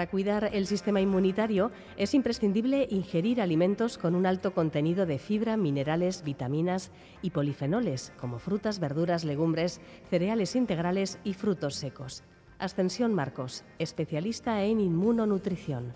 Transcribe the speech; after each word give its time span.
Para 0.00 0.10
cuidar 0.10 0.48
el 0.54 0.66
sistema 0.66 1.02
inmunitario 1.02 1.72
es 1.98 2.14
imprescindible 2.14 2.86
ingerir 2.88 3.42
alimentos 3.42 3.98
con 3.98 4.14
un 4.14 4.24
alto 4.24 4.54
contenido 4.54 5.04
de 5.04 5.18
fibra, 5.18 5.58
minerales, 5.58 6.22
vitaminas 6.24 6.90
y 7.20 7.32
polifenoles, 7.32 8.10
como 8.18 8.38
frutas, 8.38 8.80
verduras, 8.80 9.24
legumbres, 9.24 9.82
cereales 10.08 10.56
integrales 10.56 11.18
y 11.22 11.34
frutos 11.34 11.74
secos. 11.74 12.22
Ascensión 12.58 13.12
Marcos, 13.12 13.62
especialista 13.78 14.64
en 14.64 14.80
inmunonutrición. 14.80 15.92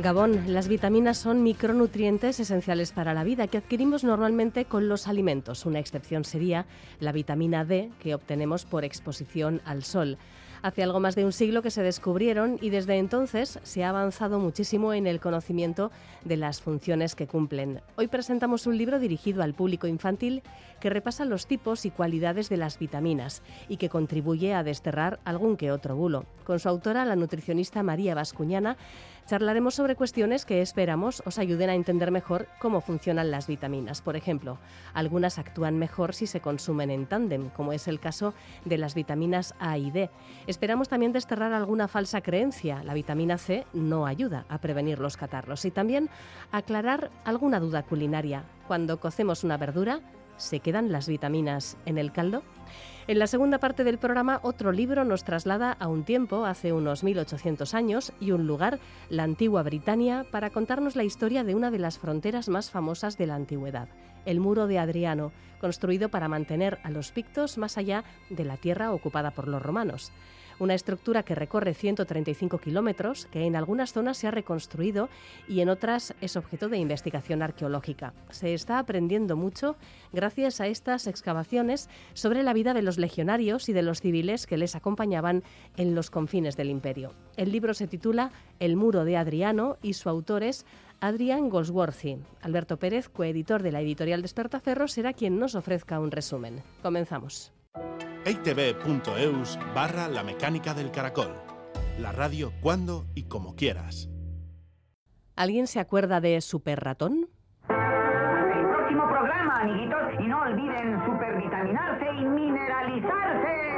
Gabón, 0.00 0.54
las 0.54 0.68
vitaminas 0.68 1.18
son 1.18 1.42
micronutrientes 1.42 2.38
esenciales 2.38 2.92
para 2.92 3.14
la 3.14 3.24
vida 3.24 3.48
que 3.48 3.58
adquirimos 3.58 4.04
normalmente 4.04 4.64
con 4.64 4.88
los 4.88 5.08
alimentos. 5.08 5.66
Una 5.66 5.80
excepción 5.80 6.22
sería 6.22 6.66
la 7.00 7.10
vitamina 7.10 7.64
D 7.64 7.90
que 7.98 8.14
obtenemos 8.14 8.64
por 8.64 8.84
exposición 8.84 9.60
al 9.64 9.82
sol. 9.82 10.16
Hace 10.62 10.82
algo 10.82 10.98
más 10.98 11.14
de 11.14 11.24
un 11.24 11.32
siglo 11.32 11.62
que 11.62 11.70
se 11.70 11.82
descubrieron 11.82 12.58
y 12.60 12.70
desde 12.70 12.98
entonces 12.98 13.60
se 13.62 13.84
ha 13.84 13.90
avanzado 13.90 14.40
muchísimo 14.40 14.92
en 14.92 15.06
el 15.06 15.20
conocimiento 15.20 15.90
de 16.24 16.36
las 16.36 16.60
funciones 16.60 17.14
que 17.14 17.28
cumplen. 17.28 17.80
Hoy 17.96 18.08
presentamos 18.08 18.66
un 18.66 18.76
libro 18.76 18.98
dirigido 18.98 19.42
al 19.42 19.54
público 19.54 19.86
infantil 19.86 20.42
que 20.80 20.90
repasa 20.90 21.24
los 21.24 21.46
tipos 21.46 21.84
y 21.86 21.90
cualidades 21.90 22.48
de 22.48 22.56
las 22.56 22.78
vitaminas 22.78 23.42
y 23.68 23.76
que 23.76 23.88
contribuye 23.88 24.52
a 24.54 24.64
desterrar 24.64 25.20
algún 25.24 25.56
que 25.56 25.70
otro 25.70 25.94
bulo. 25.94 26.24
Con 26.44 26.58
su 26.58 26.68
autora, 26.68 27.04
la 27.04 27.16
nutricionista 27.16 27.82
María 27.82 28.14
Vascuñana, 28.14 28.76
charlaremos 29.28 29.74
sobre 29.74 29.94
cuestiones 29.94 30.46
que 30.46 30.62
esperamos 30.62 31.22
os 31.26 31.38
ayuden 31.38 31.68
a 31.68 31.74
entender 31.74 32.10
mejor 32.10 32.48
cómo 32.58 32.80
funcionan 32.80 33.30
las 33.30 33.46
vitaminas. 33.46 34.00
Por 34.00 34.16
ejemplo, 34.16 34.58
algunas 34.94 35.38
actúan 35.38 35.78
mejor 35.78 36.14
si 36.14 36.26
se 36.26 36.40
consumen 36.40 36.90
en 36.90 37.06
tándem, 37.06 37.50
como 37.50 37.74
es 37.74 37.88
el 37.88 38.00
caso 38.00 38.32
de 38.64 38.78
las 38.78 38.94
vitaminas 38.94 39.54
A 39.60 39.76
y 39.76 39.90
D. 39.90 40.08
Esperamos 40.46 40.88
también 40.88 41.12
desterrar 41.12 41.52
alguna 41.52 41.88
falsa 41.88 42.22
creencia. 42.22 42.82
La 42.84 42.94
vitamina 42.94 43.36
C 43.36 43.66
no 43.74 44.06
ayuda 44.06 44.46
a 44.48 44.58
prevenir 44.58 44.98
los 44.98 45.18
catarros 45.18 45.66
y 45.66 45.70
también 45.70 46.08
aclarar 46.50 47.10
alguna 47.24 47.60
duda 47.60 47.82
culinaria. 47.82 48.44
Cuando 48.66 48.98
cocemos 48.98 49.44
una 49.44 49.58
verdura, 49.58 50.00
¿se 50.38 50.60
quedan 50.60 50.90
las 50.90 51.06
vitaminas 51.06 51.76
en 51.84 51.98
el 51.98 52.12
caldo? 52.12 52.42
En 53.08 53.18
la 53.18 53.26
segunda 53.26 53.56
parte 53.56 53.84
del 53.84 53.96
programa, 53.96 54.38
otro 54.42 54.70
libro 54.70 55.02
nos 55.02 55.24
traslada 55.24 55.72
a 55.72 55.88
un 55.88 56.04
tiempo, 56.04 56.44
hace 56.44 56.74
unos 56.74 57.02
1800 57.02 57.72
años, 57.72 58.12
y 58.20 58.32
un 58.32 58.46
lugar, 58.46 58.80
la 59.08 59.22
antigua 59.22 59.62
Britania, 59.62 60.26
para 60.30 60.50
contarnos 60.50 60.94
la 60.94 61.04
historia 61.04 61.42
de 61.42 61.54
una 61.54 61.70
de 61.70 61.78
las 61.78 61.98
fronteras 61.98 62.50
más 62.50 62.70
famosas 62.70 63.16
de 63.16 63.26
la 63.26 63.34
antigüedad, 63.34 63.88
el 64.26 64.40
muro 64.40 64.66
de 64.66 64.78
Adriano, 64.78 65.32
construido 65.58 66.10
para 66.10 66.28
mantener 66.28 66.80
a 66.82 66.90
los 66.90 67.10
pictos 67.10 67.56
más 67.56 67.78
allá 67.78 68.04
de 68.28 68.44
la 68.44 68.58
tierra 68.58 68.92
ocupada 68.92 69.30
por 69.30 69.48
los 69.48 69.62
romanos 69.62 70.12
una 70.58 70.74
estructura 70.74 71.22
que 71.22 71.34
recorre 71.34 71.74
135 71.74 72.58
kilómetros, 72.58 73.26
que 73.26 73.44
en 73.44 73.56
algunas 73.56 73.92
zonas 73.92 74.18
se 74.18 74.26
ha 74.26 74.30
reconstruido 74.30 75.08
y 75.46 75.60
en 75.60 75.68
otras 75.68 76.14
es 76.20 76.36
objeto 76.36 76.68
de 76.68 76.78
investigación 76.78 77.42
arqueológica. 77.42 78.12
Se 78.30 78.54
está 78.54 78.78
aprendiendo 78.78 79.36
mucho 79.36 79.76
gracias 80.12 80.60
a 80.60 80.66
estas 80.66 81.06
excavaciones 81.06 81.88
sobre 82.14 82.42
la 82.42 82.52
vida 82.52 82.74
de 82.74 82.82
los 82.82 82.98
legionarios 82.98 83.68
y 83.68 83.72
de 83.72 83.82
los 83.82 84.00
civiles 84.00 84.46
que 84.46 84.58
les 84.58 84.74
acompañaban 84.74 85.42
en 85.76 85.94
los 85.94 86.10
confines 86.10 86.56
del 86.56 86.70
imperio. 86.70 87.12
El 87.36 87.52
libro 87.52 87.74
se 87.74 87.86
titula 87.86 88.32
El 88.58 88.76
muro 88.76 89.04
de 89.04 89.16
Adriano 89.16 89.76
y 89.82 89.94
su 89.94 90.08
autor 90.08 90.42
es 90.42 90.66
Adrián 91.00 91.48
Goldsworthy. 91.48 92.18
Alberto 92.42 92.78
Pérez, 92.78 93.08
coeditor 93.08 93.62
de 93.62 93.72
la 93.72 93.80
editorial 93.80 94.22
Despertaferro, 94.22 94.88
será 94.88 95.12
quien 95.12 95.38
nos 95.38 95.54
ofrezca 95.54 96.00
un 96.00 96.10
resumen. 96.10 96.62
Comenzamos 96.82 97.52
eitv.eus 98.24 99.58
barra 99.74 100.08
la 100.08 100.22
mecánica 100.22 100.74
del 100.74 100.90
caracol. 100.90 101.34
La 101.98 102.12
radio 102.12 102.52
cuando 102.60 103.06
y 103.14 103.24
como 103.24 103.56
quieras. 103.56 104.08
¿Alguien 105.36 105.66
se 105.66 105.80
acuerda 105.80 106.20
de 106.20 106.40
Super 106.40 106.80
Ratón? 106.80 107.28
El 107.68 108.66
próximo 108.66 109.08
programa, 109.08 109.60
amiguitos, 109.60 110.00
y 110.20 110.24
no 110.28 110.42
olviden 110.42 111.04
supervitaminarse 111.06 112.06
y 112.20 112.24
mineralizarse. 112.24 113.68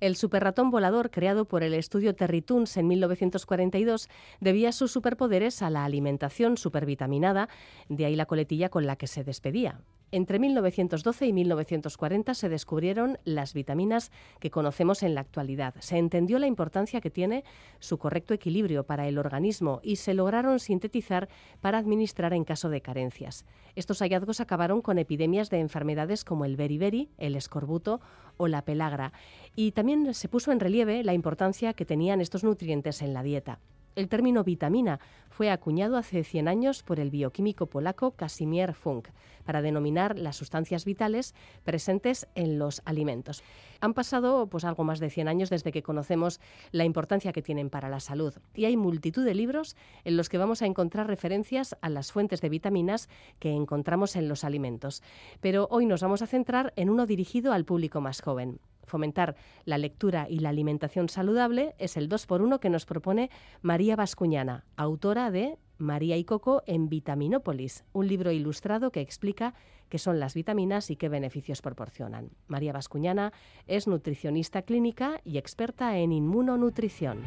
El 0.00 0.16
superratón 0.16 0.70
volador, 0.70 1.10
creado 1.10 1.44
por 1.44 1.62
el 1.62 1.74
estudio 1.74 2.14
Territoons 2.14 2.78
en 2.78 2.88
1942, 2.88 4.08
debía 4.40 4.72
sus 4.72 4.90
superpoderes 4.90 5.60
a 5.60 5.68
la 5.68 5.84
alimentación 5.84 6.56
supervitaminada, 6.56 7.50
de 7.90 8.06
ahí 8.06 8.16
la 8.16 8.24
coletilla 8.24 8.70
con 8.70 8.86
la 8.86 8.96
que 8.96 9.06
se 9.06 9.22
despedía. 9.22 9.82
Entre 10.12 10.40
1912 10.40 11.26
y 11.26 11.32
1940 11.32 12.34
se 12.34 12.48
descubrieron 12.48 13.18
las 13.24 13.54
vitaminas 13.54 14.10
que 14.40 14.50
conocemos 14.50 15.04
en 15.04 15.14
la 15.14 15.20
actualidad. 15.20 15.74
Se 15.78 15.98
entendió 15.98 16.40
la 16.40 16.48
importancia 16.48 17.00
que 17.00 17.10
tiene 17.10 17.44
su 17.78 17.96
correcto 17.96 18.34
equilibrio 18.34 18.82
para 18.82 19.06
el 19.06 19.18
organismo 19.18 19.78
y 19.84 19.96
se 19.96 20.14
lograron 20.14 20.58
sintetizar 20.58 21.28
para 21.60 21.78
administrar 21.78 22.32
en 22.32 22.42
caso 22.42 22.70
de 22.70 22.80
carencias. 22.80 23.44
Estos 23.76 24.00
hallazgos 24.00 24.40
acabaron 24.40 24.82
con 24.82 24.98
epidemias 24.98 25.48
de 25.48 25.60
enfermedades 25.60 26.24
como 26.24 26.44
el 26.44 26.56
beriberi, 26.56 27.10
el 27.16 27.36
escorbuto 27.36 28.00
o 28.36 28.48
la 28.48 28.64
pelagra. 28.64 29.12
Y 29.54 29.70
también 29.70 30.12
se 30.14 30.28
puso 30.28 30.50
en 30.50 30.58
relieve 30.58 31.04
la 31.04 31.14
importancia 31.14 31.72
que 31.72 31.84
tenían 31.84 32.20
estos 32.20 32.42
nutrientes 32.42 33.00
en 33.02 33.14
la 33.14 33.22
dieta. 33.22 33.60
El 33.96 34.08
término 34.08 34.44
vitamina 34.44 35.00
fue 35.30 35.50
acuñado 35.50 35.96
hace 35.96 36.22
100 36.22 36.48
años 36.48 36.82
por 36.82 37.00
el 37.00 37.10
bioquímico 37.10 37.66
polaco 37.66 38.12
Casimir 38.12 38.74
Funk 38.74 39.08
para 39.44 39.62
denominar 39.62 40.16
las 40.16 40.36
sustancias 40.36 40.84
vitales 40.84 41.34
presentes 41.64 42.28
en 42.34 42.58
los 42.58 42.82
alimentos. 42.84 43.42
Han 43.80 43.94
pasado 43.94 44.46
pues 44.46 44.64
algo 44.64 44.84
más 44.84 45.00
de 45.00 45.10
100 45.10 45.28
años 45.28 45.50
desde 45.50 45.72
que 45.72 45.82
conocemos 45.82 46.40
la 46.70 46.84
importancia 46.84 47.32
que 47.32 47.42
tienen 47.42 47.68
para 47.68 47.88
la 47.88 48.00
salud 48.00 48.34
y 48.54 48.66
hay 48.66 48.76
multitud 48.76 49.24
de 49.24 49.34
libros 49.34 49.76
en 50.04 50.16
los 50.16 50.28
que 50.28 50.38
vamos 50.38 50.62
a 50.62 50.66
encontrar 50.66 51.08
referencias 51.08 51.76
a 51.80 51.88
las 51.88 52.12
fuentes 52.12 52.40
de 52.40 52.48
vitaminas 52.48 53.08
que 53.38 53.50
encontramos 53.50 54.14
en 54.14 54.28
los 54.28 54.44
alimentos. 54.44 55.02
Pero 55.40 55.66
hoy 55.70 55.86
nos 55.86 56.02
vamos 56.02 56.22
a 56.22 56.26
centrar 56.26 56.72
en 56.76 56.90
uno 56.90 57.06
dirigido 57.06 57.52
al 57.52 57.64
público 57.64 58.00
más 58.00 58.20
joven 58.20 58.60
fomentar 58.90 59.36
la 59.64 59.78
lectura 59.78 60.26
y 60.28 60.40
la 60.40 60.50
alimentación 60.50 61.08
saludable 61.08 61.74
es 61.78 61.96
el 61.96 62.08
2 62.08 62.26
por 62.26 62.42
1 62.42 62.60
que 62.60 62.68
nos 62.68 62.84
propone 62.84 63.30
María 63.62 63.96
Vascuñana, 63.96 64.66
autora 64.76 65.30
de 65.30 65.56
María 65.78 66.18
y 66.18 66.24
Coco 66.24 66.62
en 66.66 66.90
Vitaminópolis, 66.90 67.84
un 67.92 68.06
libro 68.06 68.30
ilustrado 68.32 68.92
que 68.92 69.00
explica 69.00 69.54
qué 69.88 69.98
son 69.98 70.20
las 70.20 70.34
vitaminas 70.34 70.90
y 70.90 70.96
qué 70.96 71.08
beneficios 71.08 71.62
proporcionan. 71.62 72.30
María 72.46 72.72
Vascuñana 72.72 73.32
es 73.66 73.86
nutricionista 73.86 74.62
clínica 74.62 75.20
y 75.24 75.38
experta 75.38 75.96
en 75.96 76.12
inmunonutrición. 76.12 77.22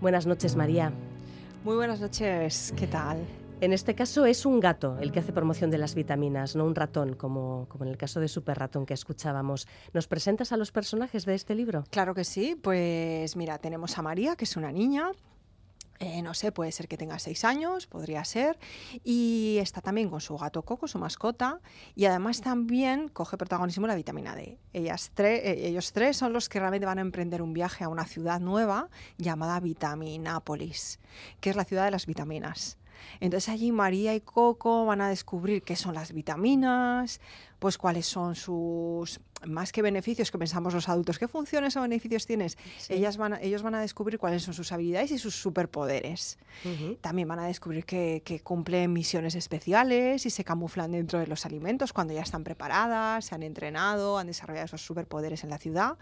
Buenas 0.00 0.26
noches, 0.26 0.56
María. 0.56 0.92
Muy 1.64 1.76
buenas 1.76 2.00
noches, 2.00 2.72
¿qué 2.76 2.86
tal? 2.86 3.39
En 3.60 3.74
este 3.74 3.94
caso 3.94 4.24
es 4.24 4.46
un 4.46 4.58
gato 4.58 4.96
el 5.00 5.12
que 5.12 5.18
hace 5.18 5.34
promoción 5.34 5.70
de 5.70 5.76
las 5.76 5.94
vitaminas, 5.94 6.56
no 6.56 6.64
un 6.64 6.74
ratón, 6.74 7.14
como, 7.14 7.66
como 7.68 7.84
en 7.84 7.90
el 7.90 7.98
caso 7.98 8.18
de 8.18 8.26
Super 8.26 8.58
Ratón 8.58 8.86
que 8.86 8.94
escuchábamos. 8.94 9.68
¿Nos 9.92 10.08
presentas 10.08 10.52
a 10.52 10.56
los 10.56 10.72
personajes 10.72 11.26
de 11.26 11.34
este 11.34 11.54
libro? 11.54 11.84
Claro 11.90 12.14
que 12.14 12.24
sí. 12.24 12.58
Pues 12.60 13.36
mira, 13.36 13.58
tenemos 13.58 13.98
a 13.98 14.02
María, 14.02 14.34
que 14.34 14.44
es 14.44 14.56
una 14.56 14.72
niña, 14.72 15.12
eh, 15.98 16.22
no 16.22 16.32
sé, 16.32 16.52
puede 16.52 16.72
ser 16.72 16.88
que 16.88 16.96
tenga 16.96 17.18
seis 17.18 17.44
años, 17.44 17.86
podría 17.86 18.24
ser, 18.24 18.58
y 19.04 19.58
está 19.60 19.82
también 19.82 20.08
con 20.08 20.22
su 20.22 20.38
gato 20.38 20.62
Coco, 20.62 20.88
su 20.88 20.98
mascota, 20.98 21.60
y 21.94 22.06
además 22.06 22.40
también 22.40 23.08
coge 23.08 23.36
protagonismo 23.36 23.86
la 23.86 23.94
vitamina 23.94 24.34
D. 24.34 24.58
Ellas 24.72 25.12
eh, 25.18 25.66
ellos 25.66 25.92
tres 25.92 26.16
son 26.16 26.32
los 26.32 26.48
que 26.48 26.58
realmente 26.58 26.86
van 26.86 26.96
a 26.96 27.02
emprender 27.02 27.42
un 27.42 27.52
viaje 27.52 27.84
a 27.84 27.90
una 27.90 28.06
ciudad 28.06 28.40
nueva 28.40 28.88
llamada 29.18 29.60
Vitaminápolis, 29.60 30.98
que 31.40 31.50
es 31.50 31.56
la 31.56 31.64
ciudad 31.64 31.84
de 31.84 31.90
las 31.90 32.06
vitaminas. 32.06 32.79
Entonces 33.20 33.48
allí 33.48 33.72
María 33.72 34.14
y 34.14 34.20
Coco 34.20 34.86
van 34.86 35.00
a 35.00 35.08
descubrir 35.08 35.62
qué 35.62 35.76
son 35.76 35.94
las 35.94 36.12
vitaminas, 36.12 37.20
pues 37.58 37.78
cuáles 37.78 38.06
son 38.06 38.34
sus 38.34 39.20
más 39.46 39.72
que 39.72 39.82
beneficios 39.82 40.30
que 40.30 40.38
pensamos 40.38 40.74
los 40.74 40.88
adultos, 40.88 41.18
¿qué 41.18 41.28
funciones 41.28 41.76
o 41.76 41.82
beneficios 41.82 42.26
tienes? 42.26 42.58
Ellas 42.88 43.16
van 43.16 43.38
ellos 43.40 43.62
van 43.62 43.74
a 43.74 43.80
descubrir 43.80 44.18
cuáles 44.18 44.42
son 44.42 44.54
sus 44.54 44.72
habilidades 44.72 45.10
y 45.10 45.18
sus 45.18 45.34
superpoderes. 45.34 46.38
También 47.00 47.28
van 47.28 47.38
a 47.38 47.46
descubrir 47.46 47.84
que, 47.84 48.22
que, 48.24 48.40
cumplen 48.40 48.92
misiones 48.92 49.34
especiales 49.34 50.26
y 50.26 50.30
se 50.30 50.44
camuflan 50.44 50.92
dentro 50.92 51.18
de 51.18 51.26
los 51.26 51.46
alimentos 51.46 51.92
cuando 51.92 52.12
ya 52.12 52.22
están 52.22 52.44
preparadas, 52.44 53.26
se 53.26 53.34
han 53.34 53.42
entrenado, 53.42 54.18
han 54.18 54.26
desarrollado 54.26 54.66
esos 54.66 54.84
superpoderes 54.84 55.44
en 55.44 55.50
la 55.50 55.58
ciudad 55.58 55.96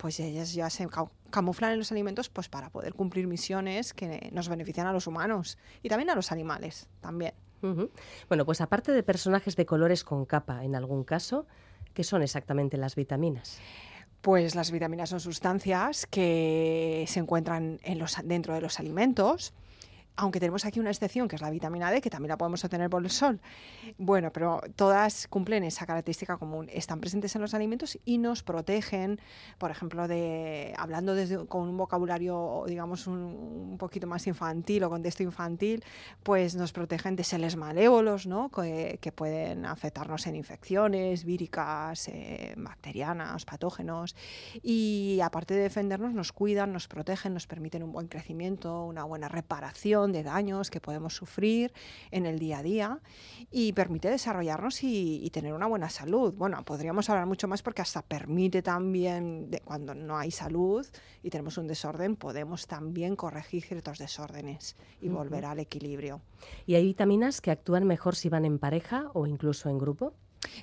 pues 0.00 0.18
ellas 0.18 0.54
ya 0.54 0.70
se 0.70 0.88
camuflan 1.28 1.72
en 1.72 1.78
los 1.78 1.92
alimentos 1.92 2.30
pues 2.30 2.48
para 2.48 2.70
poder 2.70 2.94
cumplir 2.94 3.26
misiones 3.26 3.92
que 3.92 4.30
nos 4.32 4.48
benefician 4.48 4.86
a 4.86 4.94
los 4.94 5.06
humanos 5.06 5.58
y 5.82 5.90
también 5.90 6.08
a 6.08 6.14
los 6.14 6.32
animales 6.32 6.88
también. 7.00 7.34
Bueno, 8.30 8.46
pues 8.46 8.62
aparte 8.62 8.92
de 8.92 9.02
personajes 9.02 9.54
de 9.54 9.66
colores 9.66 10.02
con 10.02 10.24
capa 10.24 10.64
en 10.64 10.74
algún 10.74 11.04
caso, 11.04 11.46
¿qué 11.94 12.04
son 12.04 12.22
exactamente 12.22 12.76
las 12.76 12.94
vitaminas? 12.94 13.58
Pues 14.20 14.54
las 14.54 14.70
vitaminas 14.70 15.08
son 15.08 15.20
sustancias 15.20 16.06
que 16.06 17.04
se 17.08 17.20
encuentran 17.20 17.80
en 17.82 17.98
los, 17.98 18.16
dentro 18.24 18.54
de 18.54 18.60
los 18.60 18.78
alimentos 18.78 19.54
aunque 20.20 20.38
tenemos 20.38 20.66
aquí 20.66 20.78
una 20.80 20.90
excepción, 20.90 21.28
que 21.28 21.36
es 21.36 21.42
la 21.42 21.48
vitamina 21.48 21.90
D, 21.90 22.02
que 22.02 22.10
también 22.10 22.28
la 22.28 22.36
podemos 22.36 22.62
obtener 22.62 22.90
por 22.90 23.02
el 23.02 23.08
sol. 23.08 23.40
Bueno, 23.96 24.30
pero 24.30 24.60
todas 24.76 25.26
cumplen 25.28 25.64
esa 25.64 25.86
característica 25.86 26.36
común. 26.36 26.68
Están 26.70 27.00
presentes 27.00 27.34
en 27.36 27.40
los 27.40 27.54
alimentos 27.54 27.98
y 28.04 28.18
nos 28.18 28.42
protegen, 28.42 29.18
por 29.56 29.70
ejemplo, 29.70 30.06
de 30.08 30.74
hablando 30.76 31.14
desde, 31.14 31.46
con 31.46 31.68
un 31.70 31.76
vocabulario, 31.78 32.64
digamos, 32.66 33.06
un, 33.06 33.76
poquito 33.78 34.06
más 34.06 34.26
infantil 34.26 34.84
o 34.84 34.90
contexto 34.90 35.22
infantil, 35.22 35.82
pues 36.22 36.54
nos 36.54 36.72
protegen 36.72 37.16
de 37.16 37.24
seres 37.24 37.56
malévolos, 37.56 38.26
¿no? 38.26 38.50
Que, 38.50 38.98
pueden 39.14 39.66
afectarnos 39.66 40.26
en 40.28 40.36
infecciones 40.36 41.24
víricas, 41.24 42.08
eh, 42.08 42.54
bacterianas, 42.56 43.44
patógenos. 43.44 44.14
Y 44.62 45.18
aparte 45.22 45.54
de 45.54 45.62
defendernos, 45.62 46.14
nos 46.14 46.32
cuidan, 46.32 46.72
nos 46.72 46.86
protegen, 46.86 47.34
nos 47.34 47.46
permiten 47.46 47.82
un 47.82 47.90
buen 47.90 48.06
crecimiento, 48.06 48.84
una 48.84 49.04
buena 49.04 49.28
reparación 49.28 50.09
de 50.12 50.22
daños 50.22 50.70
que 50.70 50.80
podemos 50.80 51.14
sufrir 51.14 51.72
en 52.10 52.26
el 52.26 52.38
día 52.38 52.58
a 52.58 52.62
día 52.62 53.00
y 53.50 53.72
permite 53.72 54.08
desarrollarnos 54.08 54.82
y, 54.82 55.28
tener 55.30 55.52
una 55.52 55.66
buena 55.66 55.88
salud. 55.88 56.34
Bueno, 56.34 56.64
podríamos 56.64 57.08
hablar 57.08 57.26
mucho 57.26 57.46
más 57.46 57.62
porque 57.62 57.82
hasta 57.82 58.02
permite 58.02 58.62
también, 58.62 59.50
de, 59.50 59.60
cuando 59.60 59.94
no 59.94 60.18
hay 60.18 60.30
salud 60.30 60.86
y 61.22 61.30
tenemos 61.30 61.56
un 61.56 61.68
desorden, 61.68 62.16
podemos 62.16 62.66
también 62.66 63.14
corregir 63.14 63.62
ciertos 63.62 63.98
desórdenes 63.98 64.76
y 65.00 65.08
volver 65.08 65.44
al 65.44 65.60
equilibrio. 65.60 66.20
¿Y 66.66 66.74
hay 66.74 66.84
vitaminas 66.84 67.40
que 67.40 67.50
actúan 67.50 67.86
mejor 67.86 68.16
si 68.16 68.28
van 68.28 68.44
en 68.44 68.58
pareja 68.58 69.10
o 69.14 69.26
incluso 69.26 69.68
en 69.68 69.78
grupo? 69.78 70.14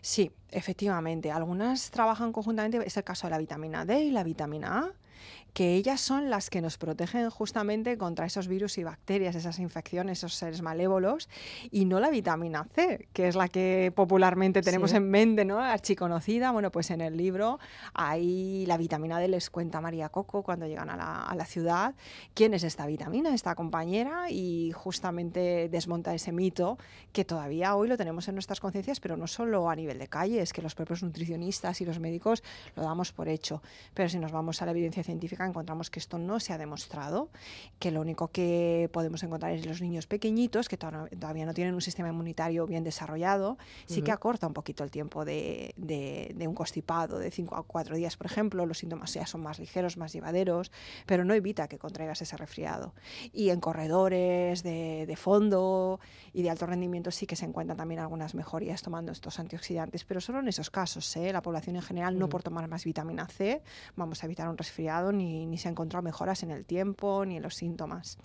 Sí, 0.01 0.31
efectivamente. 0.49 1.31
Algunas 1.31 1.91
trabajan 1.91 2.31
conjuntamente, 2.31 2.79
es 2.85 2.97
el 2.97 3.03
caso 3.03 3.27
de 3.27 3.31
la 3.31 3.37
vitamina 3.37 3.85
D 3.85 4.03
y 4.03 4.11
la 4.11 4.23
vitamina 4.23 4.79
A 4.79 4.91
que 5.53 5.73
ellas 5.73 6.01
son 6.01 6.29
las 6.29 6.49
que 6.49 6.61
nos 6.61 6.77
protegen 6.77 7.29
justamente 7.29 7.97
contra 7.97 8.25
esos 8.25 8.47
virus 8.47 8.77
y 8.77 8.83
bacterias, 8.83 9.35
esas 9.35 9.57
infecciones, 9.59 10.19
esos 10.19 10.35
seres 10.35 10.61
malévolos, 10.61 11.29
y 11.71 11.85
no 11.85 11.99
la 11.99 12.09
vitamina 12.09 12.67
C, 12.75 13.07
que 13.13 13.27
es 13.27 13.35
la 13.35 13.47
que 13.47 13.91
popularmente 13.95 14.61
tenemos 14.61 14.93
en 14.93 15.09
mente, 15.09 15.45
¿no? 15.45 15.59
Archiconocida. 15.59 16.51
Bueno, 16.51 16.71
pues 16.71 16.91
en 16.91 17.01
el 17.01 17.17
libro 17.17 17.59
hay 17.93 18.65
la 18.67 18.77
vitamina 18.77 19.19
D, 19.19 19.27
les 19.27 19.49
cuenta 19.49 19.81
María 19.81 20.09
Coco 20.09 20.43
cuando 20.43 20.67
llegan 20.67 20.89
a 20.89 20.95
la, 20.95 21.23
a 21.23 21.35
la 21.35 21.45
ciudad 21.45 21.95
quién 22.33 22.53
es 22.53 22.63
esta 22.63 22.85
vitamina, 22.85 23.33
esta 23.33 23.55
compañera, 23.55 24.29
y 24.29 24.71
justamente 24.73 25.69
desmonta 25.69 26.13
ese 26.13 26.31
mito 26.31 26.77
que 27.11 27.25
todavía 27.25 27.75
hoy 27.75 27.87
lo 27.87 27.97
tenemos 27.97 28.27
en 28.27 28.35
nuestras 28.35 28.59
conciencias, 28.59 28.99
pero 28.99 29.17
no 29.17 29.25
solo 29.27 29.69
a 29.69 29.75
nivel 29.75 29.97
de 29.97 30.07
calle, 30.07 30.41
es 30.41 30.53
que 30.53 30.61
los 30.61 30.75
propios 30.75 31.01
nutricionistas 31.01 31.81
y 31.81 31.85
los 31.85 31.99
médicos 31.99 32.43
lo 32.75 32.83
damos 32.83 33.11
por 33.11 33.27
hecho. 33.27 33.61
Pero 33.93 34.09
si 34.09 34.19
nos 34.19 34.31
vamos 34.31 34.61
a 34.61 34.65
la 34.65 34.71
evidencia 34.71 35.03
científica, 35.07 35.45
encontramos 35.45 35.89
que 35.89 35.99
esto 35.99 36.19
no 36.19 36.39
se 36.39 36.53
ha 36.53 36.57
demostrado, 36.57 37.29
que 37.79 37.89
lo 37.89 38.01
único 38.01 38.27
que 38.27 38.89
podemos 38.93 39.23
encontrar 39.23 39.53
es 39.53 39.65
los 39.65 39.81
niños 39.81 40.05
pequeñitos, 40.05 40.69
que 40.69 40.77
todavía 40.77 41.45
no 41.45 41.53
tienen 41.53 41.73
un 41.73 41.81
sistema 41.81 42.09
inmunitario 42.09 42.67
bien 42.67 42.83
desarrollado, 42.83 43.57
sí 43.87 44.01
que 44.03 44.11
acorta 44.11 44.45
un 44.45 44.53
poquito 44.53 44.83
el 44.83 44.91
tiempo 44.91 45.25
de, 45.25 45.73
un 46.39 46.53
constipado 46.53 47.17
de 47.17 47.31
5 47.31 47.55
a 47.55 47.63
4 47.63 47.95
días, 47.95 48.17
por 48.17 48.27
ejemplo, 48.27 48.65
los 48.65 48.77
síntomas 48.77 49.13
ya 49.13 49.25
son 49.25 49.41
más 49.41 49.59
ligeros, 49.59 49.97
más 49.97 50.13
llevaderos, 50.13 50.71
pero 51.05 51.25
no 51.25 51.33
evita 51.33 51.67
que 51.67 51.79
contraigas 51.79 52.21
ese 52.21 52.37
resfriado. 52.37 52.93
Y 53.33 53.49
en 53.49 53.59
corredores 53.59 54.61
de, 54.63 55.17
fondo 55.17 55.99
y 56.33 56.43
de 56.43 56.49
alto 56.49 56.67
rendimiento 56.67 57.09
sí 57.11 57.25
que 57.25 57.35
se 57.35 57.45
encuentran 57.45 57.77
también 57.77 57.99
algunas 57.99 58.35
mejorías 58.35 58.83
tomando 58.83 59.11
estos 59.11 59.39
antioxidantes, 59.39 60.03
pero 60.03 60.21
solo 60.21 60.39
en 60.39 60.47
esos 60.47 60.69
casos. 60.69 61.15
¿eh? 61.17 61.33
La 61.33 61.41
población 61.41 61.77
en 61.77 61.81
general 61.81 62.19
no 62.19 62.29
por 62.29 62.43
tomar 62.43 62.67
más 62.67 62.83
vitamina 62.83 63.27
C 63.27 63.61
vamos 63.95 64.21
a 64.21 64.25
evitar 64.25 64.47
un 64.49 64.57
resfriado 64.57 64.96
ni 65.11 65.27
ni, 65.45 65.57
se 65.57 65.67
han 65.67 65.73
encontrado 65.73 66.03
mejoras 66.03 66.43
en 66.43 66.51
el 66.51 66.65
tiempo 66.65 67.25
ni 67.25 67.37
en 67.37 67.43
los 67.43 67.55
síntomas. 67.55 68.17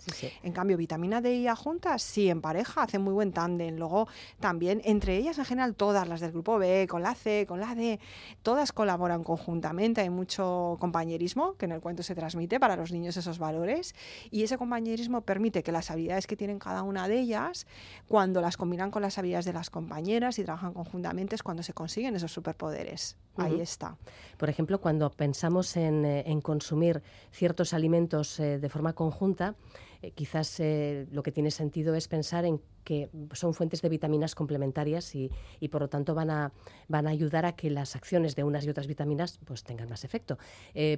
En 0.43 0.53
cambio, 0.53 0.77
vitamina 0.77 1.21
D 1.21 1.35
y 1.35 1.47
A 1.47 1.57
juntas, 1.57 2.03
sí, 2.03 2.29
en 2.29 2.41
pareja 2.41 2.83
hacen 2.83 3.03
muy 3.03 3.13
buen 3.13 3.33
tándem. 3.33 3.77
Luego 3.77 4.09
también, 4.41 4.81
entre 4.85 5.17
ellas 5.17 5.39
en 5.39 5.45
general, 5.45 5.75
todas 5.75 6.09
las 6.09 6.21
del 6.21 6.33
grupo 6.33 6.59
B, 6.59 6.87
con 6.89 7.03
la 7.03 7.15
C, 7.15 7.47
con 7.47 7.61
la 7.61 7.75
D, 7.75 8.01
todas 8.43 8.73
colaboran 8.73 9.25
conjuntamente. 9.25 10.01
Hay 10.01 10.11
mucho 10.11 10.77
compañerismo 10.81 11.55
que 11.57 11.67
en 11.67 11.73
el 11.73 11.81
cuento 11.81 12.03
se 12.03 12.15
transmite 12.15 12.61
para 12.61 12.77
los 12.77 12.93
niños 12.93 13.17
esos 13.17 13.39
valores 13.39 13.95
y 14.31 14.43
ese 14.43 14.59
compañerismo 14.59 15.23
permite 15.23 15.63
que 15.63 15.73
las 15.73 15.91
habilidades 15.91 16.27
que 16.27 16.37
tienen 16.37 16.59
cada 16.59 16.83
una 16.83 17.09
de 17.09 17.21
ellas, 17.21 17.67
cuando 18.09 18.41
las 18.41 18.57
combinan 18.57 18.91
con 18.91 19.03
las 19.03 19.19
habilidades 19.19 19.45
de 19.45 19.53
las 19.53 19.71
compañeras 19.71 20.39
y 20.39 20.45
trabajan 20.45 20.73
conjuntamente, 20.73 21.35
es 21.35 21.43
cuando 21.43 21.63
se 21.63 21.73
consiguen 21.73 22.17
esos 22.17 22.33
superpoderes. 22.33 23.17
Ahí 23.37 23.61
está. 23.61 23.97
Por 24.37 24.51
ejemplo, 24.51 24.81
cuando 24.81 25.11
pensamos 25.11 25.77
en, 25.77 26.05
eh, 26.05 26.25
en 26.27 26.41
consumir 26.41 27.03
ciertos 27.31 27.73
alimentos 27.73 28.39
eh, 28.41 28.59
de 28.59 28.69
forma 28.69 28.93
conjunta, 28.93 29.55
eh, 30.03 30.11
quizás 30.11 30.59
eh, 30.61 31.07
lo 31.11 31.23
que 31.23 31.33
tiene 31.33 31.51
sentido 31.51 31.95
es 31.95 32.09
pensar 32.09 32.45
en 32.45 32.61
que 32.85 33.09
son 33.33 33.55
fuentes 33.55 33.81
de 33.81 33.89
vitaminas 33.89 34.35
complementarias 34.35 35.15
y, 35.15 35.31
por 35.71 35.83
lo 35.83 35.89
tanto 35.89 36.17
van 36.17 36.31
a, 36.31 36.53
van 36.89 37.07
a 37.07 37.11
ayudar 37.11 37.47
a 37.47 37.55
que 37.55 37.71
las 37.71 37.95
acciones 37.95 38.35
de 38.35 38.43
unas 38.43 38.67
y 38.67 38.71
otras 38.71 38.89
vitaminas 38.89 39.39
pues 39.45 39.63
tengan 39.63 39.89
más 39.89 40.03
efecto. 40.03 40.37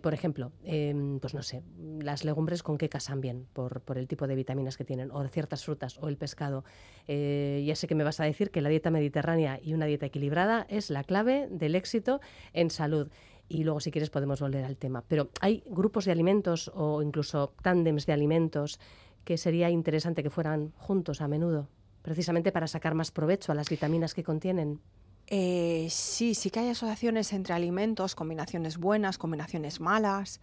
por 0.00 0.14
ejemplo, 0.14 0.50
em, 0.64 1.20
pues 1.20 1.34
no 1.34 1.42
sé, 1.42 1.62
las 2.00 2.24
legumbres 2.24 2.62
con 2.62 2.78
qué 2.78 2.88
casan 2.88 3.20
bien 3.20 3.46
por, 3.52 3.82
por, 3.82 3.98
el 3.98 4.08
tipo 4.08 4.26
de 4.26 4.34
vitaminas 4.34 4.78
que 4.78 4.84
tienen, 4.84 5.10
o 5.10 5.28
ciertas 5.28 5.62
frutas, 5.62 5.98
o 6.00 6.08
el 6.08 6.16
pescado. 6.16 6.64
ya 7.06 7.76
sé 7.76 7.86
que 7.86 7.94
me 7.94 8.02
vas 8.02 8.18
a 8.20 8.24
decir 8.24 8.50
que 8.50 8.62
la 8.62 8.70
dieta 8.70 8.90
mediterránea 8.90 9.60
y 9.62 9.74
una 9.74 9.84
dieta 9.84 10.06
equilibrada 10.06 10.66
es 10.70 10.88
la 10.88 11.04
clave 11.04 11.48
del 11.50 11.74
éxito 11.74 12.22
en 12.54 12.70
salud 12.70 13.10
y 13.49 13.64
luego 13.64 13.81
si 13.81 13.91
quieres 13.91 14.11
podemos 14.11 14.41
volver 14.41 14.64
al 14.64 14.76
tema. 14.76 15.02
Pero 15.06 15.31
hay 15.41 15.62
grupos 15.67 16.05
de 16.05 16.12
alimentos 16.12 16.70
o 16.75 17.02
incluso 17.02 17.52
tándems 17.62 18.06
de 18.06 18.12
alimentos 18.12 18.81
que 19.25 19.38
sería 19.38 19.70
interesante 19.70 20.23
que 20.23 20.31
fueran 20.31 20.73
juntos 20.76 21.20
a 21.20 21.29
menudo, 21.29 21.69
precisamente 22.02 22.52
para 22.52 22.67
sacar 22.67 22.94
más 22.94 23.11
provecho 23.11 23.52
a 23.52 23.55
las 23.55 23.69
vitaminas 23.69 24.14
que 24.14 24.23
contienen. 24.23 24.81
Eh, 25.26 25.87
sí, 25.91 26.35
sí 26.35 26.50
que 26.50 26.61
hay 26.61 26.69
asociaciones 26.69 27.32
entre 27.32 27.55
alimentos, 27.55 28.14
combinaciones 28.14 28.76
buenas, 28.76 29.17
combinaciones 29.17 29.81
malas, 29.81 30.41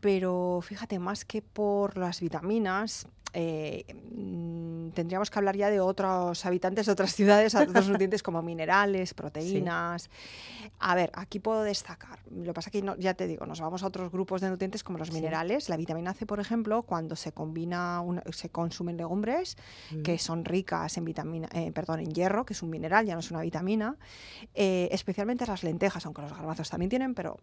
pero 0.00 0.60
fíjate, 0.62 0.98
más 0.98 1.24
que 1.24 1.42
por 1.42 1.96
las 1.96 2.20
vitaminas, 2.20 3.06
eh, 3.32 3.84
mm, 4.12 4.90
tendríamos 4.90 5.30
que 5.30 5.38
hablar 5.38 5.56
ya 5.56 5.70
de 5.70 5.80
otros 5.80 6.44
habitantes 6.44 6.86
de 6.86 6.92
otras 6.92 7.14
ciudades, 7.14 7.54
otros 7.54 7.88
nutrientes 7.88 8.22
como 8.22 8.42
minerales, 8.42 9.14
proteínas. 9.14 10.10
A 10.78 10.94
ver, 10.94 11.10
aquí 11.14 11.38
puedo 11.38 11.62
destacar. 11.62 12.18
Lo 12.30 12.44
que 12.46 12.52
pasa 12.54 12.70
es 12.70 12.72
que 12.72 12.94
ya 12.98 13.14
te 13.14 13.26
digo, 13.26 13.46
nos 13.46 13.60
vamos 13.60 13.82
a 13.82 13.86
otros 13.86 14.10
grupos 14.10 14.40
de 14.40 14.50
nutrientes 14.50 14.82
como 14.82 14.98
los 14.98 15.12
minerales. 15.12 15.68
La 15.68 15.76
vitamina 15.76 16.14
C, 16.14 16.26
por 16.26 16.40
ejemplo, 16.40 16.82
cuando 16.82 17.14
se 17.16 17.32
combina, 17.32 18.02
se 18.32 18.48
consumen 18.48 18.96
legumbres 18.96 19.56
que 20.02 20.14
mm. 20.14 20.18
son 20.18 20.44
ricas 20.44 20.96
en 20.96 21.04
vitamina, 21.04 21.48
eh, 21.52 21.70
perdón, 21.72 22.00
en 22.00 22.12
hierro, 22.12 22.44
que 22.44 22.54
es 22.54 22.62
un 22.62 22.70
mineral, 22.70 23.06
ya 23.06 23.14
no 23.14 23.20
es 23.20 23.30
una 23.30 23.42
vitamina. 23.42 23.96
Eh, 24.54 24.88
especialmente 24.90 25.46
las 25.46 25.62
lentejas, 25.62 26.04
aunque 26.06 26.22
los 26.22 26.32
garbanzos 26.32 26.68
también 26.70 26.90
tienen, 26.90 27.14
pero 27.14 27.38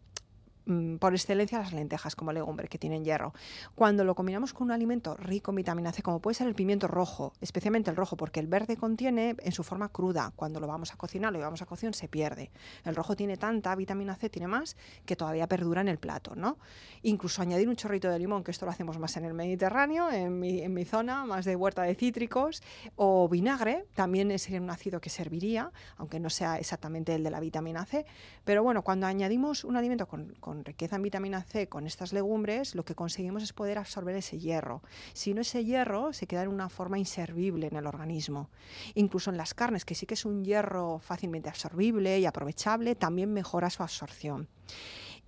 por 1.00 1.14
excelencia 1.14 1.60
las 1.60 1.74
lentejas 1.74 2.16
como 2.16 2.34
legumbre 2.34 2.68
que 2.68 2.78
tienen 2.78 3.06
hierro. 3.06 3.34
Cuando 3.76 4.04
lo 4.04 4.16
combinamos 4.16 4.54
con 4.54 4.66
un 4.66 4.72
alimento 4.72 5.16
rico 5.16 5.52
en 5.52 5.56
vitamina 5.56 5.92
C, 5.92 6.02
como 6.02 6.20
puede 6.20 6.36
ser 6.36 6.48
el 6.48 6.56
pimiento 6.56 6.88
rojo, 6.88 7.34
especialmente 7.42 7.90
el 7.90 7.96
rojo, 7.96 8.18
porque 8.18 8.40
el 8.40 8.48
verde 8.48 8.76
contiene 8.76 9.36
en 9.40 9.52
su 9.52 9.64
forma 9.64 9.90
cruda, 9.90 10.34
cuando 10.36 10.60
lo 10.60 10.68
vamos 10.68 10.94
a 10.94 10.98
cocinar, 10.98 11.32
lo 11.32 11.40
llevamos 11.40 11.62
a 11.62 11.66
cocción, 11.66 11.94
se 11.94 12.08
pierde. 12.08 12.52
El 12.84 12.96
rojo 12.96 13.16
tiene 13.16 13.38
tanta 13.38 13.76
vitamina 13.76 14.16
C, 14.16 14.30
tiene 14.30 14.48
más, 14.48 14.76
que 15.06 15.16
todavía 15.16 15.48
perdura 15.48 15.82
en 15.82 15.88
el 15.88 15.98
plato, 15.98 16.36
¿no? 16.36 16.58
Incluso 17.04 17.42
añadir 17.42 17.70
un 17.70 17.76
chorrito 17.76 18.10
de 18.10 18.20
limón, 18.20 18.44
que 18.44 18.52
esto 18.52 18.66
lo 18.66 18.72
hacemos 18.72 19.00
más 19.00 19.16
en 19.18 19.26
el 19.26 19.34
Mediterráneo, 19.34 20.12
en 20.12 20.40
mi, 20.40 20.62
en 20.62 20.74
mi 20.74 20.86
zona, 20.86 21.26
más 21.26 21.46
de 21.46 21.56
huerta 21.56 21.84
de 21.84 21.96
cítricos, 21.96 22.62
o 22.96 23.30
vinagre, 23.30 23.86
también 23.96 24.32
es 24.32 24.50
un 24.50 24.70
ácido 24.70 25.00
que 25.00 25.10
serviría, 25.10 25.72
aunque 25.98 26.20
no 26.20 26.30
sea 26.30 26.58
exactamente 26.58 27.16
el 27.16 27.24
de 27.24 27.32
la 27.32 27.40
vitamina 27.40 27.86
C. 27.86 28.06
Pero 28.44 28.64
bueno, 28.64 28.82
cuando 28.82 29.08
añadimos 29.08 29.64
un 29.64 29.78
alimento 29.78 30.08
con 30.08 30.57
riqueza 30.66 30.96
en 30.96 31.04
vitamina 31.04 31.44
C, 31.44 31.68
con 31.68 31.88
estas 31.88 32.14
legumbres, 32.14 32.76
lo 32.76 32.84
que 32.86 32.96
conseguimos 32.96 33.44
es 33.44 33.54
poder 33.54 33.78
absorber 33.78 34.16
ese 34.16 34.40
hierro. 34.40 34.82
Si 35.14 35.34
no, 35.34 35.42
ese 35.42 35.64
hierro 35.66 36.14
se 36.14 36.28
queda 36.28 36.44
en 36.44 36.50
una 36.50 36.70
forma 36.70 36.98
inservible 36.98 37.68
en 37.68 37.76
el 37.76 37.88
organismo. 37.88 38.50
Incluso 38.96 39.32
en 39.32 39.38
las 39.38 39.54
carnes, 39.54 39.86
que 39.86 39.96
sí 39.96 40.06
que 40.06 40.14
es 40.14 40.26
un 40.26 40.44
hierro 40.44 41.00
fácilmente 41.00 41.50
absorbible 41.50 42.20
y 42.20 42.26
aprovechable, 42.26 42.96
también 42.96 43.34
mejora 43.34 43.70
su 43.70 43.84
absorción. 43.84 44.48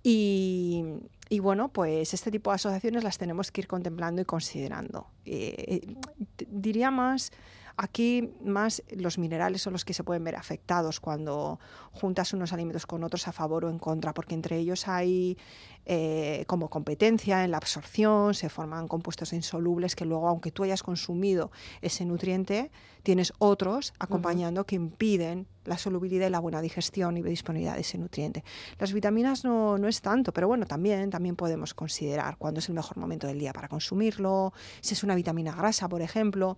Y, 0.02 0.82
bueno, 1.40 1.68
pues 1.68 2.14
este 2.14 2.30
tipo 2.30 2.50
de 2.50 2.56
asociaciones 2.56 3.04
las 3.04 3.18
tenemos 3.18 3.52
que 3.52 3.60
ir 3.60 3.66
contemplando 3.66 4.22
y 4.22 4.24
considerando. 4.24 5.06
Eh, 5.24 5.82
eh, 5.86 6.46
diría 6.48 6.90
más 6.90 7.32
Aquí 7.82 8.34
más 8.44 8.82
los 8.90 9.16
minerales 9.16 9.62
son 9.62 9.72
los 9.72 9.86
que 9.86 9.94
se 9.94 10.04
pueden 10.04 10.22
ver 10.22 10.36
afectados 10.36 11.00
cuando 11.00 11.58
juntas 11.92 12.34
unos 12.34 12.52
alimentos 12.52 12.84
con 12.84 13.02
otros 13.04 13.26
a 13.26 13.32
favor 13.32 13.64
o 13.64 13.70
en 13.70 13.78
contra, 13.78 14.12
porque 14.12 14.34
entre 14.34 14.58
ellos 14.58 14.86
hay 14.86 15.38
eh, 15.92 16.44
como 16.46 16.70
competencia 16.70 17.42
en 17.42 17.50
la 17.50 17.56
absorción, 17.56 18.32
se 18.34 18.48
forman 18.48 18.86
compuestos 18.86 19.32
insolubles 19.32 19.96
que 19.96 20.04
luego, 20.04 20.28
aunque 20.28 20.52
tú 20.52 20.62
hayas 20.62 20.84
consumido 20.84 21.50
ese 21.82 22.04
nutriente, 22.04 22.70
tienes 23.02 23.32
otros 23.38 23.92
acompañando 23.98 24.64
que 24.66 24.76
impiden 24.76 25.48
la 25.64 25.78
solubilidad 25.78 26.28
y 26.28 26.30
la 26.30 26.38
buena 26.38 26.62
digestión 26.62 27.16
y 27.16 27.22
disponibilidad 27.22 27.74
de 27.74 27.80
ese 27.80 27.98
nutriente. 27.98 28.44
Las 28.78 28.92
vitaminas 28.92 29.44
no, 29.44 29.78
no, 29.78 29.88
es 29.88 30.00
tanto, 30.00 30.32
pero 30.32 30.48
bueno, 30.48 30.64
también, 30.64 31.10
también 31.10 31.36
podemos 31.36 31.74
considerar 31.74 32.36
cuándo 32.38 32.60
es 32.60 32.68
el 32.68 32.74
mejor 32.74 32.96
momento 32.96 33.26
del 33.26 33.38
día 33.38 33.52
para 33.52 33.68
consumirlo, 33.68 34.52
si 34.80 34.94
es 34.94 35.02
una 35.02 35.14
vitamina 35.14 35.54
grasa, 35.54 35.88
por 35.88 36.02
ejemplo, 36.02 36.56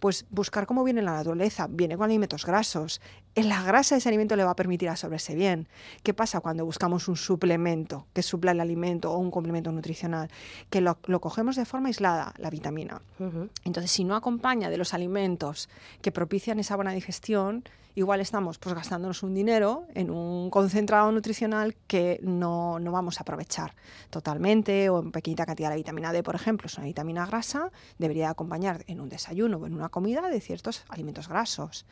pues 0.00 0.26
buscar 0.30 0.66
cómo 0.66 0.84
viene 0.84 1.02
la 1.02 1.12
naturaleza, 1.12 1.66
viene 1.68 1.96
con 1.96 2.04
alimentos 2.04 2.44
grasos, 2.44 3.00
la 3.34 3.62
grasa 3.62 3.94
de 3.94 3.98
ese 3.98 4.08
alimento 4.08 4.36
le 4.36 4.44
va 4.44 4.52
a 4.52 4.56
permitir 4.56 4.88
absorberse 4.88 5.34
bien. 5.34 5.68
¿Qué 6.02 6.14
pasa 6.14 6.40
cuando 6.40 6.64
buscamos 6.64 7.08
un 7.08 7.16
suplemento 7.16 8.06
que 8.12 8.22
supla 8.22 8.52
el 8.52 8.60
alimento 8.66 9.12
o 9.12 9.18
un 9.18 9.30
complemento 9.30 9.72
nutricional? 9.72 10.28
Que 10.70 10.80
lo, 10.80 10.96
cogemos 11.20 11.56
de 11.56 11.64
forma 11.64 11.88
aislada, 11.88 12.34
la 12.38 12.50
vitamina. 12.50 13.00
Entonces, 13.64 13.90
si 13.90 14.04
no 14.04 14.14
acompaña 14.14 14.70
de 14.70 14.76
los 14.76 14.94
alimentos 14.94 15.68
que 16.02 16.12
propician 16.12 16.58
esa 16.58 16.76
buena 16.76 16.92
digestión, 16.92 17.64
igual 17.96 18.20
estamos 18.20 18.58
pues, 18.58 18.74
gastándonos 18.74 19.22
un 19.22 19.34
dinero 19.34 19.84
en 19.94 20.10
un 20.10 20.50
concentrado 20.50 21.10
nutricional 21.10 21.74
que 21.86 22.20
no, 22.22 22.78
no 22.78 22.92
vamos 22.92 23.18
a 23.18 23.22
aprovechar 23.22 23.74
totalmente 24.10 24.88
o 24.90 25.00
en 25.00 25.10
pequeñita 25.10 25.46
cantidad. 25.46 25.70
La 25.70 25.76
vitamina 25.76 26.12
D, 26.12 26.22
por 26.22 26.34
ejemplo, 26.34 26.66
es 26.66 26.76
una 26.76 26.86
vitamina 26.86 27.26
grasa, 27.26 27.72
debería 27.98 28.30
acompañar 28.30 28.84
en 28.86 29.00
un 29.00 29.08
desayuno 29.08 29.56
o 29.56 29.66
en 29.66 29.74
una 29.74 29.88
comida 29.88 30.28
de 30.28 30.40
ciertos 30.40 30.84
alimentos 30.88 31.28
grasos 31.28 31.86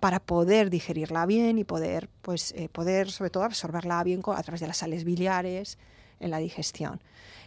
para 0.00 0.20
poder 0.20 0.70
digerirla 0.70 1.26
bien 1.26 1.58
y 1.58 1.64
poder, 1.64 2.08
pues, 2.22 2.52
eh, 2.52 2.68
poder 2.68 3.10
sobre 3.10 3.30
todo 3.30 3.42
absorberla 3.44 4.02
bien 4.04 4.22
a 4.26 4.42
través 4.42 4.60
de 4.60 4.68
las 4.68 4.76
sales 4.76 5.04
biliares 5.04 5.78
en 6.20 6.30
la 6.30 6.38
digestión. 6.38 7.00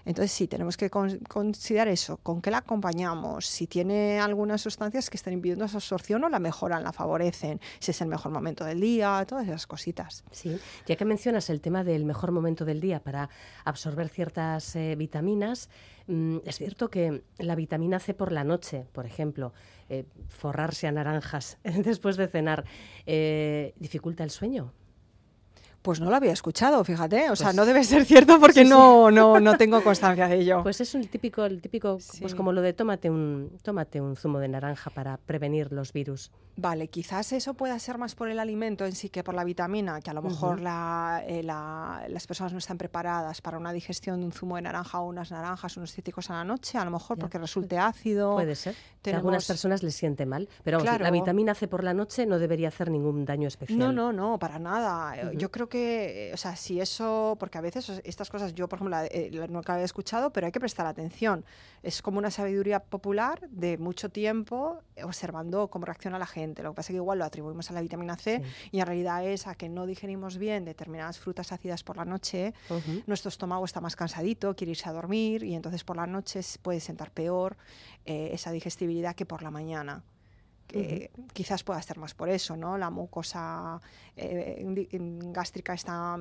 Entonces 0.05 0.31
sí, 0.31 0.47
tenemos 0.47 0.77
que 0.77 0.89
considerar 0.89 1.87
eso, 1.87 2.17
con 2.17 2.41
qué 2.41 2.51
la 2.51 2.59
acompañamos, 2.59 3.45
si 3.45 3.67
tiene 3.67 4.19
algunas 4.19 4.61
sustancias 4.61 5.09
que 5.09 5.17
están 5.17 5.33
impidiendo 5.33 5.65
esa 5.65 5.77
absorción 5.77 6.23
o 6.23 6.29
la 6.29 6.39
mejoran, 6.39 6.83
la 6.83 6.91
favorecen, 6.91 7.59
si 7.79 7.91
es 7.91 8.01
el 8.01 8.07
mejor 8.07 8.31
momento 8.31 8.65
del 8.65 8.81
día, 8.81 9.23
todas 9.27 9.47
esas 9.47 9.67
cositas. 9.67 10.23
Sí, 10.31 10.59
ya 10.87 10.95
que 10.95 11.05
mencionas 11.05 11.49
el 11.49 11.61
tema 11.61 11.83
del 11.83 12.05
mejor 12.05 12.31
momento 12.31 12.65
del 12.65 12.81
día 12.81 12.99
para 12.99 13.29
absorber 13.63 14.09
ciertas 14.09 14.75
eh, 14.75 14.95
vitaminas, 14.95 15.69
mm, 16.07 16.37
es 16.45 16.57
cierto 16.57 16.89
que 16.89 17.23
la 17.37 17.55
vitamina 17.55 17.99
C 17.99 18.13
por 18.13 18.31
la 18.31 18.43
noche, 18.43 18.87
por 18.91 19.05
ejemplo, 19.05 19.53
eh, 19.89 20.05
forrarse 20.29 20.87
a 20.87 20.91
naranjas 20.91 21.57
después 21.63 22.17
de 22.17 22.27
cenar, 22.27 22.65
eh, 23.05 23.73
dificulta 23.77 24.23
el 24.23 24.31
sueño. 24.31 24.73
Pues 25.81 25.99
no 25.99 26.09
lo 26.09 26.15
había 26.15 26.31
escuchado, 26.31 26.83
fíjate. 26.83 27.29
O 27.31 27.35
sea, 27.35 27.47
pues 27.47 27.55
no 27.55 27.65
debe 27.65 27.83
ser 27.83 28.05
cierto 28.05 28.39
porque 28.39 28.63
no, 28.63 29.09
no, 29.09 29.39
no 29.39 29.57
tengo 29.57 29.83
constancia 29.83 30.27
de 30.27 30.39
ello. 30.39 30.61
Pues 30.63 30.81
es 30.81 30.93
un 30.93 31.07
típico, 31.07 31.45
el 31.45 31.61
típico, 31.61 31.97
pues 32.19 32.35
como 32.35 32.51
lo 32.51 32.61
de 32.61 32.73
tómate 32.73 33.09
un, 33.09 33.57
tómate 33.63 33.99
un 33.99 34.15
zumo 34.15 34.39
de 34.39 34.47
naranja 34.47 34.89
para 34.89 35.17
prevenir 35.17 35.71
los 35.71 35.93
virus. 35.93 36.31
Vale, 36.57 36.89
quizás 36.89 37.31
eso 37.31 37.53
pueda 37.53 37.79
ser 37.79 37.97
más 37.97 38.13
por 38.13 38.29
el 38.29 38.39
alimento 38.39 38.85
en 38.85 38.91
sí 38.91 39.09
que 39.09 39.23
por 39.23 39.33
la 39.33 39.43
vitamina, 39.43 40.01
que 40.01 40.09
a 40.09 40.13
lo 40.13 40.21
mejor 40.21 40.59
eh, 40.59 41.41
las 41.43 42.27
personas 42.27 42.51
no 42.51 42.59
están 42.59 42.77
preparadas 42.77 43.41
para 43.41 43.57
una 43.57 43.73
digestión 43.73 44.19
de 44.19 44.25
un 44.25 44.31
zumo 44.31 44.57
de 44.57 44.63
naranja 44.63 44.99
o 44.99 45.07
unas 45.07 45.31
naranjas, 45.31 45.77
unos 45.77 45.93
cítricos 45.93 46.29
a 46.29 46.33
la 46.33 46.43
noche, 46.43 46.77
a 46.77 46.85
lo 46.85 46.91
mejor 46.91 47.17
porque 47.17 47.37
resulte 47.37 47.77
ácido. 47.77 48.33
Puede 48.33 48.55
ser. 48.55 48.75
A 49.05 49.15
algunas 49.15 49.47
personas 49.47 49.81
les 49.81 49.95
siente 49.95 50.25
mal, 50.25 50.47
pero 50.63 50.79
la 50.83 51.09
vitamina 51.09 51.55
C 51.55 51.67
por 51.67 51.83
la 51.83 51.93
noche 51.93 52.25
no 52.25 52.37
debería 52.37 52.67
hacer 52.67 52.91
ningún 52.91 53.25
daño 53.25 53.47
especial. 53.47 53.79
No, 53.79 53.91
no, 53.91 54.13
no, 54.13 54.37
para 54.37 54.59
nada. 54.59 55.31
Yo 55.33 55.49
creo 55.49 55.69
que, 55.71 56.29
o 56.33 56.37
sea, 56.37 56.55
si 56.55 56.79
eso, 56.79 57.35
porque 57.39 57.57
a 57.57 57.61
veces 57.61 58.01
estas 58.03 58.29
cosas 58.29 58.53
yo, 58.53 58.69
por 58.69 58.77
ejemplo, 58.77 58.95
eh, 59.09 59.47
nunca 59.49 59.73
había 59.73 59.85
escuchado, 59.85 60.31
pero 60.31 60.45
hay 60.45 60.51
que 60.51 60.59
prestar 60.59 60.85
atención. 60.85 61.43
Es 61.81 62.03
como 62.03 62.19
una 62.19 62.29
sabiduría 62.29 62.79
popular 62.79 63.49
de 63.49 63.79
mucho 63.79 64.09
tiempo 64.09 64.83
observando 65.03 65.69
cómo 65.69 65.85
reacciona 65.85 66.19
la 66.19 66.27
gente. 66.27 66.61
Lo 66.61 66.71
que 66.71 66.75
pasa 66.75 66.91
es 66.91 66.93
que 66.93 66.97
igual 66.97 67.17
lo 67.17 67.25
atribuimos 67.25 67.71
a 67.71 67.73
la 67.73 67.81
vitamina 67.81 68.15
C 68.17 68.43
y 68.71 68.79
en 68.79 68.85
realidad 68.85 69.25
es 69.25 69.47
a 69.47 69.55
que 69.55 69.69
no 69.69 69.87
digerimos 69.87 70.37
bien 70.37 70.65
determinadas 70.65 71.17
frutas 71.17 71.51
ácidas 71.51 71.83
por 71.83 71.97
la 71.97 72.05
noche, 72.05 72.53
nuestro 73.07 73.29
estómago 73.29 73.65
está 73.65 73.81
más 73.81 73.95
cansadito, 73.95 74.55
quiere 74.55 74.71
irse 74.71 74.89
a 74.89 74.91
dormir 74.91 75.43
y 75.43 75.55
entonces 75.55 75.83
por 75.83 75.95
la 75.95 76.05
noche 76.05 76.41
puede 76.61 76.81
sentar 76.81 77.09
peor 77.11 77.57
eh, 78.05 78.29
esa 78.33 78.51
digestibilidad 78.51 79.15
que 79.15 79.25
por 79.25 79.41
la 79.41 79.49
mañana 79.49 80.03
quizás 81.33 81.63
pueda 81.63 81.81
ser 81.81 81.97
más 81.97 82.13
por 82.13 82.29
eso, 82.29 82.55
¿no? 82.55 82.77
La 82.77 82.89
mucosa 82.89 83.81
eh, 84.15 85.09
gástrica 85.31 85.73
está 85.73 86.17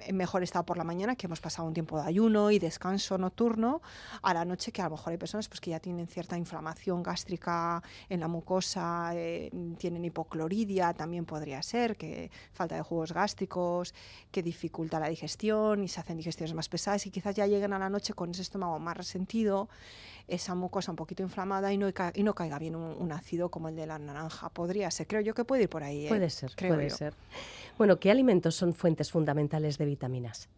en 0.00 0.16
mejor 0.16 0.42
estado 0.42 0.64
por 0.64 0.76
la 0.76 0.84
mañana, 0.84 1.14
que 1.16 1.26
hemos 1.26 1.40
pasado 1.40 1.68
un 1.68 1.74
tiempo 1.74 2.00
de 2.00 2.08
ayuno 2.08 2.50
y 2.50 2.58
descanso 2.58 3.18
nocturno, 3.18 3.82
a 4.22 4.34
la 4.34 4.44
noche 4.44 4.72
que 4.72 4.82
a 4.82 4.86
lo 4.86 4.92
mejor 4.92 5.12
hay 5.12 5.18
personas 5.18 5.48
pues, 5.48 5.60
que 5.60 5.70
ya 5.70 5.80
tienen 5.80 6.06
cierta 6.06 6.36
inflamación 6.36 7.02
gástrica 7.02 7.82
en 8.08 8.20
la 8.20 8.28
mucosa, 8.28 9.12
eh, 9.14 9.50
tienen 9.78 10.04
hipocloridia, 10.04 10.92
también 10.92 11.24
podría 11.24 11.62
ser, 11.62 11.96
que 11.96 12.30
falta 12.52 12.76
de 12.76 12.82
jugos 12.82 13.12
gástricos, 13.12 13.94
que 14.30 14.42
dificulta 14.42 14.98
la 14.98 15.08
digestión 15.08 15.84
y 15.84 15.88
se 15.88 16.00
hacen 16.00 16.16
digestiones 16.16 16.54
más 16.54 16.68
pesadas 16.68 17.06
y 17.06 17.10
quizás 17.10 17.34
ya 17.34 17.46
lleguen 17.46 17.72
a 17.72 17.78
la 17.78 17.88
noche 17.88 18.14
con 18.14 18.30
ese 18.30 18.42
estómago 18.42 18.78
más 18.78 18.96
resentido 18.96 19.68
esa 20.28 20.54
mucosa 20.54 20.92
un 20.92 20.96
poquito 20.96 21.22
inflamada 21.22 21.72
y 21.72 21.78
no, 21.78 21.88
y 22.14 22.22
no 22.22 22.34
caiga 22.34 22.58
bien 22.58 22.76
un, 22.76 23.12
ácido 23.12 23.50
como 23.50 23.68
el 23.68 23.76
de 23.76 23.86
la 23.86 23.98
naranja. 23.98 24.48
Podría 24.50 24.90
ser, 24.90 25.06
creo 25.06 25.20
yo 25.20 25.34
que 25.34 25.44
puede 25.44 25.64
ir 25.64 25.68
por 25.68 25.82
ahí. 25.82 26.06
¿eh? 26.06 26.08
Puede 26.08 26.30
ser, 26.30 26.52
puede 26.56 26.90
ser. 26.90 27.14
Bueno, 27.78 27.98
¿qué 27.98 28.10
alimentos 28.10 28.54
son 28.54 28.74
fuentes 28.74 29.10
fundamentales 29.10 29.78
de 29.78 29.86
vitaminas? 29.86 30.48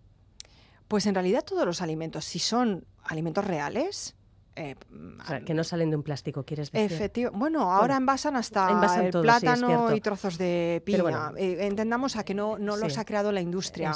Pues 0.88 1.06
en 1.06 1.14
realidad 1.14 1.44
todos 1.44 1.64
los 1.64 1.80
alimentos, 1.80 2.24
si 2.24 2.38
son 2.38 2.84
alimentos 3.04 3.44
reales, 3.44 4.14
eh, 4.56 4.76
que 5.44 5.52
no 5.52 5.64
salen 5.64 5.90
de 5.90 5.96
un 5.96 6.04
plástico, 6.04 6.44
¿quieres 6.44 6.70
decir? 6.70 6.92
Efectivo. 6.92 7.32
Bueno, 7.32 7.72
ahora 7.72 7.96
envasan 7.96 8.36
hasta 8.36 9.00
el 9.02 9.10
plátano 9.10 9.94
y 9.94 10.00
trozos 10.00 10.38
de 10.38 10.80
piña. 10.84 11.32
Eh, 11.36 11.66
entendamos 11.66 12.16
a 12.16 12.24
que 12.24 12.34
no, 12.34 12.56
no 12.56 12.76
los 12.76 12.96
ha 12.98 13.04
creado 13.04 13.32
la 13.32 13.40
industria. 13.40 13.92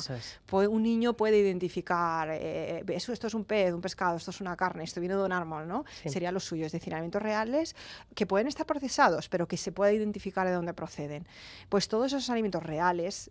un 0.50 0.82
niño 0.82 1.14
puede 1.14 1.38
identificar, 1.38 2.30
eh, 2.32 2.84
eso, 2.88 3.12
esto 3.12 3.28
es 3.28 3.34
un 3.34 3.44
pez, 3.44 3.72
un 3.72 3.80
pescado, 3.80 4.16
esto 4.16 4.32
es 4.32 4.40
una 4.40 4.56
carne, 4.56 4.82
esto 4.82 5.00
viene 5.00 5.14
de 5.14 5.22
un 5.22 5.32
árbol, 5.32 5.68
¿no? 5.68 5.84
Sería 6.04 6.32
lo 6.32 6.40
suyo, 6.40 6.66
es 6.66 6.72
decir, 6.72 6.92
alimentos 6.92 7.22
reales 7.22 7.76
que 8.14 8.26
pueden 8.26 8.48
estar 8.48 8.66
procesados, 8.66 9.28
pero 9.28 9.46
que 9.46 9.56
se 9.56 9.70
puede 9.70 9.94
identificar 9.94 10.46
de 10.46 10.52
dónde 10.52 10.74
proceden. 10.74 11.26
Pues 11.68 11.86
todos 11.86 12.12
esos 12.12 12.30
alimentos 12.30 12.62
reales 12.62 13.30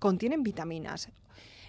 contienen 0.00 0.42
vitaminas. 0.42 1.08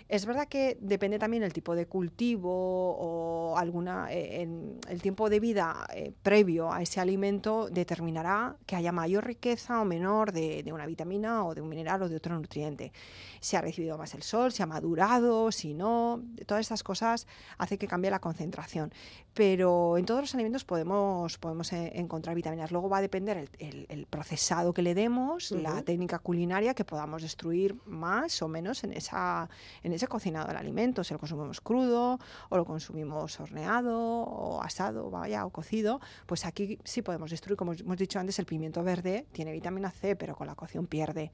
Es 0.07 0.27
verdad 0.27 0.47
que 0.47 0.77
depende 0.81 1.17
también 1.17 1.41
el 1.41 1.51
tipo 1.51 1.73
de 1.73 1.87
cultivo 1.87 2.51
o 2.51 3.57
alguna 3.57 4.05
eh, 4.11 4.47
el 4.87 5.01
tiempo 5.01 5.31
de 5.31 5.39
vida 5.39 5.87
eh, 5.95 6.13
previo 6.21 6.71
a 6.71 6.83
ese 6.83 6.99
alimento 6.99 7.69
determinará 7.71 8.55
que 8.67 8.75
haya 8.75 8.91
mayor 8.91 9.25
riqueza 9.25 9.81
o 9.81 9.85
menor 9.85 10.31
de, 10.31 10.63
una 10.71 10.85
vitamina 10.85 11.43
o 11.43 11.55
de 11.55 11.61
un 11.61 11.69
mineral 11.69 12.03
o 12.03 12.09
de 12.09 12.17
otro 12.17 12.35
nutriente. 12.35 12.91
Si 13.39 13.55
ha 13.55 13.61
recibido 13.61 13.97
más 13.97 14.13
el 14.13 14.21
sol, 14.21 14.51
si 14.51 14.61
ha 14.61 14.67
madurado, 14.67 15.51
si 15.51 15.73
no, 15.73 16.21
todas 16.45 16.61
estas 16.61 16.83
cosas 16.83 17.25
hacen 17.57 17.79
que 17.79 17.87
cambie 17.87 18.11
la 18.11 18.19
concentración. 18.19 18.93
Pero 19.33 19.97
en 19.97 20.05
todos 20.05 20.21
los 20.21 20.33
alimentos 20.35 20.65
podemos, 20.65 21.37
podemos 21.39 21.73
eh, 21.73 21.93
encontrar 21.95 22.35
vitaminas. 22.35 22.71
Luego 22.71 22.89
va 22.89 22.99
a 22.99 23.01
depender 23.01 23.49
el, 23.57 24.07
procesado 24.09 24.73
que 24.73 24.81
le 24.81 24.93
demos, 24.93 25.51
la 25.51 25.81
técnica 25.81 26.19
culinaria 26.19 26.73
que 26.73 26.85
podamos 26.85 27.23
destruir 27.23 27.75
más 27.85 28.41
o 28.41 28.47
menos 28.47 28.83
en 28.83 28.93
esa 28.93 29.49
ese 29.95 30.07
cocinado 30.07 30.49
el 30.51 30.57
alimento, 30.57 31.03
si 31.03 31.13
lo 31.13 31.19
consumimos 31.19 31.61
crudo 31.61 32.19
o 32.49 32.57
lo 32.57 32.65
consumimos 32.65 33.39
horneado 33.39 33.97
o 33.97 34.61
asado, 34.61 35.09
vaya, 35.09 35.45
o 35.45 35.49
cocido, 35.49 35.99
pues 36.25 36.45
aquí 36.45 36.79
sí 36.83 37.01
podemos 37.01 37.31
destruir, 37.31 37.57
como 37.57 37.73
hemos 37.73 37.97
dicho 37.97 38.19
antes, 38.19 38.39
el 38.39 38.45
pimiento 38.45 38.83
verde 38.83 39.25
tiene 39.31 39.51
vitamina 39.51 39.91
C, 39.91 40.15
pero 40.15 40.35
con 40.35 40.47
la 40.47 40.55
cocción 40.55 40.87
pierde 40.87 41.31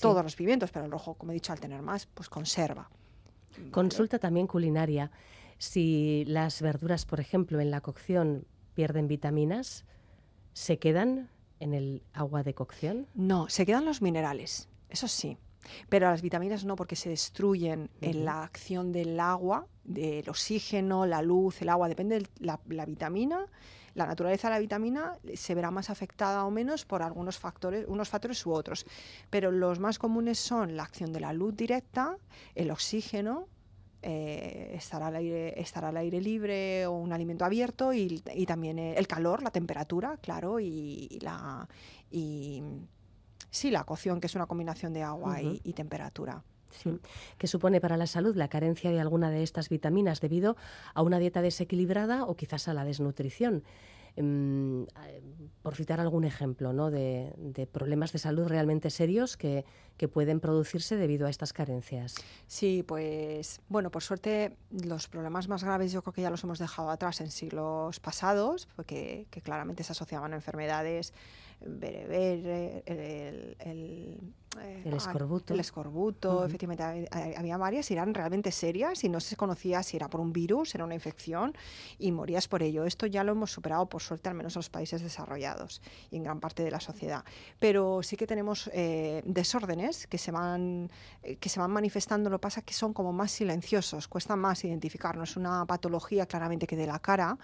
todos 0.00 0.22
los 0.22 0.36
pimientos, 0.36 0.70
pero 0.70 0.84
el 0.84 0.90
rojo, 0.90 1.14
como 1.14 1.32
he 1.32 1.34
dicho, 1.34 1.52
al 1.52 1.60
tener 1.60 1.82
más, 1.82 2.06
pues 2.06 2.28
conserva. 2.28 2.90
Consulta 3.70 4.18
también 4.18 4.46
culinaria. 4.46 5.10
Si 5.58 6.24
las 6.26 6.60
verduras, 6.62 7.04
por 7.04 7.20
ejemplo, 7.20 7.60
en 7.60 7.70
la 7.70 7.80
cocción 7.80 8.46
pierden 8.74 9.08
vitaminas, 9.08 9.84
¿se 10.54 10.78
quedan 10.78 11.30
en 11.60 11.74
el 11.74 12.02
agua 12.12 12.42
de 12.42 12.54
cocción? 12.54 13.06
No, 13.14 13.48
se 13.48 13.64
quedan 13.66 13.84
los 13.84 14.02
minerales, 14.02 14.68
eso 14.88 15.06
sí. 15.08 15.38
Pero 15.88 16.10
las 16.10 16.22
vitaminas 16.22 16.64
no, 16.64 16.76
porque 16.76 16.96
se 16.96 17.08
destruyen 17.08 17.90
en 18.00 18.24
la 18.24 18.42
acción 18.42 18.92
del 18.92 19.18
agua, 19.20 19.66
del 19.84 20.28
oxígeno, 20.28 21.06
la 21.06 21.22
luz, 21.22 21.62
el 21.62 21.68
agua, 21.68 21.88
depende 21.88 22.20
de 22.20 22.26
la, 22.40 22.60
la 22.68 22.86
vitamina 22.86 23.46
la 23.94 24.06
naturaleza 24.06 24.48
de 24.48 24.54
la 24.54 24.60
vitamina 24.60 25.18
se 25.34 25.54
verá 25.54 25.70
más 25.70 25.90
afectada 25.90 26.44
o 26.44 26.50
menos 26.50 26.84
por 26.84 27.02
algunos 27.02 27.38
factores, 27.38 27.84
unos 27.88 28.08
factores 28.08 28.44
u 28.46 28.52
otros. 28.52 28.86
Pero 29.28 29.50
los 29.50 29.78
más 29.78 29.98
comunes 29.98 30.38
son 30.38 30.76
la 30.76 30.84
acción 30.84 31.12
de 31.12 31.20
la 31.20 31.32
luz 31.32 31.54
directa, 31.56 32.16
el 32.54 32.70
oxígeno, 32.70 33.48
eh, 34.00 34.72
estar, 34.74 35.02
al 35.02 35.16
aire, 35.16 35.60
estar 35.60 35.84
al 35.84 35.96
aire 35.96 36.20
libre 36.20 36.86
o 36.86 36.92
un 36.92 37.12
alimento 37.12 37.44
abierto 37.44 37.92
y, 37.92 38.20
también 38.46 38.78
el 38.78 39.06
calor, 39.06 39.42
la 39.42 39.50
temperatura, 39.50 40.16
claro, 40.16 40.58
y, 40.58 41.18
la 41.20 41.68
y 42.10 42.62
sí, 43.52 43.70
la 43.70 43.84
cocción, 43.84 44.20
que 44.20 44.26
es 44.26 44.34
una 44.34 44.46
combinación 44.46 44.92
de 44.92 45.04
agua 45.04 45.40
y, 45.40 45.72
temperatura. 45.74 46.42
Sí, 46.70 46.98
que 47.36 47.46
supone 47.46 47.82
para 47.82 47.98
la 47.98 48.06
salud 48.06 48.34
la 48.34 48.48
carencia 48.48 48.90
de 48.90 48.98
alguna 48.98 49.30
de 49.30 49.42
estas 49.42 49.68
vitaminas 49.68 50.22
debido 50.22 50.56
a 50.94 51.02
una 51.02 51.18
dieta 51.18 51.42
desequilibrada 51.42 52.24
o 52.24 52.34
quizás 52.34 52.66
a 52.66 52.72
la 52.72 52.84
desnutrición. 52.84 53.62
Em, 54.14 54.86
por 55.62 55.74
citar 55.74 55.98
algún 56.00 56.24
ejemplo 56.24 56.72
¿no? 56.74 56.90
de, 56.90 57.32
problemas 57.72 58.12
de 58.12 58.18
salud 58.18 58.46
realmente 58.46 58.90
serios 58.90 59.38
que, 59.38 59.64
que, 59.96 60.06
pueden 60.06 60.38
producirse 60.38 60.96
debido 60.96 61.26
a 61.26 61.30
estas 61.30 61.52
carencias. 61.52 62.16
Sí, 62.46 62.84
pues 62.86 63.60
bueno, 63.68 63.90
por 63.90 64.02
suerte 64.02 64.56
los 64.70 65.08
problemas 65.08 65.48
más 65.48 65.64
graves 65.64 65.92
yo 65.92 66.02
creo 66.02 66.12
que 66.12 66.22
ya 66.22 66.30
los 66.30 66.44
hemos 66.44 66.58
dejado 66.58 66.90
atrás 66.90 67.20
en 67.22 67.30
siglos 67.30 68.00
pasados, 68.00 68.68
porque 68.76 69.26
que 69.30 69.40
claramente 69.40 69.82
se 69.82 69.92
asociaban 69.92 70.32
a 70.32 70.36
enfermedades 70.36 71.14
bereber, 71.64 72.82
el, 72.86 73.56
el, 73.60 74.34
eh, 74.60 74.82
el 74.84 74.94
escorbuto. 74.94 75.54
El 75.54 75.60
escorbuto, 75.60 76.44
efectivamente, 76.44 77.08
había 77.36 77.56
varias 77.56 77.90
y 77.90 77.94
eran 77.94 78.14
realmente 78.14 78.52
serias 78.52 79.04
y 79.04 79.08
no 79.08 79.20
se 79.20 79.36
conocía 79.36 79.82
si 79.82 79.96
era 79.96 80.08
por 80.08 80.20
un 80.20 80.32
virus, 80.32 80.74
era 80.74 80.84
una 80.84 80.94
infección 80.94 81.54
y 81.98 82.12
morías 82.12 82.48
por 82.48 82.62
ello. 82.62 82.84
Esto 82.84 83.06
ya 83.06 83.24
lo 83.24 83.32
hemos 83.32 83.52
superado, 83.52 83.86
por 83.86 84.02
suerte, 84.02 84.28
al 84.28 84.34
menos 84.34 84.56
en 84.56 84.60
los 84.60 84.70
países 84.70 85.02
desarrollados 85.02 85.80
y 86.10 86.16
en 86.16 86.24
gran 86.24 86.40
parte 86.40 86.62
de 86.62 86.70
la 86.70 86.80
sociedad. 86.80 87.24
Pero 87.58 88.02
sí 88.02 88.16
que 88.16 88.26
tenemos 88.26 88.70
eh, 88.72 89.22
desórdenes 89.24 90.06
que 90.06 90.18
se, 90.18 90.30
van, 90.30 90.90
eh, 91.22 91.36
que 91.36 91.48
se 91.48 91.60
van 91.60 91.70
manifestando, 91.70 92.30
lo 92.30 92.38
que 92.38 92.42
pasa 92.42 92.60
es 92.60 92.66
que 92.66 92.74
son 92.74 92.92
como 92.92 93.12
más 93.12 93.30
silenciosos, 93.30 94.08
cuesta 94.08 94.36
más 94.36 94.64
identificarnos. 94.64 95.36
Una 95.36 95.64
patología 95.66 96.26
claramente 96.26 96.66
que 96.66 96.76
de 96.76 96.86
la 96.86 96.98
cara 96.98 97.38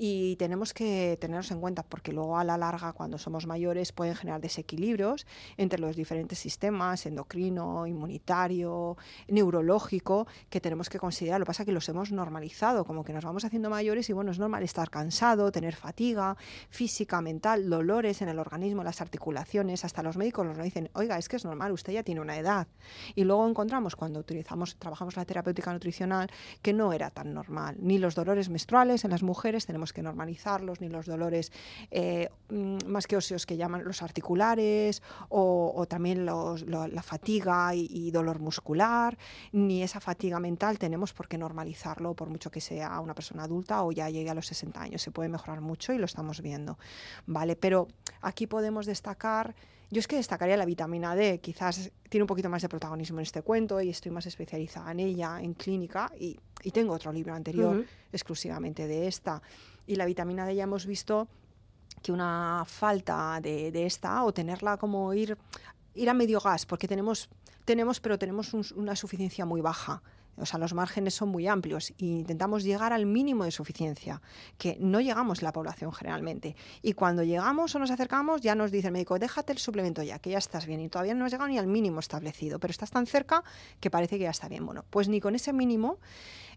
y 0.00 0.36
tenemos 0.36 0.72
que 0.72 1.18
tenerlos 1.20 1.50
en 1.50 1.60
cuenta 1.60 1.82
porque 1.82 2.12
luego 2.12 2.38
a 2.38 2.44
la 2.44 2.56
larga 2.56 2.92
cuando 2.92 3.18
somos 3.18 3.46
mayores 3.46 3.90
pueden 3.90 4.14
generar 4.14 4.40
desequilibrios 4.40 5.26
entre 5.56 5.80
los 5.80 5.96
diferentes 5.96 6.46
sistemas 6.48 7.04
endocrino, 7.04 7.86
inmunitario, 7.86 8.96
neurológico 9.28 10.26
que 10.48 10.60
tenemos 10.60 10.88
que 10.88 10.98
considerar. 10.98 11.40
Lo 11.40 11.44
que 11.44 11.48
pasa 11.48 11.62
es 11.62 11.66
que 11.66 11.72
los 11.72 11.88
hemos 11.90 12.10
normalizado, 12.10 12.84
como 12.86 13.04
que 13.04 13.12
nos 13.12 13.24
vamos 13.24 13.44
haciendo 13.44 13.68
mayores 13.68 14.08
y 14.08 14.14
bueno, 14.14 14.30
es 14.30 14.38
normal 14.38 14.62
estar 14.62 14.88
cansado, 14.88 15.52
tener 15.52 15.74
fatiga 15.76 16.36
física, 16.70 17.20
mental, 17.20 17.68
dolores 17.68 18.22
en 18.22 18.30
el 18.30 18.38
organismo, 18.38 18.82
las 18.82 19.00
articulaciones, 19.02 19.84
hasta 19.84 20.02
los 20.02 20.16
médicos 20.16 20.46
nos 20.46 20.56
dicen, 20.58 20.88
oiga, 20.94 21.18
es 21.18 21.28
que 21.28 21.36
es 21.36 21.44
normal, 21.44 21.72
usted 21.72 21.92
ya 21.92 22.02
tiene 22.02 22.20
una 22.22 22.38
edad. 22.38 22.66
Y 23.14 23.24
luego 23.24 23.46
encontramos 23.46 23.94
cuando 23.94 24.20
utilizamos, 24.20 24.76
trabajamos 24.76 25.16
la 25.16 25.26
terapéutica 25.26 25.72
nutricional 25.72 26.30
que 26.62 26.72
no 26.72 26.94
era 26.94 27.10
tan 27.10 27.34
normal, 27.34 27.76
ni 27.78 27.98
los 27.98 28.14
dolores 28.14 28.48
menstruales 28.48 29.04
en 29.04 29.10
las 29.10 29.22
mujeres 29.22 29.66
tenemos 29.66 29.92
que 29.92 30.02
normalizarlos, 30.02 30.80
ni 30.80 30.88
los 30.88 31.04
dolores 31.04 31.52
eh, 31.90 32.30
mm, 32.48 32.86
más 32.86 33.06
que 33.06 33.16
óseos 33.16 33.44
que 33.44 33.56
llaman 33.56 33.84
los 33.84 34.02
articulares, 34.02 35.02
o, 35.28 35.86
también 35.88 36.26
la 36.66 37.02
fatiga 37.02 37.74
y, 37.74 38.10
dolor 38.10 38.38
muscular, 38.40 39.16
ni 39.52 39.82
esa 39.82 40.00
fatiga 40.00 40.40
mental 40.40 40.78
tenemos 40.78 41.12
por 41.12 41.28
qué 41.28 41.38
normalizarlo, 41.38 42.14
por 42.14 42.28
mucho 42.28 42.50
que 42.50 42.60
sea 42.60 43.00
una 43.00 43.14
persona 43.14 43.44
adulta 43.44 43.82
o 43.82 43.92
ya 43.92 44.10
llegue 44.10 44.30
a 44.30 44.34
los 44.34 44.46
60 44.46 44.80
años. 44.80 45.02
Se 45.02 45.10
puede 45.10 45.28
mejorar 45.28 45.60
mucho 45.60 45.92
y 45.92 45.98
lo 45.98 46.04
estamos 46.04 46.40
viendo. 46.40 46.78
¿vale? 47.26 47.56
Pero 47.56 47.88
aquí 48.20 48.46
podemos 48.46 48.86
destacar 48.86 49.54
yo 49.90 50.00
es 50.00 50.06
que 50.06 50.16
destacaría 50.16 50.56
la 50.58 50.66
vitamina 50.66 51.14
D, 51.14 51.40
quizás 51.40 51.90
tiene 52.10 52.24
un 52.24 52.26
poquito 52.26 52.50
más 52.50 52.60
de 52.60 52.68
protagonismo 52.68 53.20
en 53.20 53.22
este 53.22 53.40
cuento 53.40 53.80
y 53.80 53.88
estoy 53.88 54.12
más 54.12 54.26
especializada 54.26 54.92
en 54.92 55.00
ella, 55.00 55.40
en 55.40 55.54
clínica, 55.54 56.12
y, 56.18 56.38
tengo 56.72 56.92
otro 56.92 57.10
libro 57.12 57.32
anterior 57.32 57.86
exclusivamente 58.12 58.86
de 58.86 59.06
esta. 59.06 59.40
Y 59.86 59.96
la 59.96 60.04
vitamina 60.04 60.44
D 60.44 60.54
ya 60.54 60.64
hemos 60.64 60.84
visto 60.84 61.28
que 62.02 62.12
una 62.12 62.64
falta 62.66 63.40
de, 63.40 63.86
esta 63.86 64.24
o 64.24 64.32
tenerla 64.32 64.76
como 64.76 65.14
ir, 65.14 65.38
ir 65.98 66.08
a 66.08 66.14
medio 66.14 66.40
gas, 66.40 66.64
porque 66.64 66.88
tenemos, 66.88 67.28
tenemos 67.64 68.00
pero 68.00 68.18
tenemos 68.18 68.54
una 68.72 68.96
suficiencia 68.96 69.44
muy 69.44 69.60
baja 69.60 70.02
o 70.40 70.46
sea, 70.46 70.58
los 70.58 70.74
márgenes 70.74 71.14
son 71.14 71.28
muy 71.28 71.46
amplios 71.46 71.90
e 71.98 72.04
intentamos 72.04 72.64
llegar 72.64 72.92
al 72.92 73.06
mínimo 73.06 73.44
de 73.44 73.50
suficiencia, 73.50 74.20
que 74.56 74.76
no 74.80 75.00
llegamos 75.00 75.42
la 75.42 75.52
población 75.52 75.92
generalmente. 75.92 76.56
Y 76.82 76.92
cuando 76.92 77.22
llegamos 77.22 77.74
o 77.74 77.78
nos 77.78 77.90
acercamos, 77.90 78.40
ya 78.40 78.54
nos 78.54 78.70
dice 78.70 78.88
el 78.88 78.92
médico, 78.92 79.18
déjate 79.18 79.52
el 79.52 79.58
suplemento 79.58 80.02
ya, 80.02 80.18
que 80.18 80.30
ya 80.30 80.38
estás 80.38 80.66
bien. 80.66 80.80
Y 80.80 80.88
todavía 80.88 81.14
no 81.14 81.24
has 81.24 81.32
llegado 81.32 81.48
ni 81.48 81.58
al 81.58 81.66
mínimo 81.66 82.00
establecido, 82.00 82.58
pero 82.58 82.70
estás 82.70 82.90
tan 82.90 83.06
cerca 83.06 83.42
que 83.80 83.90
parece 83.90 84.18
que 84.18 84.24
ya 84.24 84.30
está 84.30 84.48
bien. 84.48 84.64
Bueno, 84.64 84.84
pues 84.90 85.08
ni 85.08 85.20
con 85.20 85.34
ese 85.34 85.52
mínimo 85.52 85.98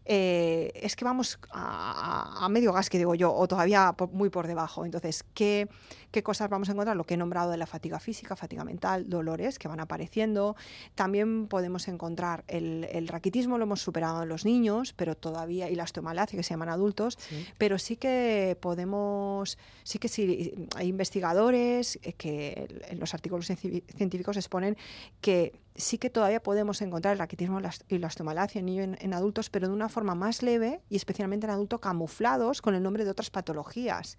eh, 0.05 0.71
es 0.75 0.95
que 0.95 1.05
vamos 1.05 1.39
a, 1.51 2.47
medio 2.49 2.73
gas, 2.73 2.89
que 2.89 2.97
digo 2.97 3.13
yo, 3.15 3.33
o 3.33 3.47
todavía 3.47 3.95
muy 4.11 4.29
por 4.29 4.47
debajo. 4.47 4.83
Entonces, 4.83 5.23
¿qué, 5.33 5.69
¿qué, 6.11 6.23
cosas 6.23 6.49
vamos 6.49 6.69
a 6.69 6.71
encontrar? 6.71 6.97
Lo 6.97 7.03
que 7.03 7.13
he 7.13 7.17
nombrado 7.17 7.51
de 7.51 7.57
la 7.57 7.67
fatiga 7.67 7.99
física, 7.99 8.35
fatiga 8.35 8.63
mental, 8.63 9.09
dolores 9.09 9.59
que 9.59 9.67
van 9.67 9.79
apareciendo. 9.79 10.55
También 10.95 11.47
podemos 11.47 11.87
encontrar 11.87 12.43
el, 12.47 13.07
raquitismo, 13.07 13.57
lo 13.57 13.67
hemos 13.71 13.81
superado 13.81 14.23
en 14.23 14.29
los 14.29 14.43
niños, 14.43 14.93
pero 14.93 15.15
todavía, 15.15 15.69
y 15.69 15.75
la 15.75 15.83
osteomalacia, 15.83 16.35
que 16.35 16.43
se 16.43 16.49
llaman 16.49 16.69
adultos, 16.69 17.17
pero 17.57 17.79
sí 17.79 17.95
que 17.95 18.57
podemos, 18.59 19.57
sí 19.83 19.97
que 19.97 20.09
sí, 20.09 20.53
hay 20.75 20.89
investigadores 20.89 21.97
eh, 22.03 22.13
que 22.13 22.67
en 22.89 22.99
los 22.99 23.13
artículos 23.13 23.45
científicos 23.47 24.35
exponen 24.35 24.75
que 25.21 25.53
sí 25.75 25.97
que 25.97 26.09
todavía 26.09 26.43
podemos 26.43 26.81
encontrar 26.81 27.13
el 27.13 27.19
raquitismo 27.19 27.59
y 27.87 27.97
la 27.97 28.07
osteomalacia 28.07 28.59
en 28.59 28.65
niños 28.65 28.97
en, 28.99 29.13
adultos, 29.13 29.49
pero 29.49 29.67
de 29.67 29.73
una 29.73 29.89
forma 29.89 30.15
más 30.15 30.41
leve 30.43 30.81
y 30.89 30.95
especialmente 30.95 31.45
en 31.45 31.51
adultos 31.51 31.79
camuflados 31.79 32.61
con 32.61 32.75
el 32.75 32.83
nombre 32.83 33.05
de 33.05 33.11
otras 33.11 33.29
patologías 33.29 34.17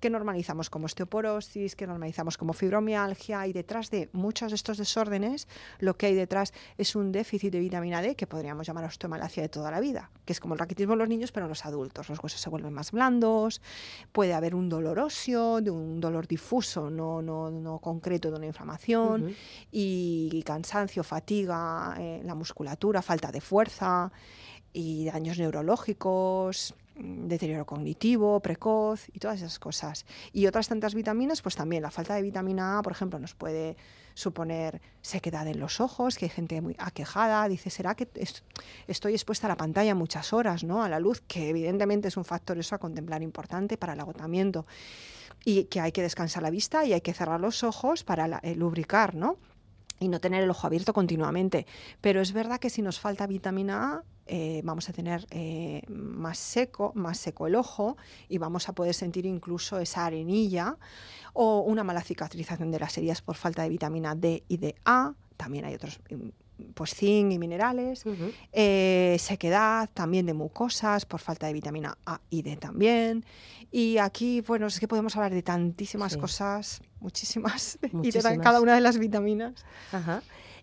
que 0.00 0.10
normalizamos 0.10 0.70
como 0.70 0.86
osteoporosis, 0.86 1.76
que 1.76 1.86
normalizamos 1.86 2.38
como 2.38 2.52
fibromialgia 2.52 3.46
y 3.46 3.52
detrás 3.52 3.90
de 3.90 4.08
muchos 4.12 4.50
de 4.50 4.56
estos 4.56 4.78
desórdenes 4.78 5.48
lo 5.78 5.96
que 5.96 6.06
hay 6.06 6.14
detrás 6.14 6.52
es 6.78 6.96
un 6.96 7.12
déficit 7.12 7.52
de 7.52 7.60
vitamina 7.60 8.00
D 8.00 8.14
que 8.16 8.26
podríamos 8.26 8.66
llamar 8.66 8.84
osteomalacia 8.84 9.42
de 9.42 9.48
toda 9.48 9.70
la 9.70 9.80
vida, 9.80 10.10
que 10.24 10.32
es 10.32 10.40
como 10.40 10.54
el 10.54 10.60
raquitismo 10.60 10.94
en 10.94 11.00
los 11.00 11.08
niños 11.08 11.32
pero 11.32 11.46
en 11.46 11.50
los 11.50 11.64
adultos. 11.64 12.08
Los 12.08 12.22
huesos 12.22 12.40
se 12.40 12.50
vuelven 12.50 12.72
más 12.72 12.92
blandos, 12.92 13.60
puede 14.12 14.34
haber 14.34 14.54
un 14.54 14.68
dolor 14.68 14.98
óseo, 14.98 15.60
de 15.60 15.70
un 15.70 16.00
dolor 16.00 16.26
difuso, 16.26 16.90
no, 16.90 17.20
no, 17.20 17.50
no 17.50 17.78
concreto 17.78 18.30
de 18.30 18.36
una 18.36 18.46
inflamación 18.46 19.34
y 19.70 20.42
cansancio 20.44 20.93
fatiga, 21.02 21.96
eh, 21.98 22.20
la 22.24 22.34
musculatura, 22.34 23.02
falta 23.02 23.32
de 23.32 23.40
fuerza 23.40 24.12
y 24.72 25.06
daños 25.06 25.38
neurológicos, 25.38 26.74
mm, 26.96 27.26
deterioro 27.26 27.64
cognitivo, 27.64 28.40
precoz 28.40 29.08
y 29.12 29.18
todas 29.18 29.38
esas 29.38 29.58
cosas. 29.58 30.04
Y 30.32 30.46
otras 30.46 30.68
tantas 30.68 30.94
vitaminas, 30.94 31.42
pues 31.42 31.56
también 31.56 31.82
la 31.82 31.90
falta 31.90 32.14
de 32.14 32.22
vitamina 32.22 32.78
A, 32.78 32.82
por 32.82 32.92
ejemplo, 32.92 33.18
nos 33.18 33.34
puede 33.34 33.76
suponer 34.14 34.80
sequedad 35.02 35.46
en 35.48 35.58
los 35.58 35.80
ojos, 35.80 36.16
que 36.16 36.26
hay 36.26 36.30
gente 36.30 36.60
muy 36.60 36.76
aquejada, 36.78 37.48
dice, 37.48 37.70
¿será 37.70 37.94
que 37.94 38.08
estoy 38.86 39.12
expuesta 39.12 39.46
a 39.46 39.50
la 39.50 39.56
pantalla 39.56 39.94
muchas 39.94 40.32
horas, 40.32 40.62
¿no? 40.62 40.84
a 40.84 40.88
la 40.88 41.00
luz, 41.00 41.20
que 41.26 41.48
evidentemente 41.48 42.08
es 42.08 42.16
un 42.16 42.24
factor 42.24 42.58
eso 42.58 42.74
a 42.74 42.78
contemplar 42.78 43.22
importante 43.22 43.76
para 43.76 43.94
el 43.94 44.00
agotamiento 44.00 44.66
y 45.44 45.64
que 45.64 45.80
hay 45.80 45.92
que 45.92 46.02
descansar 46.02 46.42
la 46.42 46.50
vista 46.50 46.84
y 46.84 46.92
hay 46.92 47.00
que 47.00 47.12
cerrar 47.12 47.40
los 47.40 47.64
ojos 47.64 48.04
para 48.04 48.38
eh, 48.42 48.54
lubricar, 48.54 49.14
¿no? 49.14 49.36
Y 50.00 50.08
no 50.08 50.20
tener 50.20 50.42
el 50.42 50.50
ojo 50.50 50.66
abierto 50.66 50.92
continuamente. 50.92 51.66
Pero 52.00 52.20
es 52.20 52.32
verdad 52.32 52.58
que 52.58 52.70
si 52.70 52.82
nos 52.82 53.00
falta 53.00 53.26
vitamina 53.26 53.94
A, 53.94 54.04
eh, 54.26 54.62
vamos 54.64 54.88
a 54.88 54.92
tener 54.92 55.26
eh, 55.30 55.82
más 55.88 56.38
seco, 56.38 56.92
más 56.94 57.18
seco 57.18 57.46
el 57.46 57.54
ojo 57.54 57.98
y 58.28 58.38
vamos 58.38 58.68
a 58.68 58.72
poder 58.72 58.94
sentir 58.94 59.26
incluso 59.26 59.78
esa 59.78 60.06
arenilla 60.06 60.78
o 61.34 61.60
una 61.60 61.84
mala 61.84 62.00
cicatrización 62.00 62.70
de 62.70 62.78
las 62.78 62.96
heridas 62.96 63.20
por 63.20 63.36
falta 63.36 63.62
de 63.62 63.68
vitamina 63.68 64.14
D 64.14 64.42
y 64.48 64.56
de 64.56 64.76
A. 64.84 65.12
También 65.36 65.66
hay 65.66 65.74
otros 65.74 66.00
mm, 66.10 66.28
pues 66.74 66.94
zinc 66.94 67.32
y 67.32 67.38
minerales, 67.38 68.04
eh, 68.52 69.16
sequedad 69.18 69.88
también 69.92 70.26
de 70.26 70.34
mucosas 70.34 71.04
por 71.04 71.20
falta 71.20 71.46
de 71.46 71.52
vitamina 71.52 71.98
A 72.06 72.20
y 72.30 72.42
D 72.42 72.56
también. 72.56 73.24
Y 73.70 73.98
aquí, 73.98 74.40
bueno, 74.40 74.66
es 74.66 74.78
que 74.78 74.86
podemos 74.86 75.16
hablar 75.16 75.32
de 75.32 75.42
tantísimas 75.42 76.16
cosas, 76.16 76.80
muchísimas, 77.00 77.78
y 78.02 78.10
de 78.10 78.38
cada 78.38 78.60
una 78.60 78.74
de 78.74 78.80
las 78.80 78.98
vitaminas. 78.98 79.64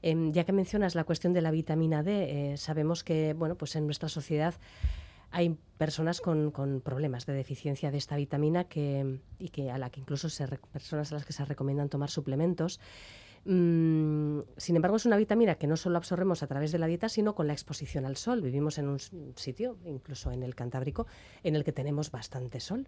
Em, 0.01 0.31
ya 0.31 0.45
que 0.45 0.51
mencionas 0.51 0.95
la 0.95 1.03
cuestión 1.03 1.33
de 1.33 1.41
la 1.41 1.51
vitamina 1.51 2.01
D, 2.01 2.53
eh, 2.53 2.57
sabemos 2.57 3.03
que, 3.03 3.33
bueno, 3.33 3.55
pues 3.55 3.75
en 3.75 3.85
nuestra 3.85 4.09
sociedad 4.09 4.55
hay 5.31 5.57
personas 5.77 6.21
con, 6.21 6.51
problemas 6.83 7.25
de 7.25 7.33
deficiencia 7.33 7.91
de 7.91 7.97
esta 7.97 8.15
vitamina 8.15 8.65
que, 8.65 9.19
y 9.39 9.49
que 9.49 9.71
a 9.71 9.77
la 9.77 9.89
que 9.89 10.01
incluso 10.01 10.29
se, 10.29 10.47
personas 10.47 11.11
a 11.11 11.15
las 11.15 11.25
que 11.25 11.33
se 11.33 11.45
recomiendan 11.45 11.89
tomar 11.89 12.09
suplementos. 12.09 12.79
Mm, 13.43 14.41
sin 14.57 14.75
embargo, 14.75 14.97
es 14.97 15.05
una 15.05 15.17
vitamina 15.17 15.55
que 15.55 15.67
no 15.67 15.75
solo 15.77 15.97
absorbemos 15.97 16.43
a 16.43 16.47
través 16.47 16.71
de 16.71 16.77
la 16.77 16.87
dieta, 16.87 17.09
sino 17.09 17.33
con 17.33 17.47
la 17.47 17.53
exposición 17.53 18.05
al 18.05 18.17
sol. 18.17 18.41
Vivimos 18.41 18.77
en 18.77 18.87
un 18.87 18.99
sitio, 19.35 19.77
incluso 19.85 20.31
en 20.31 20.43
el 20.43 20.55
Cantábrico, 20.55 21.07
en 21.43 21.55
el 21.55 21.63
que 21.63 21.71
tenemos 21.71 22.11
bastante 22.11 22.59
sol. 22.59 22.87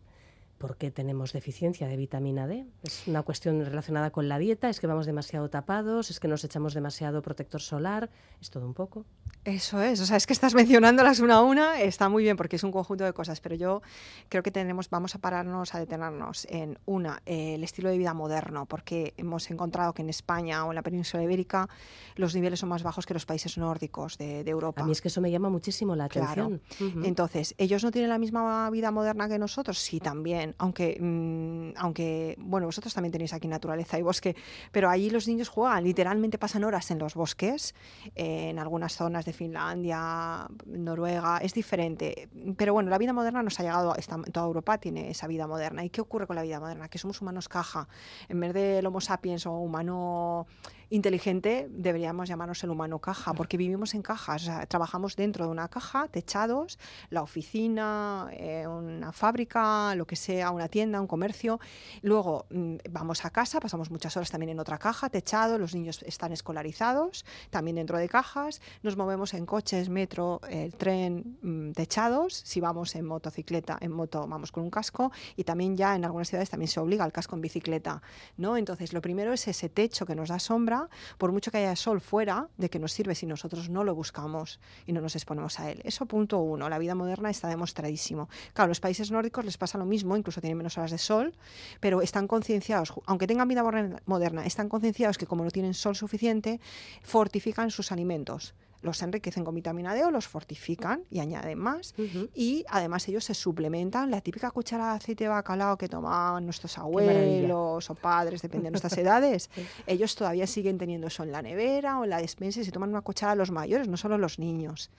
¿Por 0.64 0.78
qué 0.78 0.92
tenemos 0.92 1.34
deficiencia 1.34 1.90
de 1.90 1.98
vitamina 1.98 2.48
D? 2.48 2.66
¿Es 2.84 3.06
una 3.06 3.22
cuestión 3.24 3.66
relacionada 3.66 4.12
con 4.12 4.30
la 4.30 4.40
dieta? 4.40 4.70
¿Es 4.70 4.80
que 4.80 4.88
vamos 4.88 5.06
demasiado 5.06 5.50
tapados? 5.50 6.10
¿Es 6.10 6.22
que 6.22 6.30
nos 6.30 6.42
echamos 6.46 6.74
demasiado 6.74 7.22
protector 7.22 7.62
solar? 7.62 8.10
¿Es 8.40 8.50
todo 8.50 8.66
un 8.66 8.74
poco? 8.74 9.06
Eso 9.44 9.82
es, 9.82 10.00
o 10.00 10.06
sea, 10.06 10.16
es 10.16 10.26
que 10.26 10.32
estás 10.32 10.54
mencionándolas 10.56 11.20
una 11.20 11.36
a 11.36 11.42
una, 11.42 11.82
está 11.82 12.08
muy 12.08 12.24
bien 12.24 12.38
porque 12.38 12.56
es 12.56 12.64
un 12.64 12.72
conjunto 12.72 13.04
de 13.04 13.12
cosas, 13.12 13.42
pero 13.42 13.56
yo 13.56 13.82
creo 14.30 14.42
que 14.42 14.52
tenemos, 14.52 14.90
vamos 14.90 15.16
a 15.16 15.20
pararnos, 15.20 15.76
a 15.76 15.80
detenernos 15.80 16.48
en 16.50 16.80
una, 16.86 17.22
eh, 17.26 17.56
el 17.56 17.64
estilo 17.66 17.90
de 17.90 17.98
vida 17.98 18.14
moderno, 18.14 18.66
porque 18.66 19.14
hemos 19.18 19.52
encontrado 19.52 19.94
que 19.94 20.02
en 20.02 20.10
España 20.10 20.64
o 20.64 20.72
en 20.72 20.76
la 20.76 20.82
península 20.82 21.24
ibérica 21.24 21.68
los 22.16 22.36
niveles 22.36 22.62
son 22.62 22.70
más 22.70 22.84
bajos 22.84 23.06
que 23.06 23.14
los 23.14 23.26
países 23.26 23.58
nórdicos 23.58 24.18
de, 24.18 24.48
Europa. 24.48 24.84
A 24.84 24.86
mí 24.86 24.94
es 24.94 25.02
que 25.02 25.10
eso 25.10 25.20
me 25.20 25.30
llama 25.30 25.50
muchísimo 25.50 25.94
la 25.96 26.06
atención. 26.06 26.62
Entonces, 27.04 27.54
¿ellos 27.58 27.84
no 27.84 27.92
tienen 27.92 28.10
la 28.10 28.20
misma 28.20 28.70
vida 28.70 28.92
moderna 28.92 29.28
que 29.28 29.38
nosotros? 29.40 29.78
Sí, 29.78 30.00
también, 30.00 30.53
aunque, 30.58 30.98
mm, 31.00 31.78
aunque, 31.78 32.36
bueno, 32.40 32.68
vosotros 32.68 32.94
también 32.94 33.12
tenéis 33.12 33.34
aquí 33.34 33.48
naturaleza 33.48 33.98
y 33.98 34.02
bosque, 34.02 34.36
pero 34.72 34.90
allí 34.90 35.10
los 35.10 35.28
niños 35.28 35.50
juegan, 35.50 35.84
literalmente 35.84 36.38
pasan 36.38 36.64
horas 36.64 36.90
en 36.92 37.00
los 37.00 37.14
bosques, 37.16 37.76
en 38.16 38.60
algunas 38.60 38.96
zonas 38.96 39.26
de 39.26 39.34
Finlandia, 39.34 40.48
Noruega, 40.66 41.38
es 41.38 41.54
diferente. 41.54 42.30
Pero 42.58 42.74
bueno, 42.74 42.90
la 42.90 42.98
vida 42.98 43.14
moderna 43.14 43.44
nos 43.44 43.60
ha 43.60 43.64
llegado, 43.64 43.96
esta, 43.96 44.22
toda 44.32 44.46
Europa 44.46 44.78
tiene 44.78 45.10
esa 45.10 45.28
vida 45.28 45.48
moderna. 45.48 45.84
¿Y 45.84 45.90
qué 45.90 46.02
ocurre 46.02 46.28
con 46.28 46.36
la 46.36 46.44
vida 46.44 46.60
moderna? 46.60 46.90
Que 46.90 46.98
somos 46.98 47.22
humanos 47.22 47.50
caja. 47.50 47.88
En 48.30 48.40
vez 48.40 48.54
del 48.54 48.86
Homo 48.86 49.02
sapiens 49.02 49.46
o 49.46 49.54
humano 49.54 50.48
inteligente 50.94 51.68
deberíamos 51.72 52.30
llamarnos 52.30 52.64
el 52.64 52.70
humano 52.70 53.00
caja, 53.00 53.34
porque 53.34 53.58
vivimos 53.58 53.96
en 53.96 54.04
cajas, 54.04 54.48
trabajamos 54.68 55.16
dentro 55.16 55.46
de 55.46 55.52
una 55.52 55.68
caja, 55.68 56.08
techados, 56.08 56.78
la 57.10 57.24
oficina, 57.24 58.30
eh, 58.34 58.68
una 58.68 59.12
fábrica, 59.12 59.96
lo 59.96 60.06
que 60.06 60.16
sea, 60.16 60.52
una 60.52 60.68
tienda, 60.68 61.02
un 61.02 61.08
comercio. 61.08 61.60
Luego 62.04 62.46
mm, 62.52 62.76
vamos 62.92 63.26
a 63.26 63.32
casa, 63.32 63.60
pasamos 63.60 63.90
muchas 63.90 64.16
horas 64.18 64.30
también 64.30 64.52
en 64.52 64.60
otra 64.60 64.78
caja, 64.78 65.10
techado, 65.10 65.58
los 65.58 65.74
niños 65.74 66.04
están 66.04 66.32
escolarizados, 66.32 67.26
también 67.50 67.78
dentro 67.78 67.98
de 67.98 68.08
cajas, 68.08 68.62
nos 68.84 68.96
movemos 68.96 69.34
en 69.34 69.48
coches, 69.48 69.90
metro, 69.90 70.42
el 70.48 70.76
tren, 70.76 71.38
mm, 71.42 71.72
techados, 71.72 72.36
si 72.36 72.62
vamos 72.62 72.96
en 72.96 73.06
motocicleta, 73.06 73.80
en 73.82 73.92
moto 73.92 74.28
vamos 74.28 74.52
con 74.52 74.62
un 74.62 74.70
casco 74.70 75.12
y 75.36 75.44
también 75.44 75.76
ya 75.76 75.96
en 75.96 76.06
algunas 76.06 76.30
ciudades 76.30 76.52
también 76.52 76.70
se 76.70 76.80
obliga 76.80 77.04
al 77.04 77.12
casco 77.12 77.36
en 77.36 77.42
bicicleta, 77.42 78.04
¿no? 78.38 78.58
Entonces, 78.58 78.94
lo 78.94 79.02
primero 79.02 79.34
es 79.34 79.48
ese 79.48 79.70
techo 79.70 80.06
que 80.06 80.14
nos 80.14 80.30
da 80.30 80.38
sombra, 80.38 80.83
por 81.18 81.32
mucho 81.32 81.52
que 81.52 81.58
haya 81.58 81.76
sol 81.76 82.02
fuera, 82.02 82.48
de 82.58 82.70
que 82.70 82.80
nos 82.80 82.92
sirve 82.92 83.16
si 83.16 83.26
nosotros 83.26 83.70
no 83.70 83.84
lo 83.84 83.96
buscamos 83.96 84.60
y 84.86 84.94
no 84.94 85.02
nos 85.02 85.16
exponemos 85.16 85.60
a 85.60 85.72
él. 85.72 85.82
Eso 85.84 86.06
punto 86.06 86.40
uno, 86.40 86.70
la 86.70 86.78
vida 86.78 86.96
moderna 86.96 87.30
está 87.30 87.48
demostradísimo. 87.48 88.30
Claro, 88.54 88.70
los 88.70 88.80
países 88.80 89.12
nórdicos 89.12 89.46
les 89.46 89.58
pasa 89.58 89.78
lo 89.78 89.86
mismo, 89.86 90.16
incluso 90.16 90.42
tienen 90.42 90.58
menos 90.58 90.78
horas 90.78 90.92
de 90.92 90.98
sol, 90.98 91.34
pero 91.80 92.02
están 92.02 92.28
concienciados, 92.28 92.94
aunque 93.06 93.28
tengan 93.28 93.48
vida 93.48 93.64
moderna, 94.06 94.46
están 94.46 94.70
concienciados 94.70 95.18
que 95.18 95.28
como 95.28 95.44
no 95.44 95.52
tienen 95.52 95.74
sol 95.74 95.96
suficiente, 95.96 96.60
fortifican 97.02 97.72
sus 97.72 97.92
alimentos 97.92 98.54
los 98.84 99.02
enriquecen 99.02 99.44
con 99.44 99.56
vitamina 99.56 99.96
D 99.96 100.04
o 100.06 100.12
los 100.12 100.28
fortifican 100.28 101.04
y 101.10 101.20
añaden 101.20 101.58
más. 101.58 101.96
Y 102.36 102.66
además 102.70 103.08
ellos 103.08 103.24
se 103.24 103.34
suplementan 103.34 104.12
la 104.12 104.22
típica 104.22 104.52
cuchara 104.52 104.92
de 104.92 104.98
aceite 104.98 105.24
de 105.24 105.30
bacalao 105.30 105.78
que 105.78 105.88
tomaban 105.88 106.46
nuestros 106.46 106.78
abuelos 106.78 107.90
o 107.90 107.96
padres, 107.96 108.42
depende 108.42 108.66
de 108.66 108.72
nuestras 108.72 108.98
edades. 108.98 109.50
Ellos 109.88 110.16
todavía 110.16 110.46
siguen 110.46 110.78
teniendo 110.78 111.08
eso 111.08 111.24
en 111.24 111.32
la 111.32 111.42
nevera 111.42 112.00
o 112.00 112.04
en 112.04 112.10
la 112.10 112.18
despensa 112.18 112.60
y 112.60 112.66
se 112.66 112.72
toman 112.72 112.90
una 112.90 113.02
cuchara 113.02 113.36
los 113.36 113.52
mayores, 113.52 113.88
no 113.88 113.98
solo 113.98 114.18
los 114.18 114.38
niños. 114.38 114.92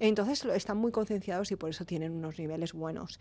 Entonces 0.00 0.42
están 0.46 0.78
muy 0.78 0.92
concienciados 0.92 1.52
y 1.52 1.56
por 1.56 1.68
eso 1.68 1.84
tienen 1.84 2.12
unos 2.12 2.38
niveles 2.38 2.72
buenos. 2.72 3.20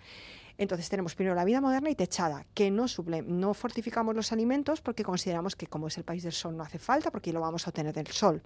Entonces 0.57 0.89
tenemos 0.89 1.13
primero 1.13 1.35
la 1.35 1.43
vida 1.43 1.61
moderna 1.61 1.89
y 1.89 1.95
techada, 1.95 2.45
que 2.53 2.71
no, 2.71 2.87
suple 2.87 3.21
no 3.21 3.53
fortificamos 3.53 4.15
los 4.15 4.31
alimentos 4.31 4.81
porque 4.81 5.03
consideramos 5.03 5.55
que 5.55 5.67
como 5.67 5.87
es 5.87 5.97
el 5.97 6.05
país 6.05 6.23
del 6.23 6.31
sol 6.31 6.55
no 6.55 6.63
hace 6.63 6.79
falta 6.79 7.11
porque 7.11 7.33
lo 7.33 7.41
vamos 7.41 7.67
a 7.67 7.69
obtener 7.69 7.93
del 7.93 8.07
sol 8.07 8.41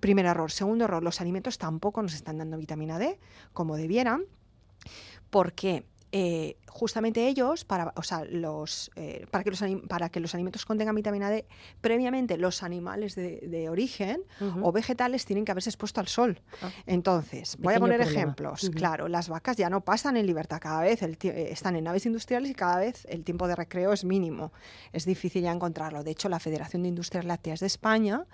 primer 0.00 0.26
error. 0.26 0.50
Segundo 0.50 0.84
error, 0.84 1.02
los 1.02 1.20
alimentos 1.20 1.58
tampoco 1.58 2.02
nos 2.02 2.14
están 2.14 2.38
dando 2.38 2.56
vitamina 2.56 2.98
D 2.98 3.18
como 3.52 3.76
debieran. 3.76 4.24
porque 5.30 5.86
eh, 6.12 6.56
justamente 6.72 7.28
ellos, 7.28 7.64
para, 7.64 7.92
o 7.96 8.02
sea, 8.02 8.24
los, 8.24 8.90
eh, 8.96 9.26
para, 9.30 9.44
que 9.44 9.50
los, 9.50 9.62
para 9.88 10.08
que 10.08 10.20
los 10.20 10.34
alimentos 10.34 10.64
contengan 10.64 10.94
vitamina 10.94 11.30
D, 11.30 11.46
previamente 11.80 12.38
los 12.38 12.62
animales 12.62 13.14
de, 13.14 13.68
origen 13.68 14.22
o 14.60 14.72
vegetales 14.72 15.24
tienen 15.24 15.44
que 15.44 15.52
haberse 15.52 15.70
expuesto 15.70 16.00
al 16.00 16.08
sol. 16.08 16.40
Ah. 16.62 16.70
Entonces, 16.86 17.56
voy 17.58 17.74
a 17.74 17.78
poner 17.78 18.00
ejemplos. 18.00 18.70
Claro, 18.74 19.08
las 19.08 19.28
vacas 19.28 19.56
ya 19.56 19.70
no 19.70 19.82
pasan 19.82 20.16
en 20.16 20.26
libertad 20.26 20.58
cada 20.60 20.82
vez, 20.82 21.02
el 21.02 21.16
eh, 21.22 21.48
están 21.50 21.76
en 21.76 21.84
naves 21.84 22.06
industriales 22.06 22.50
y 22.50 22.54
cada 22.54 22.78
vez 22.78 23.06
el 23.08 23.22
tiempo 23.24 23.46
de 23.46 23.54
recreo 23.54 23.92
es 23.92 24.04
mínimo. 24.04 24.52
Es 24.92 25.04
difícil 25.04 25.42
ya 25.42 25.52
encontrarlo. 25.52 26.02
De 26.02 26.10
hecho, 26.10 26.28
la 26.28 26.40
Federación 26.40 26.82
de 26.82 26.88
Industrias 26.88 27.24
Lácteas 27.24 27.60
de 27.60 27.66
España 27.66 28.26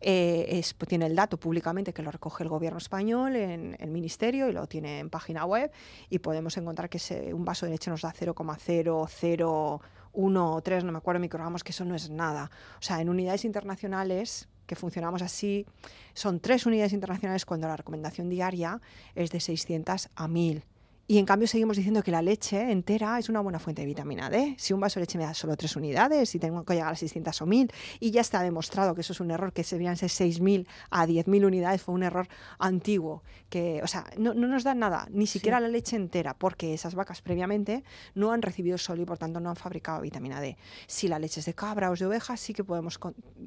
eh, 0.00 0.62
tiene 0.86 1.06
el 1.06 1.16
dato 1.16 1.38
públicamente 1.38 1.92
que 1.92 2.02
lo 2.02 2.10
recoge 2.10 2.44
el 2.44 2.48
gobierno 2.48 2.78
español 2.78 3.36
en 3.36 3.76
el 3.80 3.90
ministerio 3.90 4.48
y 4.48 4.52
lo 4.52 4.66
tiene 4.66 5.00
en 5.00 5.10
página 5.10 5.44
web 5.44 5.70
y 6.08 6.18
podemos 6.18 6.56
encontrar 6.56 6.88
que 6.88 6.98
un 7.32 7.44
vaso 7.44 7.66
de 7.66 7.78
nos 7.86 8.02
da 8.02 8.12
0,001 8.12 10.54
o 10.54 10.62
3, 10.62 10.84
no 10.84 10.92
me 10.92 10.98
acuerdo, 10.98 11.20
microgramos, 11.20 11.64
que 11.64 11.72
eso 11.72 11.84
no 11.84 11.94
es 11.94 12.10
nada. 12.10 12.50
O 12.78 12.82
sea, 12.82 13.00
en 13.00 13.08
unidades 13.08 13.44
internacionales 13.44 14.48
que 14.66 14.76
funcionamos 14.76 15.22
así, 15.22 15.66
son 16.14 16.40
tres 16.40 16.66
unidades 16.66 16.92
internacionales 16.92 17.46
cuando 17.46 17.66
la 17.66 17.76
recomendación 17.76 18.28
diaria 18.28 18.80
es 19.14 19.30
de 19.30 19.40
600 19.40 20.10
a 20.14 20.28
1000. 20.28 20.62
Y 21.10 21.16
en 21.16 21.24
cambio 21.24 21.48
seguimos 21.48 21.78
diciendo 21.78 22.02
que 22.02 22.10
la 22.10 22.20
leche 22.20 22.70
entera 22.70 23.18
es 23.18 23.30
una 23.30 23.40
buena 23.40 23.58
fuente 23.58 23.80
de 23.80 23.86
vitamina 23.86 24.28
D. 24.28 24.54
Si 24.58 24.74
un 24.74 24.80
vaso 24.80 25.00
de 25.00 25.04
leche 25.04 25.16
me 25.16 25.24
da 25.24 25.32
solo 25.32 25.56
tres 25.56 25.74
unidades 25.74 26.34
y 26.34 26.38
tengo 26.38 26.62
que 26.66 26.74
llegar 26.74 26.92
a 26.92 26.96
600 26.96 27.40
o 27.40 27.46
1000, 27.46 27.72
y 27.98 28.10
ya 28.10 28.20
está 28.20 28.42
demostrado 28.42 28.94
que 28.94 29.00
eso 29.00 29.14
es 29.14 29.20
un 29.20 29.30
error, 29.30 29.54
que 29.54 29.64
se 29.64 29.76
deberían 29.76 29.96
ser 29.96 30.10
6.000 30.10 30.66
a 30.90 31.06
10.000 31.06 31.46
unidades, 31.46 31.80
fue 31.80 31.94
un 31.94 32.02
error 32.02 32.28
antiguo. 32.58 33.22
Que, 33.48 33.80
o 33.82 33.86
sea, 33.86 34.04
no, 34.18 34.34
nos 34.34 34.64
da 34.64 34.74
nada, 34.74 35.08
ni 35.10 35.26
siquiera 35.26 35.60
la 35.60 35.68
leche 35.68 35.96
entera, 35.96 36.34
porque 36.34 36.74
esas 36.74 36.94
vacas 36.94 37.22
previamente 37.22 37.84
no 38.14 38.30
han 38.30 38.42
recibido 38.42 38.76
sol 38.76 39.00
y 39.00 39.06
por 39.06 39.16
tanto 39.16 39.40
no 39.40 39.48
han 39.48 39.56
fabricado 39.56 40.02
vitamina 40.02 40.42
D. 40.42 40.58
Si 40.86 41.08
la 41.08 41.18
leche 41.18 41.40
es 41.40 41.46
de 41.46 41.54
cabra 41.54 41.90
o 41.90 41.94
de 41.96 42.04
oveja, 42.04 42.36
sí 42.36 42.52
que 42.52 42.64
podemos, 42.64 42.98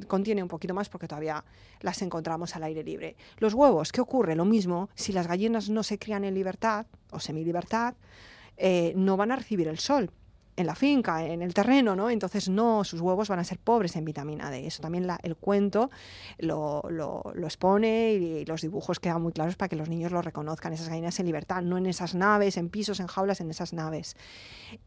contiene 0.07 0.41
un 0.41 0.49
poquito 0.49 0.73
más 0.73 0.89
porque 0.89 1.07
todavía 1.07 1.45
las 1.81 2.01
encontramos 2.01 2.55
al 2.55 2.63
aire 2.63 2.83
libre. 2.83 3.17
Los 3.37 3.53
huevos, 3.53 3.91
¿qué 3.91 4.01
ocurre? 4.01 4.35
Lo 4.35 4.45
mismo, 4.45 4.89
si 4.95 5.13
las 5.13 5.27
gallinas 5.27 5.69
no 5.69 5.83
se 5.83 5.99
crían 5.99 6.23
en 6.23 6.33
libertad, 6.33 6.87
o 7.11 7.19
semilibertad, 7.19 7.95
eh, 8.57 8.93
no 8.95 9.17
van 9.17 9.31
a 9.31 9.35
recibir 9.35 9.67
el 9.67 9.79
sol 9.79 10.11
en 10.55 10.65
la 10.65 10.75
finca, 10.75 11.25
en 11.25 11.41
el 11.41 11.53
terreno, 11.53 11.95
¿no? 11.95 12.09
Entonces 12.09 12.49
no, 12.49 12.83
sus 12.83 13.01
huevos 13.01 13.29
van 13.29 13.39
a 13.39 13.43
ser 13.43 13.57
pobres 13.59 13.95
en 13.95 14.05
vitamina 14.05 14.49
D. 14.49 14.67
Eso 14.67 14.81
también 14.81 15.07
el 15.23 15.35
cuento 15.35 15.89
lo, 16.39 16.83
expone 17.43 18.13
y, 18.13 18.45
los 18.45 18.61
dibujos 18.61 18.99
quedan 18.99 19.21
muy 19.21 19.31
claros 19.31 19.55
para 19.55 19.69
que 19.69 19.75
los 19.75 19.89
niños 19.89 20.11
lo 20.11 20.21
reconozcan, 20.21 20.73
esas 20.73 20.89
gallinas 20.89 21.19
en 21.19 21.25
libertad, 21.25 21.61
no 21.61 21.77
en 21.77 21.85
esas 21.85 22.15
naves, 22.15 22.57
en 22.57 22.69
pisos, 22.69 22.99
en 22.99 23.07
jaulas, 23.07 23.41
en 23.41 23.49
esas 23.49 23.73
naves. 23.73 24.15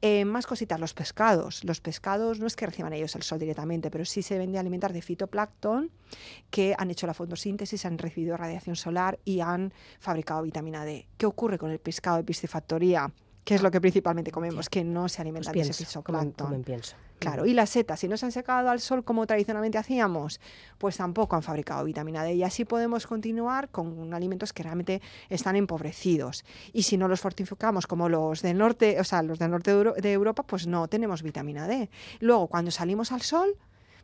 Eh, 0.02 0.24
más 0.24 0.46
cositas, 0.46 0.78
los 0.80 0.94
pescados. 0.94 1.64
Los 1.64 1.80
pescados 1.80 2.40
no 2.40 2.46
es 2.46 2.56
que 2.56 2.66
reciban 2.66 2.92
ellos 2.92 3.14
el 3.16 3.22
sol 3.22 3.38
directamente, 3.38 3.90
pero 3.90 4.04
sí 4.04 4.22
se 4.22 4.38
ven 4.38 4.52
de 4.52 4.58
alimentar 4.58 4.92
de 4.92 5.02
fitoplancton 5.02 5.90
que 6.50 6.74
han 6.78 6.90
hecho 6.90 7.06
la 7.06 7.14
fotosíntesis, 7.14 7.84
han 7.84 7.98
recibido 7.98 8.36
radiación 8.36 8.76
solar 8.76 9.18
y 9.24 9.40
han 9.40 9.72
fabricado 9.98 10.42
vitamina 10.42 10.84
D. 10.84 11.08
¿Qué 11.16 11.26
ocurre 11.26 11.58
con 11.58 11.70
el 11.70 11.78
pescado 11.78 12.18
de 12.18 12.24
piscifactoría? 12.24 13.12
Que 13.44 13.54
es 13.54 13.62
lo 13.62 13.70
que 13.70 13.80
principalmente 13.80 14.30
comemos, 14.30 14.68
que 14.68 14.84
no 14.84 15.08
se 15.08 15.20
alimenta 15.20 15.52
pues 15.52 15.66
de 15.66 15.70
ese 15.70 15.84
fitoplancton. 15.84 16.62
pienso. 16.64 16.96
Claro, 17.18 17.46
y 17.46 17.54
las 17.54 17.70
setas, 17.70 18.00
si 18.00 18.08
no 18.08 18.16
se 18.16 18.26
han 18.26 18.32
secado 18.32 18.68
al 18.68 18.80
sol 18.80 19.04
como 19.04 19.26
tradicionalmente 19.26 19.78
hacíamos, 19.78 20.40
pues 20.78 20.96
tampoco 20.96 21.36
han 21.36 21.42
fabricado 21.42 21.84
vitamina 21.84 22.22
D. 22.24 22.34
Y 22.34 22.42
así 22.42 22.64
podemos 22.64 23.06
continuar 23.06 23.68
con 23.68 24.12
alimentos 24.12 24.52
que 24.52 24.62
realmente 24.62 25.00
están 25.28 25.56
empobrecidos. 25.56 26.44
Y 26.72 26.82
si 26.82 26.96
no 26.96 27.08
los 27.08 27.20
fortificamos 27.20 27.86
como 27.86 28.08
los 28.08 28.42
del 28.42 28.58
norte, 28.58 28.98
o 29.00 29.04
sea, 29.04 29.22
los 29.22 29.38
del 29.38 29.50
norte 29.50 29.72
de 29.74 30.12
Europa, 30.12 30.42
pues 30.42 30.66
no 30.66 30.88
tenemos 30.88 31.22
vitamina 31.22 31.66
D. 31.66 31.88
Luego, 32.20 32.48
cuando 32.48 32.70
salimos 32.70 33.12
al 33.12 33.22
sol, 33.22 33.56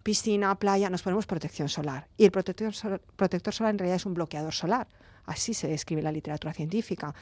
piscina, 0.03 0.55
playa, 0.55 0.88
nos 0.88 1.03
ponemos 1.03 1.26
protección 1.26 1.68
solar. 1.68 2.09
Y 2.16 2.24
el 2.24 2.31
protector, 2.31 2.72
protector 3.16 3.55
solar 3.55 3.72
en 3.72 3.79
realidad 3.79 3.96
es 3.96 4.07
un 4.07 4.14
bloqueador 4.14 4.55
solar. 4.55 4.88
Así 5.26 5.55
se 5.55 5.68
describe 5.68 6.03
la 6.03 6.12
literatura 6.12 6.53
científica. 6.53 7.14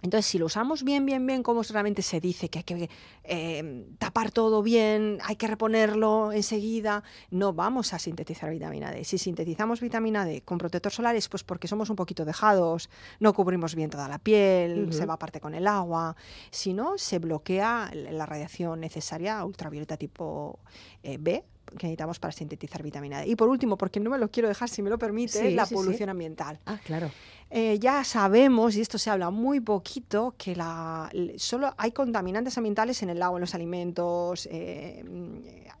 Entonces, 0.00 0.26
si 0.26 0.38
lo 0.38 0.46
usamos 0.46 0.84
bien, 0.84 1.04
bien, 1.04 1.26
bien, 1.26 1.42
como 1.42 1.62
realmente 1.62 2.02
se 2.02 2.20
dice 2.20 2.48
que 2.48 2.60
hay 2.60 2.64
que 2.64 2.90
eh, 3.24 3.86
tapar 3.98 4.30
todo 4.30 4.62
bien, 4.62 5.18
hay 5.24 5.34
que 5.36 5.48
reponerlo 5.48 6.30
enseguida, 6.32 7.02
no 7.30 7.52
vamos 7.52 7.92
a 7.92 7.98
sintetizar 7.98 8.50
vitamina 8.50 8.92
D. 8.92 9.04
Si 9.04 9.18
sintetizamos 9.18 9.80
vitamina 9.80 10.24
D 10.24 10.42
con 10.42 10.58
protector 10.58 10.92
solar 10.92 11.16
es 11.16 11.28
pues 11.28 11.42
porque 11.42 11.66
somos 11.66 11.90
un 11.90 11.96
poquito 11.96 12.24
dejados, 12.24 12.90
no 13.18 13.32
cubrimos 13.32 13.74
bien 13.74 13.90
toda 13.90 14.08
la 14.08 14.18
piel, 14.18 14.92
se 14.92 15.04
va 15.04 15.14
aparte 15.14 15.40
con 15.40 15.54
el 15.54 15.66
agua. 15.66 16.14
Si 16.50 16.74
no, 16.74 16.96
se 16.96 17.18
bloquea 17.18 17.90
la 17.92 18.24
radiación 18.24 18.80
necesaria 18.80 19.44
ultravioleta 19.44 19.96
tipo 19.96 20.60
eh, 21.02 21.18
B, 21.18 21.44
que 21.70 21.86
necesitamos 21.86 22.18
para 22.18 22.32
sintetizar 22.32 22.82
vitamina 22.82 23.20
D. 23.20 23.28
Y 23.28 23.36
por 23.36 23.48
último, 23.48 23.76
porque 23.76 24.00
no 24.00 24.10
me 24.10 24.18
lo 24.18 24.30
quiero 24.30 24.48
dejar, 24.48 24.68
si 24.68 24.82
me 24.82 24.90
lo 24.90 24.98
permite, 24.98 25.48
Sí, 25.48 25.54
la 25.54 25.64
sí, 25.64 25.70
sí. 25.70 25.74
polución 25.74 26.08
ambiental. 26.08 26.58
Ah, 26.66 26.78
claro. 26.84 27.10
Eh, 27.50 27.78
ya 27.78 28.04
sabemos, 28.04 28.76
y 28.76 28.80
esto 28.82 28.98
se 28.98 29.08
habla 29.10 29.30
muy 29.30 29.60
poquito, 29.60 30.34
que 30.36 30.54
la, 30.54 31.10
solo 31.36 31.72
hay 31.78 31.92
contaminantes 31.92 32.58
ambientales 32.58 33.02
en 33.02 33.10
el 33.10 33.22
agua, 33.22 33.38
en 33.38 33.40
los 33.40 33.54
alimentos, 33.54 34.46
eh, 34.50 35.02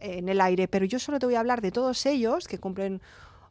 en 0.00 0.28
el 0.28 0.40
aire, 0.40 0.66
pero 0.68 0.86
yo 0.86 0.98
solo 0.98 1.18
te 1.18 1.26
voy 1.26 1.34
a 1.34 1.40
hablar 1.40 1.60
de 1.60 1.70
todos 1.70 2.06
ellos 2.06 2.48
que 2.48 2.58
cumplen 2.58 3.02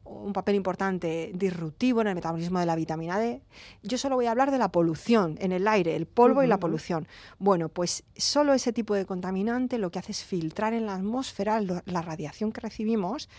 un 0.09 0.33
papel 0.33 0.55
importante 0.55 1.31
disruptivo 1.35 2.01
en 2.01 2.07
el 2.07 2.15
metabolismo 2.15 2.59
de 2.59 2.65
la 2.65 2.75
vitamina 2.75 3.19
D. 3.19 3.41
Yo 3.83 3.97
solo 3.97 4.15
voy 4.15 4.25
a 4.25 4.31
hablar 4.31 4.51
de 4.51 4.57
la 4.57 4.71
polución 4.71 5.37
en 5.39 5.51
el 5.51 5.67
aire, 5.67 5.95
el 5.95 6.05
polvo 6.05 6.43
y 6.43 6.47
la 6.47 6.59
polución. 6.59 7.07
Bueno, 7.39 7.69
pues 7.69 8.03
solo 8.15 8.53
ese 8.53 8.73
tipo 8.73 8.93
de 8.95 9.05
contaminante 9.05 9.77
lo 9.77 9.91
que 9.91 9.99
hace 9.99 10.11
es 10.11 10.23
filtrar 10.23 10.73
en 10.73 10.85
la 10.85 10.95
atmósfera 10.95 11.61
lo- 11.61 11.81
la 11.85 12.01
radiación 12.01 12.51
que 12.51 12.61
recibimos 12.61 13.29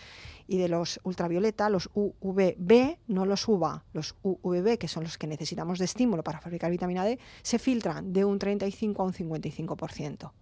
y 0.47 0.57
de 0.59 0.69
los 0.69 0.99
ultravioleta, 1.05 1.69
los 1.69 1.91
UVB, 1.95 2.99
no 3.07 3.27
los 3.27 3.47
UVA, 3.49 3.85
los 3.93 4.15
UVB, 4.23 4.79
que 4.79 4.89
son 4.89 5.05
los 5.05 5.19
que 5.19 5.27
necesitamos 5.27 5.79
de 5.79 5.85
estímulo 5.85 6.23
para 6.25 6.41
fabricar 6.41 6.71
vitamina 6.71 7.05
D, 7.05 7.19
se 7.43 7.59
filtran 7.59 8.13
de 8.13 8.25
un 8.25 8.39
35 8.39 9.03
a 9.03 9.05
un 9.07 9.13
55%. 9.13 10.33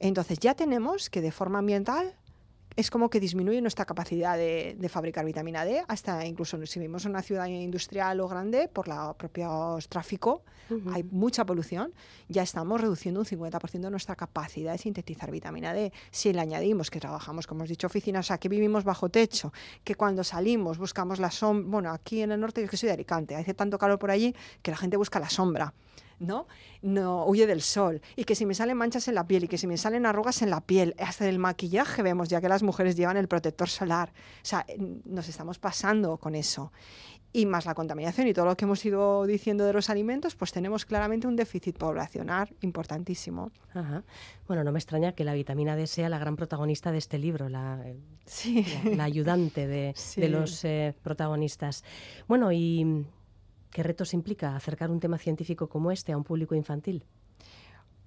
Entonces 0.00 0.38
ya 0.38 0.54
tenemos 0.54 1.10
que 1.10 1.20
de 1.20 1.30
forma 1.32 1.58
ambiental 1.60 2.14
es 2.76 2.90
como 2.90 3.10
que 3.10 3.20
disminuye 3.20 3.60
nuestra 3.60 3.84
capacidad 3.84 4.36
de, 4.36 4.76
de 4.78 4.88
fabricar 4.88 5.24
vitamina 5.24 5.64
D, 5.64 5.82
hasta 5.88 6.24
incluso 6.26 6.64
si 6.66 6.78
vivimos 6.78 7.04
en 7.04 7.10
una 7.10 7.22
ciudad 7.22 7.46
industrial 7.46 8.20
o 8.20 8.28
grande, 8.28 8.68
por 8.68 8.88
el 8.88 9.16
propio 9.16 9.78
tráfico, 9.88 10.42
hay 10.92 11.02
mucha 11.02 11.46
polución, 11.46 11.94
ya 12.28 12.42
estamos 12.42 12.80
reduciendo 12.80 13.20
un 13.20 13.26
50% 13.26 13.80
de 13.80 13.90
nuestra 13.90 14.16
capacidad 14.16 14.72
de 14.72 14.78
sintetizar 14.78 15.30
vitamina 15.30 15.72
D. 15.72 15.92
Si 16.10 16.32
le 16.32 16.40
añadimos 16.40 16.90
que 16.90 17.00
trabajamos, 17.00 17.46
como 17.46 17.60
hemos 17.60 17.70
dicho, 17.70 17.86
oficinas, 17.86 18.26
o 18.26 18.28
sea, 18.28 18.38
que 18.38 18.48
vivimos 18.48 18.84
bajo 18.84 19.08
techo, 19.08 19.52
que 19.82 19.94
cuando 19.94 20.24
salimos 20.24 20.78
buscamos 20.78 21.20
la 21.20 21.30
sombra, 21.30 21.70
bueno, 21.70 21.90
aquí 21.90 22.20
en 22.20 22.32
el 22.32 22.40
norte, 22.40 22.62
yo 22.62 22.68
que 22.68 22.76
soy 22.76 22.88
de 22.88 22.94
Alicante, 22.94 23.34
hace 23.34 23.54
tanto 23.54 23.78
calor 23.78 23.98
por 23.98 24.10
allí 24.10 24.34
que 24.62 24.70
la 24.70 24.76
gente 24.76 24.96
busca 24.96 25.18
la 25.18 25.30
sombra. 25.30 25.72
¿No? 26.18 26.46
No 26.82 27.24
huye 27.26 27.46
del 27.46 27.62
sol. 27.62 28.00
Y 28.16 28.24
que 28.24 28.34
si 28.34 28.46
me 28.46 28.54
salen 28.54 28.76
manchas 28.76 29.08
en 29.08 29.14
la 29.14 29.26
piel 29.26 29.44
y 29.44 29.48
que 29.48 29.58
si 29.58 29.66
me 29.66 29.76
salen 29.76 30.06
arrugas 30.06 30.42
en 30.42 30.50
la 30.50 30.60
piel, 30.60 30.94
hasta 30.98 31.28
el 31.28 31.38
maquillaje 31.38 32.02
vemos 32.02 32.28
ya 32.28 32.40
que 32.40 32.48
las 32.48 32.62
mujeres 32.62 32.96
llevan 32.96 33.16
el 33.16 33.28
protector 33.28 33.68
solar. 33.68 34.12
O 34.42 34.44
sea, 34.46 34.64
n- 34.68 34.98
nos 35.04 35.28
estamos 35.28 35.58
pasando 35.58 36.16
con 36.18 36.34
eso. 36.34 36.72
Y 37.30 37.44
más 37.44 37.66
la 37.66 37.74
contaminación 37.74 38.26
y 38.26 38.32
todo 38.32 38.46
lo 38.46 38.56
que 38.56 38.64
hemos 38.64 38.82
ido 38.86 39.26
diciendo 39.26 39.66
de 39.66 39.74
los 39.74 39.90
alimentos, 39.90 40.34
pues 40.34 40.50
tenemos 40.50 40.86
claramente 40.86 41.26
un 41.26 41.36
déficit 41.36 41.76
poblacional 41.76 42.48
importantísimo. 42.62 43.52
Ajá. 43.74 44.02
Bueno, 44.46 44.64
no 44.64 44.72
me 44.72 44.78
extraña 44.78 45.12
que 45.12 45.24
la 45.24 45.34
vitamina 45.34 45.76
D 45.76 45.86
sea 45.86 46.08
la 46.08 46.18
gran 46.18 46.36
protagonista 46.36 46.90
de 46.90 46.96
este 46.98 47.18
libro, 47.18 47.50
la, 47.50 47.80
eh, 47.84 47.98
Sí. 48.24 48.64
la- 48.84 48.96
la 48.96 49.04
ayudante 49.04 49.66
de, 49.66 49.92
Sí. 49.96 50.22
de 50.22 50.30
los 50.30 50.64
eh, 50.64 50.94
protagonistas. 51.02 51.84
Bueno, 52.28 52.50
¿y 52.50 53.04
qué 53.70 53.82
retos 53.82 54.14
implica 54.14 54.56
acercar 54.56 54.90
un 54.90 55.00
tema 55.00 55.18
científico 55.18 55.68
como 55.68 55.90
este 55.90 56.12
a 56.12 56.16
un 56.16 56.24
público 56.24 56.54
infantil? 56.54 57.04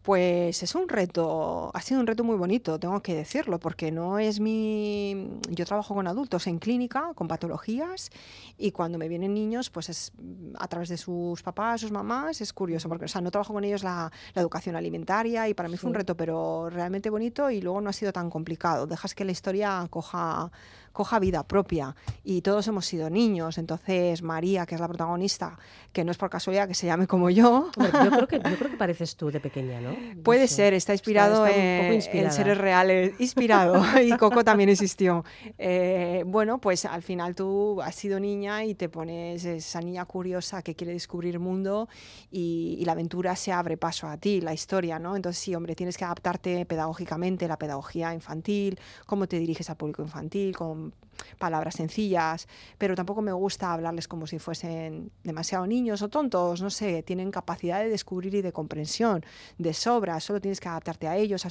Pues 0.02 0.64
es 0.64 0.74
un 0.74 0.90
reto, 0.90 1.70
ha 1.76 1.82
sido 1.82 2.00
un 2.00 2.08
reto 2.08 2.24
muy 2.24 2.36
bonito, 2.36 2.80
tengo 2.80 3.04
que 3.04 3.14
decirlo, 3.14 3.60
porque 3.60 3.92
no 3.92 4.18
es 4.18 4.40
mi... 4.40 5.30
Yo 5.48 5.64
trabajo 5.64 5.94
con 5.94 6.08
adultos 6.08 6.48
en 6.48 6.58
clínica, 6.58 7.12
con 7.14 7.28
patologías, 7.28 8.10
y 8.58 8.72
cuando 8.72 8.98
me 8.98 9.08
vienen 9.08 9.36
niños, 9.36 9.70
pues 9.70 9.90
es 9.90 10.12
a 10.58 10.68
través 10.68 10.90
de 10.90 10.98
sus 10.98 11.44
papás, 11.44 11.82
sus 11.82 11.92
mamás, 11.92 12.42
es 12.42 12.52
curioso, 12.52 12.90
porque 12.90 13.06
o 13.06 13.08
sea, 13.08 13.22
no 13.22 13.30
trabajo 13.30 13.54
con 13.54 13.64
ellos 13.64 13.84
la, 13.84 14.12
la 14.34 14.42
educación 14.42 14.76
alimentaria 14.76 15.48
y 15.48 15.54
para 15.54 15.70
mí 15.70 15.78
fue 15.78 15.92
un 15.92 15.94
reto, 15.94 16.18
pero 16.18 16.72
realmente 16.72 17.12
bonito 17.12 17.52
y 17.52 17.62
luego 17.62 17.80
no 17.80 17.92
ha 17.92 17.94
sido 17.94 18.12
tan 18.12 18.32
complicado. 18.32 18.88
Dejas 18.88 19.14
que 19.14 19.24
la 19.24 19.34
historia 19.34 19.86
coja, 19.92 20.52
coja 20.92 21.20
vida 21.20 21.44
propia 21.44 21.96
y 22.24 22.42
todos 22.42 22.68
hemos 22.68 22.86
sido 22.86 23.10
niños, 23.10 23.58
entonces 23.58 24.22
María, 24.22 24.66
que 24.66 24.76
es 24.76 24.82
la 24.82 24.88
protagonista, 24.88 25.58
que 25.92 26.04
no 26.04 26.12
es 26.12 26.18
por 26.18 26.30
casualidad 26.30 26.68
que 26.68 26.74
se 26.74 26.88
llame 26.88 27.08
como 27.08 27.30
yo, 27.30 27.70
Bueno, 27.76 28.04
yo, 28.04 28.12
creo 28.12 28.28
que, 28.28 28.38
yo 28.38 28.58
creo 28.58 28.72
que 28.72 28.78
pareces 28.78 29.16
tú 29.16 29.32
de 29.32 29.40
pequeña, 29.40 29.82
¿no? 29.82 29.96
Puede 30.24 30.48
ser, 30.48 30.74
está 30.74 30.94
inspirado 30.94 31.46
está 31.46 31.88
un 31.88 32.26
en, 32.26 32.32
seres 32.32 32.58
reales, 32.58 33.14
inspirado, 33.20 33.84
y 34.02 34.16
Coco 34.18 34.44
también 34.44 34.70
existió. 34.70 35.24
Eh, 35.58 36.24
bueno, 36.26 36.60
pues 36.60 36.86
al 36.86 37.04
final 37.04 37.36
tú 37.36 37.82
has 37.82 37.96
sido 37.96 38.20
niña 38.20 38.64
y 38.66 38.76
te 38.76 38.90
pones 38.90 39.46
esa 39.46 39.82
niña 39.82 40.06
curiosa 40.06 40.62
que 40.62 40.76
quiere 40.76 40.94
descubrir 40.94 41.40
mundo 41.40 41.90
y, 42.32 42.78
y 42.80 42.86
la 42.86 42.94
aventura 42.94 43.36
se 43.36 43.52
abre 43.52 43.78
paso 43.78 44.08
a 44.08 44.18
ti, 44.18 44.42
la 44.42 44.54
historia, 44.54 45.00
¿no? 45.00 45.16
Entonces 45.16 45.42
sí, 45.42 45.56
hombre, 45.56 45.76
tienes 45.76 45.98
que 45.98 46.06
adaptarte 46.06 46.66
pedagógicamente, 46.66 47.48
la 47.48 47.58
pedagogía 47.58 48.14
infantil, 48.14 48.80
cómo 49.06 49.28
te 49.28 49.40
diriges 49.40 49.70
al 49.70 49.78
público 49.78 50.02
infantil, 50.02 50.56
con 50.56 50.81
palabras 51.38 51.76
sencillas, 51.76 52.48
pero 52.78 52.96
tampoco 52.96 53.22
me 53.22 53.32
gusta 53.32 53.74
hablarles 53.74 54.08
como 54.08 54.28
si 54.28 54.40
fuesen 54.40 55.12
demasiado 55.24 55.68
niños 55.68 56.02
o 56.02 56.10
tontos, 56.10 56.62
no 56.62 56.70
sé, 56.70 57.04
tienen 57.04 57.32
capacidad 57.32 57.80
de 57.80 57.90
descubrir 57.90 58.34
y 58.36 58.42
de 58.42 58.52
comprensión 58.52 59.24
de 59.58 59.74
sobra, 59.74 60.20
solo 60.20 60.42
tienes 60.42 60.60
que 60.60 60.70
adaptarte 60.70 61.08
a 61.08 61.18
ellos, 61.18 61.46
a 61.46 61.50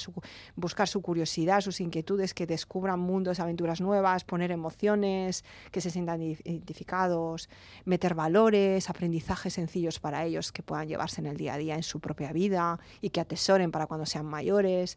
buscar 0.57 0.89
su 0.89 1.03
curiosidad, 1.03 1.61
sus 1.61 1.81
inquietudes, 1.81 2.35
que 2.35 2.47
descubran 2.47 3.01
mundos, 3.01 3.41
aventuras 3.41 3.81
nuevas, 3.81 4.25
poner 4.25 4.51
emociones, 4.51 5.45
que 5.71 5.81
se 5.81 5.91
sientan 5.91 6.23
identificados, 6.23 7.49
meter 7.85 8.15
valores, 8.15 8.91
aprendizajes 8.91 9.55
sencillos 9.55 10.01
para 10.01 10.25
ellos 10.25 10.53
que 10.53 10.63
puedan 10.63 10.89
llevarse 10.89 11.21
en 11.21 11.27
el 11.27 11.37
día 11.37 11.55
a 11.55 11.59
día, 11.59 11.75
en 11.75 11.83
su 11.83 12.01
propia 12.01 12.33
vida 12.33 12.79
y 13.01 13.11
que 13.11 13.21
atesoren 13.21 13.71
para 13.71 13.87
cuando 13.87 14.07
sean 14.07 14.27
mayores. 14.27 14.97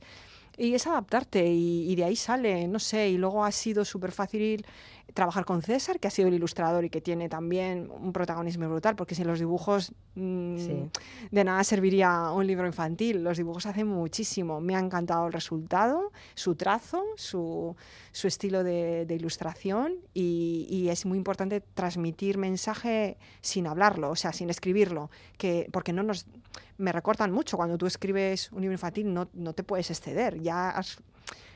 Y 0.57 0.73
es 0.75 0.85
adaptarte 0.87 1.45
y, 1.47 1.91
y 1.91 1.95
de 1.95 2.03
ahí 2.05 2.15
sale, 2.15 2.67
no 2.67 2.79
sé, 2.79 3.09
y 3.09 3.17
luego 3.17 3.43
ha 3.43 3.51
sido 3.51 3.85
súper 3.85 4.11
fácil 4.11 4.65
trabajar 5.13 5.45
con 5.45 5.61
César, 5.61 5.99
que 5.99 6.07
ha 6.07 6.11
sido 6.11 6.27
el 6.27 6.33
ilustrador 6.33 6.85
y 6.85 6.89
que 6.89 6.99
tiene 6.99 7.29
también 7.29 7.91
un 7.91 8.13
protagonismo 8.13 8.67
brutal, 8.67 8.95
porque 8.95 9.13
sin 9.13 9.27
los 9.27 9.37
dibujos 9.37 9.91
mm, 10.15 10.57
Sí. 10.57 10.89
de 11.29 11.43
nada 11.43 11.63
serviría 11.63 12.31
un 12.31 12.47
libro 12.47 12.65
infantil. 12.65 13.23
Los 13.23 13.37
dibujos 13.37 13.65
hacen 13.67 13.85
muchísimo. 13.87 14.59
Me 14.59 14.75
ha 14.75 14.79
encantado 14.79 15.27
el 15.27 15.33
resultado, 15.33 16.11
su 16.33 16.55
trazo, 16.55 17.03
su, 17.15 17.75
su 18.11 18.27
estilo 18.27 18.63
de, 18.63 19.05
de 19.05 19.15
ilustración 19.15 19.93
y, 20.15 20.65
y 20.69 20.89
es 20.89 21.05
muy 21.05 21.17
importante 21.19 21.61
transmitir 21.61 22.37
mensaje 22.39 23.17
sin 23.41 23.67
hablarlo, 23.67 24.09
o 24.09 24.15
sea, 24.15 24.33
sin 24.33 24.49
escribirlo, 24.49 25.11
que, 25.37 25.67
porque 25.71 25.93
no 25.93 26.01
nos... 26.03 26.25
Me 26.79 26.91
recortan 26.91 27.31
mucho 27.31 27.55
cuando 27.55 27.77
tú 27.77 27.85
escribes 27.85 28.51
un 28.51 28.61
libro 28.61 28.73
infantil, 28.73 29.13
no, 29.13 29.27
no 29.33 29.53
te 29.53 29.63
puedes 29.63 29.91
exceder. 29.91 30.41
Ya 30.41 30.69
has- 30.71 30.97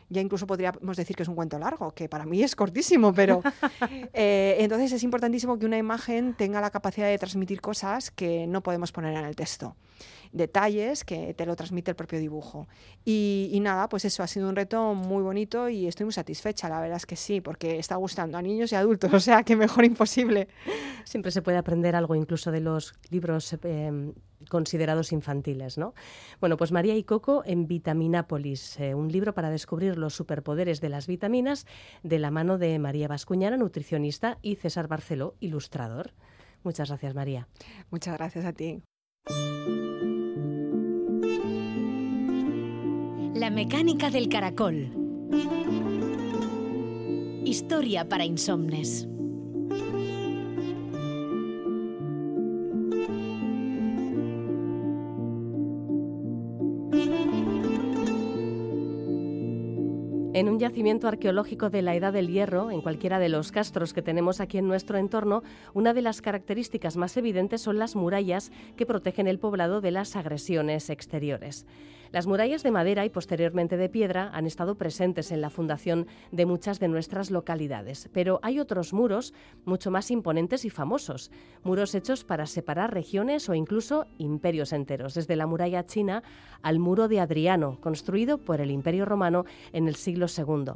ya 0.09 0.21
incluso 0.21 0.47
podríamos 0.47 0.97
decir 0.97 1.15
que 1.15 1.23
es 1.23 1.29
un 1.29 1.35
cuento 1.35 1.59
largo, 1.59 1.91
que 1.91 2.07
para 2.07 2.25
mí 2.25 2.43
es 2.43 2.55
cortísimo, 2.55 3.13
pero 3.13 3.41
eh, 4.13 4.55
entonces 4.59 4.91
es 4.91 5.03
importantísimo 5.03 5.59
que 5.59 5.65
una 5.65 5.77
imagen 5.77 6.33
tenga 6.33 6.61
la 6.61 6.69
capacidad 6.69 7.07
de 7.07 7.17
transmitir 7.17 7.61
cosas 7.61 8.11
que 8.11 8.47
no 8.47 8.61
podemos 8.61 8.91
poner 8.91 9.15
en 9.15 9.25
el 9.25 9.35
texto. 9.35 9.75
Detalles 10.31 11.03
que 11.03 11.33
te 11.33 11.45
lo 11.45 11.55
transmite 11.55 11.91
el 11.91 11.95
propio 11.95 12.19
dibujo. 12.19 12.67
Y, 13.05 13.49
y 13.51 13.59
nada, 13.59 13.89
pues 13.89 14.05
eso 14.05 14.23
ha 14.23 14.27
sido 14.27 14.49
un 14.49 14.55
reto 14.55 14.93
muy 14.93 15.23
bonito 15.23 15.69
y 15.69 15.87
estoy 15.87 16.05
muy 16.05 16.13
satisfecha, 16.13 16.69
la 16.69 16.79
verdad 16.79 16.97
es 16.97 17.05
que 17.05 17.15
sí, 17.15 17.41
porque 17.41 17.79
está 17.79 17.95
gustando 17.95 18.37
a 18.37 18.41
niños 18.41 18.71
y 18.71 18.75
adultos, 18.75 19.11
o 19.13 19.19
sea 19.19 19.43
que 19.43 19.55
mejor 19.55 19.85
imposible. 19.85 20.47
Siempre 21.03 21.31
se 21.31 21.41
puede 21.41 21.57
aprender 21.57 21.95
algo 21.95 22.15
incluso 22.15 22.51
de 22.51 22.61
los 22.61 22.93
libros 23.09 23.55
eh, 23.63 24.13
considerados 24.49 25.11
infantiles, 25.11 25.77
¿no? 25.77 25.93
Bueno, 26.39 26.57
pues 26.57 26.71
María 26.71 26.95
y 26.95 27.03
Coco 27.03 27.43
en 27.45 27.67
Vitaminápolis, 27.67 28.79
eh, 28.79 28.93
un 28.93 29.11
libro 29.11 29.33
para 29.33 29.49
descubrir 29.49 29.97
los 29.97 30.15
superpoderes 30.15 30.81
de 30.81 30.89
las 30.89 31.07
vitaminas 31.07 31.65
de 32.03 32.19
la 32.19 32.31
mano 32.31 32.57
de 32.57 32.77
María 32.79 33.07
Vascuñana, 33.07 33.57
nutricionista, 33.57 34.37
y 34.41 34.55
César 34.55 34.87
Barceló, 34.87 35.35
ilustrador. 35.39 36.11
Muchas 36.63 36.89
gracias, 36.89 37.15
María. 37.15 37.47
Muchas 37.89 38.17
gracias 38.17 38.45
a 38.45 38.53
ti. 38.53 38.83
La 43.37 43.51
mecánica 43.51 44.09
del 44.09 44.29
caracol. 44.29 44.89
Historia 47.45 48.09
para 48.09 48.25
insomnes. 48.25 49.07
En 60.37 60.49
un 60.49 60.59
yacimiento 60.59 61.07
arqueológico 61.07 61.71
de 61.71 61.81
la 61.81 61.95
Edad 61.95 62.13
del 62.13 62.27
Hierro, 62.27 62.69
en 62.69 62.81
cualquiera 62.81 63.17
de 63.17 63.27
los 63.27 63.51
castros 63.51 63.91
que 63.91 64.03
tenemos 64.03 64.39
aquí 64.39 64.59
en 64.59 64.67
nuestro 64.67 64.99
entorno, 64.99 65.41
una 65.73 65.95
de 65.95 66.03
las 66.03 66.21
características 66.21 66.95
más 66.95 67.17
evidentes 67.17 67.59
son 67.61 67.79
las 67.79 67.95
murallas 67.95 68.51
que 68.75 68.85
protegen 68.85 69.25
el 69.25 69.39
poblado 69.39 69.81
de 69.81 69.89
las 69.89 70.15
agresiones 70.15 70.91
exteriores. 70.91 71.65
Las 72.11 72.25
murallas 72.25 72.63
de 72.63 72.71
madera 72.71 73.05
y 73.05 73.09
posteriormente 73.09 73.75
de 73.75 73.89
piedra 73.89 74.29
han 74.33 74.45
estado 74.45 74.75
presentes 74.75 75.31
en 75.31 75.41
la 75.41 75.49
fundación 75.49 76.07
de 76.31 76.45
muchas 76.45 76.79
de 76.79 76.87
nuestras 76.87 77.31
localidades, 77.31 78.09
pero 78.13 78.39
hay 78.43 78.59
otros 78.59 78.93
muros 78.93 79.33
mucho 79.65 79.91
más 79.91 80.09
imponentes 80.09 80.63
y 80.63 80.69
famosos, 80.69 81.31
muros 81.63 81.93
hechos 81.95 82.23
para 82.23 82.45
separar 82.45 82.93
regiones 82.93 83.49
o 83.49 83.55
incluso 83.55 84.05
imperios 84.17 84.71
enteros, 84.71 85.15
desde 85.15 85.35
la 85.35 85.47
muralla 85.47 85.85
china 85.85 86.23
al 86.61 86.79
muro 86.79 87.07
de 87.07 87.19
Adriano, 87.19 87.79
construido 87.81 88.37
por 88.37 88.61
el 88.61 88.71
Imperio 88.71 89.05
Romano 89.05 89.45
en 89.73 89.87
el 89.87 89.95
siglo 89.95 90.26
II. 90.35 90.73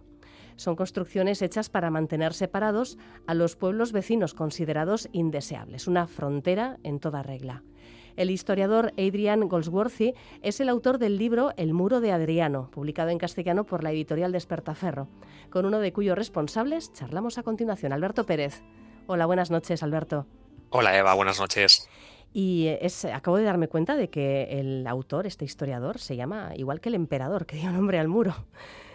Son 0.56 0.76
construcciones 0.76 1.42
hechas 1.42 1.70
para 1.70 1.90
mantener 1.90 2.34
separados 2.34 2.98
a 3.26 3.34
los 3.34 3.56
pueblos 3.56 3.92
vecinos 3.92 4.34
considerados 4.34 5.10
indeseables, 5.12 5.88
una 5.88 6.06
frontera 6.06 6.78
en 6.84 7.00
toda 7.00 7.24
regla. 7.24 7.64
El 8.18 8.30
historiador 8.30 8.94
Adrian 8.98 9.48
Goldsworthy 9.48 10.14
es 10.42 10.60
el 10.60 10.70
autor 10.70 10.98
del 10.98 11.18
libro 11.18 11.54
El 11.56 11.74
muro 11.74 12.02
de 12.02 12.12
Adriano, 12.12 12.70
publicado 12.72 13.10
en 13.10 13.18
castellano 13.18 13.66
por 13.66 13.84
la 13.84 13.92
editorial 13.92 14.32
Despertaferro, 14.32 15.08
con 15.50 15.66
uno 15.66 15.80
de 15.80 15.94
cuyos 15.94 16.18
responsables 16.18 16.92
charlamos 16.94 17.38
a 17.38 17.44
continuación, 17.44 17.94
Alberto 17.94 18.26
Pérez. 18.26 18.62
Hola, 19.08 19.26
buenas 19.26 19.50
noches, 19.50 19.82
Alberto. 19.82 20.28
Hola, 20.70 20.98
Eva, 20.98 21.14
buenas 21.14 21.40
noches. 21.40 21.88
Y 22.34 22.68
es, 22.80 23.04
acabo 23.06 23.38
de 23.38 23.44
darme 23.44 23.68
cuenta 23.68 23.96
de 23.96 24.10
que 24.10 24.60
el 24.60 24.88
autor, 24.88 25.28
este 25.28 25.44
historiador, 25.44 26.00
se 26.00 26.16
llama 26.16 26.52
igual 26.56 26.80
que 26.80 26.90
el 26.90 26.96
emperador, 26.96 27.46
que 27.46 27.58
dio 27.58 27.72
nombre 27.72 28.00
al 28.00 28.08
muro. 28.08 28.34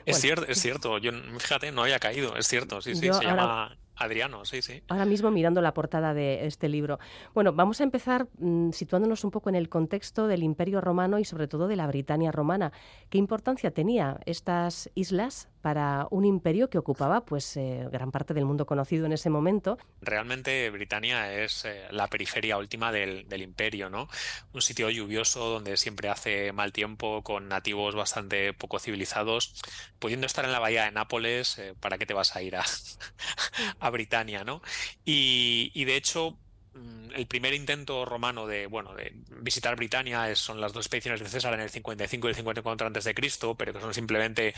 Es 0.06 0.20
cierto, 0.20 0.46
es 0.46 0.60
cierto. 0.60 0.98
Yo, 0.98 1.10
fíjate, 1.38 1.72
no 1.72 1.82
había 1.82 1.98
caído. 1.98 2.36
Es 2.36 2.46
cierto, 2.46 2.80
sí, 2.80 2.94
sí. 2.94 3.12
se 3.12 3.24
llama 3.24 3.76
Adriano, 3.96 4.44
sí, 4.44 4.62
sí. 4.62 4.82
Ahora 4.88 5.04
mismo 5.04 5.30
mirando 5.30 5.60
la 5.62 5.74
portada 5.74 6.14
de 6.14 6.46
este 6.46 6.68
libro. 6.68 6.98
Bueno, 7.34 7.52
vamos 7.52 7.80
a 7.80 7.84
empezar 7.84 8.28
mm, 8.38 8.70
situándonos 8.70 9.24
un 9.24 9.30
poco 9.30 9.48
en 9.48 9.54
el 9.54 9.68
contexto 9.68 10.26
del 10.26 10.42
Imperio 10.42 10.80
Romano 10.80 11.18
y 11.18 11.24
sobre 11.24 11.48
todo 11.48 11.68
de 11.68 11.76
la 11.76 11.86
Britania 11.86 12.32
romana. 12.32 12.72
¿Qué 13.10 13.18
importancia 13.18 13.70
tenía 13.70 14.20
estas 14.26 14.90
islas 14.94 15.48
para 15.66 16.06
un 16.12 16.24
imperio 16.24 16.70
que 16.70 16.78
ocupaba 16.78 17.24
pues 17.24 17.56
eh, 17.56 17.88
gran 17.90 18.12
parte 18.12 18.32
del 18.32 18.44
mundo 18.44 18.66
conocido 18.66 19.04
en 19.04 19.12
ese 19.12 19.30
momento. 19.30 19.78
Realmente 20.00 20.70
Britania 20.70 21.42
es 21.42 21.64
eh, 21.64 21.88
la 21.90 22.06
periferia 22.06 22.56
última 22.56 22.92
del, 22.92 23.26
imperio, 23.42 23.90
¿no? 23.90 24.08
Un 24.52 24.62
sitio 24.62 24.90
lluvioso 24.90 25.48
donde 25.48 25.76
siempre 25.76 26.08
hace 26.08 26.52
mal 26.52 26.72
tiempo, 26.72 27.24
con 27.24 27.48
nativos 27.48 27.96
bastante 27.96 28.52
poco 28.52 28.78
civilizados, 28.78 29.60
pudiendo 29.98 30.28
estar 30.28 30.44
en 30.44 30.52
la 30.52 30.60
bahía 30.60 30.84
de 30.84 30.92
Nápoles, 30.92 31.58
eh, 31.58 31.74
¿para 31.80 31.98
qué 31.98 32.06
te 32.06 32.14
vas 32.14 32.36
a 32.36 32.42
ir 32.42 32.54
a, 32.54 32.62
Britania, 33.90 34.44
¿no? 34.44 34.62
Y, 35.04 35.84
de 35.84 35.96
hecho 35.96 36.38
Mm, 36.76 37.10
el 37.14 37.26
primer 37.26 37.54
intento 37.54 38.04
romano 38.04 38.46
de, 38.46 38.66
bueno, 38.66 38.94
de 38.94 39.12
visitar 39.40 39.76
Britania 39.76 40.34
son 40.36 40.60
las 40.60 40.74
dos 40.74 40.84
expediciones 40.84 41.20
de 41.20 41.28
César 41.28 41.54
en 41.54 41.60
el 41.60 41.70
55 41.70 42.28
y 42.28 42.30
el 42.30 42.36
54 42.36 42.86
antes 42.86 43.04
de 43.04 43.14
Cristo, 43.14 43.54
pero 43.54 43.72
que 43.72 43.80
son 43.80 43.94
simplemente 43.94 44.54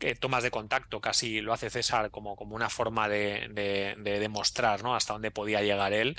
eh, 0.00 0.16
tomas 0.16 0.42
de 0.42 0.50
contacto, 0.50 1.00
casi 1.00 1.40
lo 1.40 1.52
hace 1.52 1.70
César 1.70 2.10
como, 2.10 2.34
como 2.34 2.56
una 2.56 2.70
forma 2.70 3.08
de, 3.08 3.94
demostrar 4.02 4.82
¿no? 4.82 4.96
hasta 4.96 5.12
dónde 5.12 5.30
podía 5.30 5.62
llegar 5.62 5.92
él. 5.92 6.16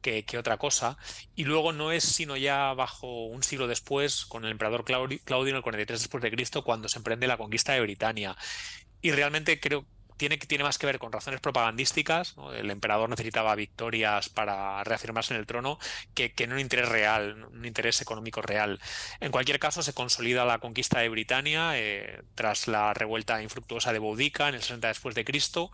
Que, 0.00 0.24
otra 0.38 0.56
cosa. 0.56 0.96
Y 1.34 1.44
luego 1.44 1.72
no 1.72 1.90
es 1.90 2.04
sino 2.04 2.36
ya 2.36 2.72
bajo 2.74 3.26
un 3.26 3.42
siglo 3.42 3.66
después, 3.66 4.24
con 4.24 4.44
el 4.44 4.52
emperador 4.52 4.84
Claudio, 4.84 5.18
Claudio 5.24 5.50
en 5.50 5.56
el 5.56 5.62
43 5.62 5.98
después 5.98 6.22
de 6.22 6.30
Cristo, 6.30 6.62
cuando 6.62 6.88
se 6.88 6.98
emprende 6.98 7.26
la 7.26 7.36
conquista 7.36 7.72
de 7.72 7.80
Britania. 7.80 8.36
Y 9.02 9.10
realmente 9.10 9.58
creo 9.58 9.84
tiene, 10.16 10.38
tiene 10.38 10.64
más 10.64 10.78
que 10.78 10.86
ver 10.86 10.98
con 10.98 11.12
razones 11.12 11.40
propagandísticas. 11.40 12.34
El 12.54 12.70
emperador 12.70 13.08
necesitaba 13.08 13.54
victorias 13.54 14.28
para 14.28 14.82
reafirmarse 14.84 15.34
en 15.34 15.40
el 15.40 15.46
trono 15.46 15.78
que, 16.14 16.32
que, 16.32 16.46
no 16.46 16.54
un 16.54 16.60
interés 16.60 16.88
real, 16.88 17.44
un 17.52 17.64
interés 17.64 18.00
económico 18.00 18.42
real. 18.42 18.80
En 19.20 19.32
cualquier 19.32 19.58
caso, 19.58 19.82
se 19.82 19.92
consolida 19.92 20.44
la 20.44 20.58
conquista 20.58 21.00
de 21.00 21.08
Britania 21.08 21.72
eh, 21.74 22.22
tras 22.34 22.68
la 22.68 22.94
revuelta 22.94 23.42
infructuosa 23.42 23.92
de 23.92 23.98
Boudica 23.98 24.48
en 24.48 24.56
el 24.56 24.62
60 24.62 24.88
después 24.88 25.14
de 25.14 25.24
Cristo 25.24 25.70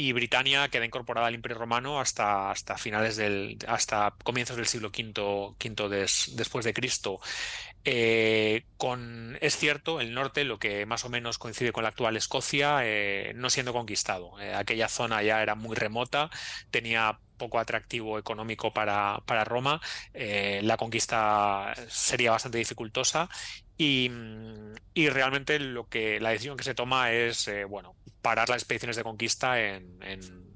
y 0.00 0.12
Britania 0.12 0.68
queda 0.68 0.86
incorporada 0.86 1.26
al 1.26 1.34
Imperio 1.34 1.58
Romano 1.58 2.00
hasta, 2.00 2.50
hasta 2.50 2.78
finales 2.78 3.16
del 3.16 3.58
hasta 3.68 4.14
comienzos 4.24 4.56
del 4.56 4.66
siglo 4.66 4.88
V, 4.88 5.54
después 6.32 6.64
de 6.64 6.72
Cristo. 6.72 7.20
Eh, 7.84 8.64
con, 8.76 9.38
es 9.40 9.56
cierto, 9.56 10.00
el 10.00 10.12
norte, 10.12 10.44
lo 10.44 10.58
que 10.58 10.84
más 10.84 11.04
o 11.04 11.08
menos 11.08 11.38
coincide 11.38 11.72
con 11.72 11.82
la 11.82 11.88
actual 11.90 12.16
Escocia, 12.16 12.80
eh, 12.82 13.32
no 13.36 13.48
siendo 13.48 13.72
conquistado. 13.72 14.38
Eh, 14.40 14.54
aquella 14.54 14.88
zona 14.88 15.22
ya 15.22 15.42
era 15.42 15.54
muy 15.54 15.76
remota, 15.76 16.30
tenía 16.70 17.18
poco 17.38 17.58
atractivo 17.58 18.18
económico 18.18 18.74
para, 18.74 19.22
Roma, 19.44 19.80
la 20.12 20.76
conquista 20.76 21.72
sería 21.88 22.32
bastante 22.32 22.58
dificultosa 22.58 23.30
y, 23.78 24.10
y, 24.92 25.08
realmente 25.08 25.58
lo 25.58 25.88
que 25.88 26.20
la 26.20 26.30
decisión 26.30 26.58
que 26.58 26.64
se 26.64 26.74
toma 26.74 27.12
es 27.12 27.48
bueno 27.66 27.96
parar 28.20 28.50
las 28.50 28.58
expediciones 28.58 28.96
de 28.96 29.04
conquista 29.04 29.58
en, 29.58 30.02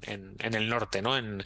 el 0.03 0.69
norte, 0.69 1.01
¿no? 1.01 1.17
En, 1.17 1.43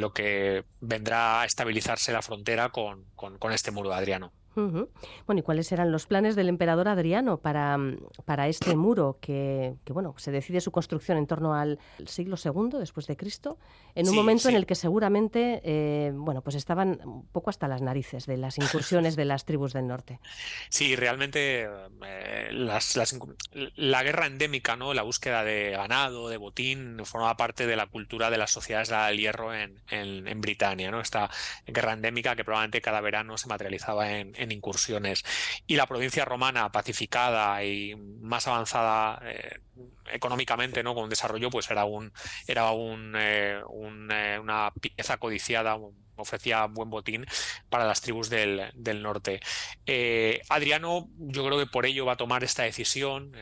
lo 0.00 0.12
que 0.12 0.64
vendrá 0.80 1.40
a 1.40 1.44
estabilizarse 1.44 2.12
la 2.12 2.22
frontera 2.22 2.68
con, 2.68 3.04
con, 3.16 3.36
con 3.38 3.52
este 3.52 3.72
muro 3.72 3.90
de 3.90 3.96
Adriano. 3.96 4.32
Bueno, 4.54 5.40
¿y 5.40 5.42
cuáles 5.42 5.70
eran 5.72 5.90
los 5.90 6.06
planes 6.06 6.36
del 6.36 6.48
emperador 6.48 6.88
Adriano 6.88 7.38
para, 7.38 7.76
mm, 7.76 7.98
para 8.24 8.48
este 8.48 8.76
muro 8.76 9.18
que, 9.20 9.74
que, 9.84 9.92
bueno, 9.92 10.14
se 10.16 10.30
decide 10.30 10.60
su 10.60 10.70
construcción 10.70 11.18
en 11.18 11.26
torno 11.26 11.54
al 11.54 11.78
siglo 12.06 12.36
II 12.42 12.78
después 12.78 13.06
de 13.06 13.16
Cristo, 13.16 13.58
en 13.94 14.08
un 14.08 14.14
momento 14.14 14.48
en 14.48 14.56
el 14.56 14.66
que 14.66 14.74
seguramente, 14.74 15.60
eh, 15.64 16.12
bueno, 16.14 16.42
pues 16.42 16.56
estaban 16.56 17.00
un 17.04 17.26
poco 17.26 17.50
hasta 17.50 17.68
las 17.68 17.82
narices 17.82 18.26
de 18.26 18.36
las 18.36 18.58
incursiones 18.58 19.16
de 19.16 19.24
las 19.24 19.44
tribus 19.44 19.72
del 19.72 19.86
norte? 19.86 20.20
Sí, 20.68 20.96
realmente 20.96 21.68
eh, 22.04 22.48
las, 22.52 22.96
la 23.76 24.02
guerra 24.02 24.26
endémica, 24.26 24.76
¿no? 24.76 24.94
La 24.94 25.02
búsqueda 25.02 25.44
de 25.44 25.70
ganado, 25.70 26.28
de 26.28 26.36
botín, 26.36 27.00
formaba 27.04 27.36
parte 27.36 27.66
de 27.66 27.76
la 27.76 27.86
cultura 27.86 28.30
de 28.30 28.38
las 28.38 28.50
sociedades 28.50 28.88
del 28.88 29.18
hierro 29.18 29.54
en, 29.54 29.80
en, 29.90 30.28
en 30.28 30.40
Britania, 30.40 30.90
¿no? 30.90 31.00
Esta 31.00 31.30
guerra 31.66 31.92
endémica 31.92 32.36
que 32.36 32.44
probablemente 32.44 32.80
cada 32.80 33.00
verano 33.00 33.36
se 33.36 33.48
materializaba 33.48 34.10
en 34.12 34.34
en 34.44 34.52
incursiones. 34.52 35.24
Y 35.66 35.76
la 35.76 35.86
provincia 35.86 36.24
romana 36.24 36.70
pacificada 36.70 37.62
y 37.64 37.94
más 37.96 38.46
avanzada 38.46 39.20
eh, 39.24 39.60
económicamente, 40.12 40.82
¿no? 40.82 40.94
Con 40.94 41.08
desarrollo, 41.08 41.50
pues 41.50 41.70
era 41.70 41.84
un, 41.84 42.12
era 42.46 42.70
un, 42.72 43.14
eh, 43.16 43.60
eh, 44.10 44.38
una 44.40 44.72
pieza 44.80 45.16
codiciada, 45.16 45.78
ofrecía 46.16 46.66
buen 46.66 46.90
botín 46.90 47.26
para 47.68 47.86
las 47.86 48.00
tribus 48.00 48.30
del, 48.30 48.70
del 48.74 49.02
norte. 49.02 49.40
Eh, 49.84 50.40
Adriano, 50.48 51.08
yo 51.18 51.44
creo 51.44 51.58
que 51.58 51.66
por 51.66 51.86
ello 51.86 52.06
va 52.06 52.12
a 52.12 52.16
tomar 52.16 52.44
esta 52.44 52.62
decisión. 52.62 53.32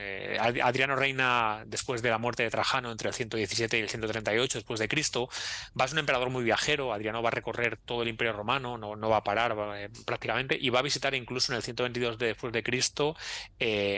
Adriano 0.63 0.97
reina 0.97 1.65
después 1.67 2.01
de 2.01 2.09
la 2.09 2.17
muerte 2.17 2.43
de 2.43 2.51
Trajano 2.51 2.91
entre 2.91 3.09
el 3.09 3.15
117 3.15 3.79
y 3.79 3.83
el 3.83 3.91
138 3.91 4.59
después 4.59 4.81
de 4.81 4.89
Cristo. 4.89 5.29
Va 5.79 5.85
a 5.85 5.89
ser 5.89 5.97
un 5.97 6.01
emperador 6.01 6.31
muy 6.31 6.45
viajero. 6.45 6.95
Adriano 6.95 7.23
va 7.23 7.29
a 7.29 7.33
recorrer 7.33 7.77
todo 7.77 8.03
el 8.03 8.09
Imperio 8.09 8.33
Romano, 8.33 8.79
no, 8.79 8.97
no 8.97 9.11
va 9.11 9.19
a 9.19 9.25
parar 9.25 9.55
prácticamente, 10.07 10.57
y 10.59 10.71
va 10.71 10.79
a 10.79 10.83
visitar 10.83 11.15
incluso 11.15 11.53
en 11.53 11.57
el 11.57 11.63
122 11.63 12.17
después 12.17 12.55
de 12.55 12.63
Cristo 12.63 13.17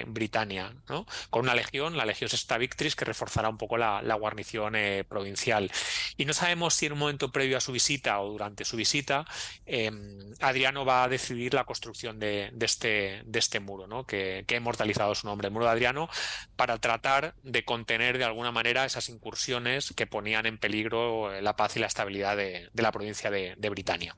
Britania, 0.08 0.74
¿no? 0.88 1.06
con 1.30 1.42
una 1.42 1.54
legión, 1.54 1.96
la 1.96 2.04
Legión 2.04 2.30
Sexta 2.54 2.58
Victris, 2.58 2.96
que 2.96 3.04
reforzará 3.04 3.48
un 3.48 3.58
poco 3.58 3.76
la, 3.76 4.14
guarnición 4.14 4.74
provincial. 5.08 5.70
Y 6.16 6.24
no 6.24 6.32
sabemos 6.32 6.74
si 6.74 6.86
en 6.86 6.92
un 6.92 6.98
momento 6.98 7.30
previo 7.32 7.56
a 7.56 7.60
su 7.60 7.72
visita 7.72 8.20
o 8.20 8.30
durante 8.30 8.64
su 8.64 8.76
visita, 8.76 9.24
em, 9.66 10.18
Adriano 10.40 10.84
va 10.84 11.04
a 11.04 11.08
decidir 11.08 11.54
la 11.54 11.64
construcción 11.64 12.18
de, 12.18 12.52
este, 12.60 13.24
este 13.32 13.60
muro, 13.60 13.86
¿no? 13.86 14.04
que, 14.06 14.44
ha 14.48 14.54
inmortalizado 14.54 15.14
su 15.14 15.26
nombre, 15.26 15.48
el 15.48 15.52
muro 15.52 15.66
de 15.66 15.72
Adriano, 15.72 16.08
para 16.56 16.78
tratar 16.78 17.34
de 17.42 17.64
contener 17.64 18.18
de 18.18 18.24
alguna 18.24 18.52
manera 18.52 18.84
esas 18.84 19.08
incursiones 19.08 19.92
que 19.96 20.06
ponían 20.06 20.46
en 20.46 20.58
peligro 20.58 21.40
la 21.40 21.56
paz 21.56 21.76
y 21.76 21.80
la 21.80 21.86
estabilidad 21.86 22.36
de, 22.36 22.70
la 22.74 22.92
provincia 22.92 23.30
de, 23.30 23.54
de 23.56 23.68
Britania. 23.68 24.16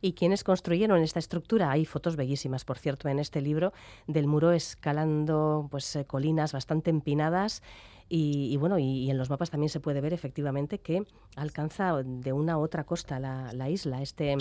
¿Y 0.00 0.12
quiénes 0.14 0.44
construyeron 0.44 1.02
esta 1.02 1.18
estructura? 1.18 1.70
Hay 1.70 1.84
fotos 1.84 2.16
bellísimas, 2.16 2.64
por 2.64 2.78
cierto, 2.78 3.08
en 3.08 3.18
este 3.18 3.40
libro 3.40 3.72
del 4.06 4.26
muro 4.26 4.52
escalando 4.52 5.68
pues, 5.70 5.94
eh, 5.96 6.04
colinas 6.04 6.52
bastante 6.52 6.90
empinadas 6.90 7.62
y, 8.12 8.56
bueno, 8.56 8.76
y, 8.76 9.08
en 9.08 9.18
los 9.18 9.30
mapas 9.30 9.50
también 9.50 9.70
se 9.70 9.78
puede 9.78 10.00
ver 10.00 10.12
efectivamente 10.12 10.80
que 10.80 11.06
alcanza 11.36 12.02
de 12.02 12.32
una 12.32 12.58
u 12.58 12.62
otra 12.62 12.82
costa 12.82 13.20
la, 13.20 13.70
isla, 13.70 14.02
este, 14.02 14.36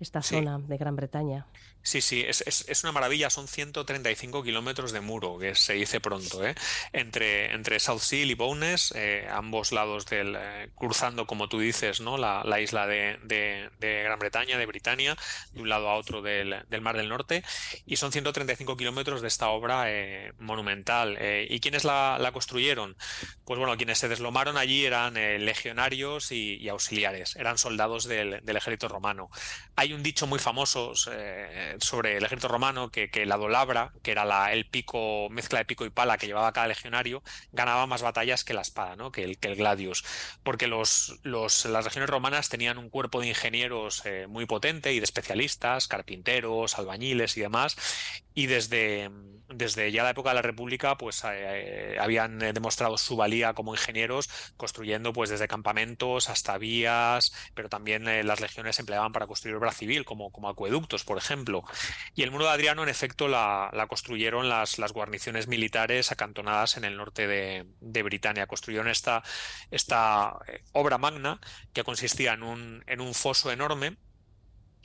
esta 0.00 0.20
zona 0.20 0.58
de 0.58 0.76
Gran 0.76 0.96
Bretaña. 0.96 1.46
Sí, 1.84 2.00
sí, 2.00 2.24
es, 2.26 2.42
es, 2.46 2.82
una 2.82 2.92
maravilla. 2.92 3.30
Son 3.30 3.46
135 3.46 4.42
kilómetros 4.42 4.90
de 4.90 5.00
muro, 5.00 5.38
que 5.38 5.54
se 5.54 5.74
dice 5.74 6.00
pronto, 6.00 6.44
¿eh? 6.44 6.54
entre, 6.92 7.52
entre 7.52 7.78
South 7.78 8.00
Sea 8.00 8.24
y 8.24 8.34
Bowness, 8.34 8.92
eh, 8.96 9.28
ambos 9.30 9.70
lados 9.70 10.06
del, 10.06 10.34
eh, 10.36 10.70
cruzando, 10.74 11.26
como 11.26 11.48
tú 11.48 11.60
dices, 11.60 12.00
¿no? 12.00 12.16
la, 12.18 12.42
la 12.44 12.60
isla 12.60 12.86
de, 12.86 13.18
de, 13.22 14.02
Gran 14.02 14.18
Bretaña, 14.18 14.58
de 14.58 14.66
Britania, 14.66 15.16
de 15.52 15.60
un 15.62 15.68
lado 15.68 15.88
a 15.88 15.94
otro 15.94 16.22
del, 16.22 16.64
del 16.68 16.80
Mar 16.80 16.96
del 16.96 17.08
Norte. 17.08 17.44
Y 17.86 17.96
son 17.96 18.10
135 18.10 18.76
kilómetros 18.76 19.20
de 19.20 19.28
esta 19.28 19.48
obra 19.48 19.86
monumental. 20.38 21.18
¿Y 21.48 21.60
quiénes 21.60 21.84
la, 21.84 22.18
la 22.18 22.32
construyeron? 22.32 22.96
Pues 23.44 23.58
bueno, 23.58 23.76
quienes 23.76 23.98
se 23.98 24.08
deslomaron 24.08 24.56
allí 24.56 24.86
eran 24.86 25.16
eh, 25.16 25.38
legionarios 25.38 26.32
y, 26.32 26.68
auxiliares, 26.68 27.36
eran 27.36 27.58
soldados 27.58 28.04
del, 28.04 28.40
ejército 28.46 28.88
romano. 28.88 29.30
Hay 29.76 29.92
un 29.92 30.02
dicho 30.02 30.26
muy 30.26 30.38
famoso 30.38 30.92
eh, 31.10 31.73
sobre 31.80 32.16
el 32.16 32.24
ejército 32.24 32.48
romano 32.48 32.90
que, 32.90 33.10
la 33.26 33.36
dolabra, 33.36 33.92
que 34.02 34.12
era 34.12 34.52
el 34.52 34.66
pico, 34.66 35.28
mezcla 35.30 35.58
de 35.58 35.64
pico 35.64 35.84
y 35.84 35.90
pala 35.90 36.18
que 36.18 36.26
llevaba 36.26 36.52
cada 36.52 36.68
legionario, 36.68 37.22
ganaba 37.52 37.86
más 37.86 38.02
batallas 38.02 38.44
que 38.44 38.54
la 38.54 38.62
espada, 38.62 38.96
¿no? 38.96 39.12
que, 39.12 39.24
el, 39.24 39.38
que 39.38 39.48
el 39.48 39.56
gladius, 39.56 40.04
porque 40.42 40.66
los, 40.66 41.18
los, 41.22 41.64
las 41.66 41.84
legiones 41.84 42.10
romanas 42.10 42.48
tenían 42.48 42.78
un 42.78 42.90
cuerpo 42.90 43.20
de 43.20 43.28
ingenieros 43.28 44.02
muy 44.28 44.46
potente 44.46 44.92
y 44.92 44.98
de 44.98 45.04
especialistas, 45.04 45.88
carpinteros, 45.88 46.78
albañiles 46.78 47.36
y 47.36 47.40
demás, 47.40 47.76
y 48.34 48.46
desde, 48.46 49.10
desde 49.48 49.92
ya 49.92 50.02
la 50.02 50.10
época 50.10 50.30
de 50.30 50.34
la 50.34 50.42
República 50.42 50.96
pues 50.96 51.22
eh, 51.30 51.96
habían 52.00 52.38
demostrado 52.38 52.98
su 52.98 53.16
valía 53.16 53.54
como 53.54 53.74
ingenieros 53.74 54.28
construyendo 54.56 55.12
pues 55.12 55.30
desde 55.30 55.48
campamentos 55.48 56.28
hasta 56.28 56.58
vías, 56.58 57.32
pero 57.54 57.68
también 57.68 58.08
eh, 58.08 58.24
las 58.24 58.40
legiones 58.40 58.76
se 58.76 58.82
empleaban 58.82 59.12
para 59.12 59.26
construir 59.26 59.56
obra 59.56 59.72
civil 59.72 60.04
como, 60.04 60.30
como 60.32 60.48
acueductos, 60.48 61.04
por 61.04 61.18
ejemplo. 61.18 61.63
Y 62.14 62.22
el 62.22 62.30
muro 62.30 62.44
de 62.44 62.50
Adriano 62.50 62.82
en 62.82 62.88
efecto 62.88 63.28
la, 63.28 63.70
construyeron 63.88 64.48
las, 64.48 64.76
guarniciones 64.92 65.48
militares 65.48 66.12
acantonadas 66.12 66.76
en 66.76 66.84
el 66.84 66.96
norte 66.96 67.26
de, 67.26 68.02
Britania. 68.02 68.46
Construyeron 68.46 68.88
esta, 68.88 69.22
eh, 70.46 70.62
obra 70.72 70.98
magna 70.98 71.40
que 71.72 71.84
consistía 71.84 72.34
en 72.34 73.00
un 73.00 73.14
foso 73.14 73.50
enorme 73.50 73.96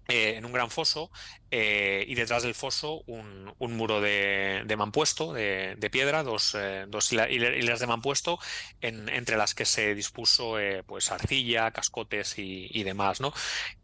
en 0.10 0.44
un 0.44 0.52
gran 0.52 0.70
foso 0.70 1.12
eh, 1.52 2.06
y 2.08 2.14
detrás 2.14 2.44
del 2.44 2.54
foso 2.54 3.04
un, 3.08 3.56
muro 3.60 4.02
de, 4.02 4.76
mampuesto, 4.78 5.34
de, 5.34 5.90
piedra, 5.92 6.24
dos, 6.24 6.56
eh, 6.56 6.86
dos, 6.88 7.12
hileras 7.12 7.80
de 7.80 7.88
mampuesto, 7.88 8.40
en, 8.82 9.10
entre 9.10 9.38
las 9.38 9.56
que 9.56 9.66
se 9.66 9.96
dispuso 9.96 10.60
eh, 10.60 10.84
pues 10.84 11.12
arcilla, 11.12 11.72
cascotes 11.72 12.36
y, 12.38 12.84
demás. 12.84 13.20
¿no? 13.22 13.34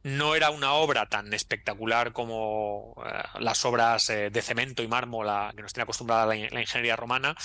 no 0.03 0.35
era 0.35 0.49
una 0.51 0.73
obra 0.73 1.07
tan 1.07 1.33
espectacular 1.33 2.11
como 2.13 2.95
las 3.39 3.65
obras 3.65 4.07
de 4.07 4.41
cemento 4.41 4.83
y 4.83 4.87
mármol 4.87 5.27
que 5.55 5.61
nos 5.61 5.73
tiene 5.73 5.83
acostumbrada 5.83 6.25
la, 6.27 6.35
ingeniería 6.35 6.95
romana, 6.95 7.35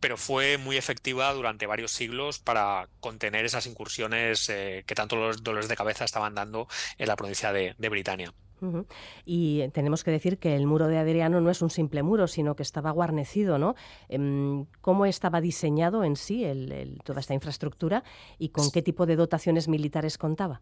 pero 0.00 0.16
fue 0.16 0.58
muy 0.58 0.76
efectiva 0.76 1.32
durante 1.32 1.66
varios 1.66 1.92
siglos 1.92 2.38
para 2.38 2.88
contener 3.00 3.44
esas 3.44 3.66
incursiones 3.66 4.46
que 4.46 4.94
tanto 4.94 5.16
los 5.16 5.42
dolores 5.42 5.68
de 5.68 5.76
cabeza 5.76 6.04
estaban 6.04 6.34
dando 6.34 6.68
en 6.98 7.08
la 7.08 7.16
provincia 7.16 7.52
de, 7.52 7.74
de 7.78 7.88
Britania. 7.88 8.27
Y 9.24 9.68
tenemos 9.68 10.04
que 10.04 10.10
decir 10.10 10.38
que 10.38 10.56
el 10.56 10.66
muro 10.66 10.88
de 10.88 10.98
Adriano 10.98 11.40
no 11.40 11.50
es 11.50 11.62
un 11.62 11.70
simple 11.70 12.02
muro, 12.02 12.26
sino 12.26 12.56
que 12.56 12.62
estaba 12.62 12.90
guarnecido, 12.90 13.58
¿no? 13.58 13.74
Em, 14.08 14.66
¿Cómo 14.80 15.06
estaba 15.06 15.40
diseñado 15.40 16.04
en 16.04 16.16
sí 16.16 16.44
toda 17.04 17.20
esta 17.20 17.34
infraestructura 17.34 18.04
y 18.38 18.50
con 18.50 18.70
qué 18.70 18.82
tipo 18.82 19.06
de 19.06 19.16
dotaciones 19.16 19.68
militares 19.68 20.18
contaba? 20.18 20.60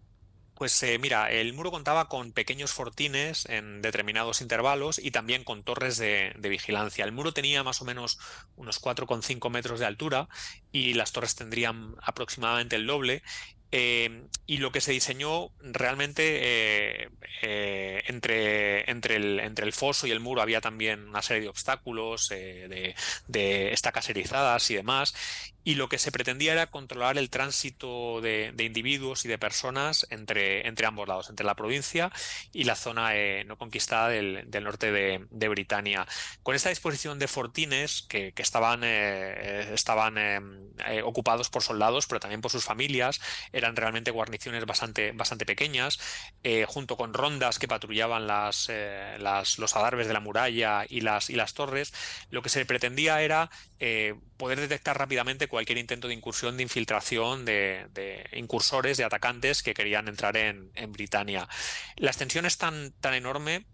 Pues 0.56 0.82
eh, 0.82 0.98
mira, 0.98 1.30
el 1.30 1.52
muro 1.52 1.70
contaba 1.70 2.08
con 2.08 2.32
pequeños 2.32 2.72
fortines 2.72 3.44
en 3.50 3.82
determinados 3.82 4.40
intervalos 4.40 4.98
y 4.98 5.10
también 5.10 5.44
con 5.44 5.62
torres 5.62 5.98
de, 5.98 6.34
vigilancia. 6.40 7.04
El 7.04 7.12
muro 7.12 7.32
tenía 7.32 7.62
más 7.62 7.82
o 7.82 7.84
menos 7.84 8.18
unos 8.56 8.80
4,5 8.80 9.50
metros 9.50 9.80
de 9.80 9.86
altura 9.86 10.30
y 10.72 10.94
las 10.94 11.12
torres 11.12 11.34
tendrían 11.34 11.94
aproximadamente 12.00 12.76
el 12.76 12.86
doble 12.86 13.22
Em, 13.78 14.28
y 14.46 14.56
lo 14.56 14.72
que 14.72 14.80
se 14.80 14.92
diseñó 14.92 15.50
realmente 15.60 16.22
eh, 16.40 17.10
eh, 17.42 18.02
entre, 18.06 18.90
entre, 18.90 19.16
el, 19.16 19.38
entre 19.40 19.66
el 19.66 19.74
foso 19.74 20.06
y 20.06 20.12
el 20.12 20.20
muro 20.20 20.40
había 20.40 20.62
también 20.62 21.06
una 21.06 21.20
serie 21.20 21.42
de 21.42 21.48
obstáculos, 21.50 22.30
eh, 22.30 22.68
de, 22.70 22.94
de, 23.28 23.74
estacas 23.74 24.08
erizadas 24.08 24.70
y 24.70 24.76
demás 24.76 25.12
y 25.66 25.74
lo 25.74 25.88
que 25.88 25.98
se 25.98 26.12
pretendía 26.12 26.52
era 26.52 26.68
controlar 26.68 27.18
el 27.18 27.28
tránsito 27.28 28.20
de, 28.20 28.54
individuos 28.56 29.24
y 29.24 29.28
de 29.28 29.36
personas 29.36 30.06
entre, 30.10 30.68
entre, 30.68 30.86
ambos 30.86 31.08
lados, 31.08 31.28
entre 31.28 31.44
la 31.44 31.56
provincia 31.56 32.12
y 32.52 32.62
la 32.62 32.76
zona 32.76 33.16
eh, 33.16 33.42
no 33.44 33.58
conquistada 33.58 34.08
del, 34.08 34.48
norte 34.62 34.92
de, 34.92 35.48
Britania. 35.48 36.06
Con 36.44 36.54
esta 36.54 36.68
disposición 36.68 37.18
de 37.18 37.26
fortines 37.26 38.02
que, 38.02 38.32
estaban, 38.36 38.82
eh, 38.84 39.74
estaban 39.74 40.16
eh, 40.18 41.02
ocupados 41.02 41.50
por 41.50 41.64
soldados, 41.64 42.06
pero 42.06 42.20
también 42.20 42.42
por 42.42 42.52
sus 42.52 42.62
familias, 42.62 43.20
eran 43.66 43.76
realmente 43.76 44.10
guarniciones 44.10 44.64
bastante, 44.64 45.12
bastante 45.12 45.44
pequeñas, 45.44 45.98
junto 46.66 46.96
con 46.96 47.12
rondas 47.12 47.58
que 47.58 47.68
patrullaban 47.68 48.26
las, 48.26 48.70
las, 49.18 49.58
los 49.58 49.76
adarves 49.76 50.06
de 50.06 50.12
la 50.12 50.20
muralla 50.20 50.84
y 50.88 51.00
las, 51.00 51.28
y 51.30 51.34
las 51.34 51.54
torres, 51.54 51.92
lo 52.30 52.42
que 52.42 52.48
se 52.48 52.64
pretendía 52.64 53.20
era 53.22 53.50
poder 54.36 54.60
detectar 54.60 54.98
rápidamente 54.98 55.48
cualquier 55.48 55.78
intento 55.78 56.08
de 56.08 56.14
incursión, 56.14 56.56
de 56.56 56.62
infiltración 56.62 57.44
de, 57.44 58.28
incursores, 58.32 58.96
de 58.96 59.04
atacantes 59.04 59.62
que 59.62 59.74
querían 59.74 60.08
entrar 60.08 60.36
en, 60.36 60.70
en 60.74 60.92
Britania. 60.92 61.48
La 61.96 62.10
extensión 62.10 62.46
es 62.46 62.58
tan, 62.58 62.92
tan 63.00 63.14
enorme 63.14 63.66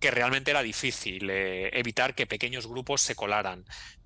que 0.00 0.10
realmente 0.10 0.50
era 0.50 0.62
difícil 0.62 1.28
eh, 1.30 1.70
evitar 1.78 2.14
que 2.14 2.26
pequeños 2.26 2.66
grupos 2.66 3.02
se 3.02 3.14
colaran 3.14 3.64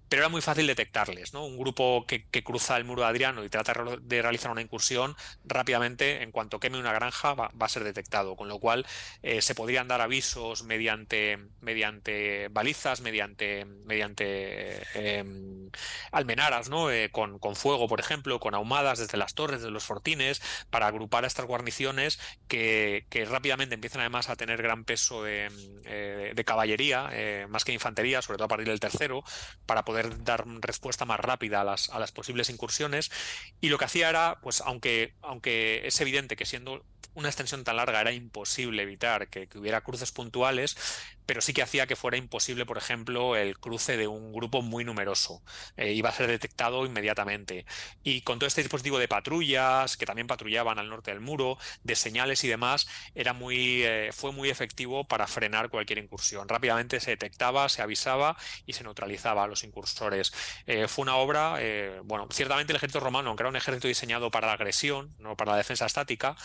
pero 0.08 0.22
era 0.22 0.28
muy 0.28 0.42
fácil 0.42 0.66
detectarles. 0.66 1.32
¿no? 1.32 1.44
Un 1.44 1.58
grupo 1.58 2.06
que, 2.06 2.24
cruza 2.44 2.76
el 2.76 2.84
muro 2.84 3.02
de 3.02 3.08
Adriano 3.08 3.44
y 3.44 3.48
trata 3.48 3.74
de 4.00 4.22
realizar 4.22 4.50
una 4.50 4.60
incursión, 4.60 5.16
rápidamente, 5.44 6.22
en 6.22 6.30
cuanto 6.30 6.60
queme 6.60 6.78
una 6.78 6.92
granja, 6.92 7.34
va, 7.34 7.50
a 7.58 7.68
ser 7.68 7.84
detectado, 7.84 8.36
con 8.36 8.48
lo 8.48 8.58
cual 8.58 8.86
eh, 9.22 9.40
se 9.40 9.54
podrían 9.54 9.88
dar 9.88 10.00
avisos 10.00 10.62
mediante, 10.64 11.38
mediante 11.60 12.48
balizas, 12.48 13.00
mediante, 13.00 13.64
mediante 13.64 14.82
em, 14.94 15.70
almenaras, 16.12 16.68
¿no? 16.68 16.90
Eh, 16.90 17.10
con, 17.10 17.40
fuego, 17.56 17.88
por 17.88 18.00
ejemplo, 18.00 18.40
con 18.40 18.54
ahumadas 18.54 18.98
desde 18.98 19.16
las 19.16 19.34
torres, 19.34 19.62
de 19.62 19.70
los 19.70 19.84
fortines, 19.84 20.42
para 20.70 20.86
agrupar 20.86 21.24
a 21.24 21.26
estas 21.26 21.46
guarniciones 21.46 22.18
que, 22.46 23.06
rápidamente 23.28 23.74
empiezan 23.74 24.02
además 24.02 24.28
a 24.28 24.36
tener 24.36 24.62
gran 24.62 24.84
peso 24.84 25.22
de, 25.22 25.50
eh, 25.84 26.32
de 26.34 26.44
caballería, 26.44 27.10
más 27.48 27.64
que 27.64 27.72
infantería, 27.72 28.20
sobre 28.22 28.36
todo 28.36 28.46
a 28.46 28.48
partir 28.48 28.68
del 28.68 28.80
tercero, 28.80 29.24
para 29.66 29.84
poder 29.84 29.93
dar 30.02 30.44
respuesta 30.60 31.04
más 31.04 31.20
rápida 31.20 31.60
a 31.60 31.64
las, 31.64 31.90
a 31.90 31.98
las 31.98 32.12
posibles 32.12 32.50
incursiones. 32.50 33.10
Y 33.60 33.68
lo 33.68 33.78
que 33.78 33.84
hacía 33.86 34.08
era, 34.08 34.38
pues 34.42 34.60
aunque, 34.60 35.14
aunque 35.22 35.86
es 35.86 36.00
evidente 36.00 36.36
que 36.36 36.46
siendo 36.46 36.84
una 37.14 37.28
extensión 37.28 37.64
tan 37.64 37.76
larga 37.76 38.00
era 38.00 38.12
imposible 38.12 38.82
evitar 38.82 39.28
que, 39.28 39.48
hubiera 39.56 39.82
cruces 39.82 40.12
puntuales, 40.12 40.76
pero 41.26 41.40
sí 41.40 41.52
que 41.52 41.62
hacía 41.62 41.86
que 41.86 41.96
fuera 41.96 42.16
imposible, 42.16 42.66
por 42.66 42.78
ejemplo, 42.78 43.36
el 43.36 43.58
cruce 43.58 43.96
de 43.96 44.06
un 44.06 44.32
grupo 44.32 44.62
muy 44.62 44.84
numeroso. 44.84 45.42
Eh, 45.76 45.92
iba 45.92 46.10
a 46.10 46.12
ser 46.12 46.26
detectado 46.26 46.84
inmediatamente. 46.84 47.64
Y 48.02 48.20
con 48.22 48.38
todo 48.38 48.46
este 48.46 48.62
dispositivo 48.62 48.98
de 48.98 49.08
patrullas, 49.08 49.96
que 49.96 50.06
también 50.06 50.26
patrullaban 50.26 50.78
al 50.78 50.88
norte 50.88 51.10
del 51.10 51.20
muro, 51.20 51.58
de 51.82 51.96
señales 51.96 52.44
y 52.44 52.48
demás, 52.48 52.86
era 53.14 53.32
muy, 53.32 53.82
eh, 53.84 54.10
fue 54.12 54.32
muy 54.32 54.50
efectivo 54.50 55.04
para 55.04 55.26
frenar 55.26 55.70
cualquier 55.70 55.98
incursión. 55.98 56.48
Rápidamente 56.48 57.00
se 57.00 57.12
detectaba, 57.12 57.68
se 57.68 57.82
avisaba 57.82 58.36
y 58.66 58.74
se 58.74 58.84
neutralizaba 58.84 59.44
a 59.44 59.46
los 59.46 59.64
incursores. 59.64 60.32
Eh, 60.66 60.88
fue 60.88 61.02
una 61.02 61.16
obra, 61.16 61.58
bueno, 62.04 62.28
ciertamente 62.30 62.72
el 62.72 62.76
ejército 62.76 63.00
romano, 63.00 63.28
aunque 63.28 63.42
era 63.42 63.48
un 63.48 63.56
ejército 63.56 63.88
diseñado 63.88 64.30
para 64.30 64.48
la 64.48 64.54
agresión, 64.54 65.14
no 65.18 65.36
para 65.36 65.52
la 65.52 65.58
defensa 65.58 65.86
estática, 65.86 66.36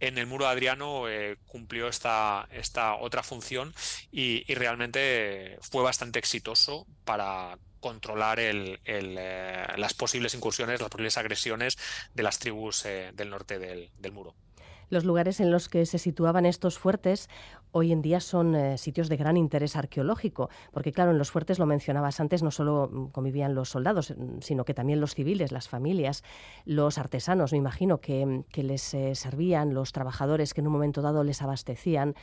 en 0.00 0.18
el 0.18 0.26
muro 0.26 0.44
de 0.44 0.50
Adriano 0.52 1.04
cumplió 1.46 1.88
esta, 1.88 2.48
esta 2.50 2.94
otra 2.94 3.22
función 3.22 3.74
y 4.10 4.27
y, 4.28 4.54
realmente 4.54 5.58
fue 5.60 5.82
bastante 5.82 6.18
exitoso 6.18 6.86
para 7.04 7.58
controlar 7.80 8.38
eh, 8.40 9.66
las 9.76 9.94
posibles 9.94 10.34
incursiones, 10.34 10.80
las 10.80 10.90
posibles 10.90 11.16
agresiones 11.16 11.78
de 12.14 12.22
las 12.22 12.38
tribus 12.38 12.84
eh, 12.84 13.12
del 13.14 13.30
norte 13.30 13.58
del, 13.58 14.12
muro. 14.12 14.34
Los 14.90 15.04
lugares 15.04 15.38
en 15.40 15.50
los 15.50 15.68
que 15.68 15.84
se 15.84 15.98
situaban 15.98 16.46
estos 16.46 16.78
fuertes 16.78 17.28
hoy 17.72 17.92
en 17.92 18.00
día 18.00 18.20
son 18.20 18.56
eh, 18.56 18.78
sitios 18.78 19.10
de 19.10 19.18
gran 19.18 19.36
interés 19.36 19.76
arqueológico, 19.76 20.48
porque 20.72 20.92
claro, 20.92 21.10
en 21.10 21.18
los 21.18 21.30
fuertes, 21.30 21.58
lo 21.58 21.66
mencionabas 21.66 22.18
antes, 22.20 22.42
no 22.42 22.50
solo 22.50 22.88
mm, 22.90 23.08
convivían 23.10 23.54
los 23.54 23.68
soldados, 23.68 24.14
mm, 24.16 24.40
sino 24.40 24.64
que 24.64 24.72
también 24.72 25.00
los 25.00 25.14
civiles, 25.14 25.52
las 25.52 25.68
familias, 25.68 26.24
los 26.64 26.96
artesanos, 26.96 27.52
me 27.52 27.58
imagino, 27.58 28.00
que, 28.00 28.24
mm, 28.24 28.44
que 28.44 28.62
les 28.62 28.82
servían, 28.82 29.74
los 29.74 29.92
trabajadores 29.92 30.54
que 30.54 30.62
en 30.62 30.66
un 30.66 30.72
momento 30.72 31.02
dado 31.02 31.22
les 31.22 31.42
abastecían 31.42 32.14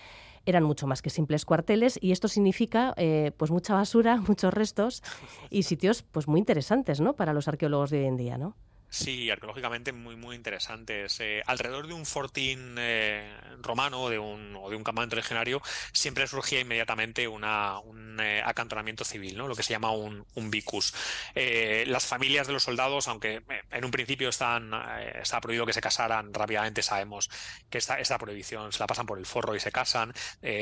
eran 0.45 0.63
mucho 0.63 0.87
más 0.87 1.01
que 1.01 1.09
simples 1.09 1.45
cuarteles 1.45 1.97
y 2.01 2.11
esto 2.11 2.27
significa 2.27 2.93
eh, 2.97 3.31
pues 3.37 3.51
mucha 3.51 3.73
basura, 3.73 4.17
muchos 4.27 4.53
restos 4.53 5.03
y 5.49 5.63
sitios 5.63 6.03
pues 6.03 6.27
muy 6.27 6.39
interesantes 6.39 7.01
¿no? 7.01 7.13
para 7.13 7.33
los 7.33 7.47
arqueólogos 7.47 7.89
de 7.89 7.99
hoy 7.99 8.05
en 8.05 8.17
día. 8.17 8.37
¿no? 8.37 8.55
Sí, 8.89 9.29
arqueológicamente 9.29 9.91
muy, 9.91 10.15
muy 10.15 10.37
interesantes. 10.37 11.19
Eh, 11.19 11.43
alrededor 11.45 11.87
de 11.87 11.93
un 11.93 12.05
fortín 12.05 12.75
eh, 12.79 13.29
romano 13.61 14.09
de 14.09 14.19
un, 14.19 14.55
o 14.55 14.69
de 14.69 14.77
un 14.77 14.85
campamento 14.85 15.17
legionario 15.17 15.61
siempre 15.91 16.25
surgía 16.27 16.61
inmediatamente 16.61 17.27
una, 17.27 17.79
un 17.79 18.17
eh, 18.21 18.41
acantonamiento 18.45 19.03
civil, 19.03 19.37
¿no? 19.37 19.49
lo 19.49 19.55
que 19.55 19.63
se 19.63 19.73
llama 19.73 19.91
un, 19.91 20.25
un 20.35 20.49
vicus. 20.49 20.93
las 21.35 22.05
familias 22.05 22.47
de 22.47 22.53
los 22.53 22.63
soldados, 22.63 23.09
aunque 23.09 23.43
en 23.71 23.85
un 23.85 23.91
principio 23.91 24.29
están, 24.29 24.71
está 25.21 25.41
prohibido 25.41 25.65
que 25.65 25.73
se 25.73 25.81
casaran, 25.81 26.33
rápidamente 26.33 26.81
sabemos 26.81 27.29
que 27.69 27.79
esta, 27.79 27.99
esta 27.99 28.17
prohibición 28.17 28.71
se 28.71 28.79
la 28.79 28.87
pasan 28.87 29.05
por 29.05 29.19
el 29.19 29.25
forro 29.25 29.55
y 29.55 29.59
se 29.59 29.71
casan. 29.71 30.13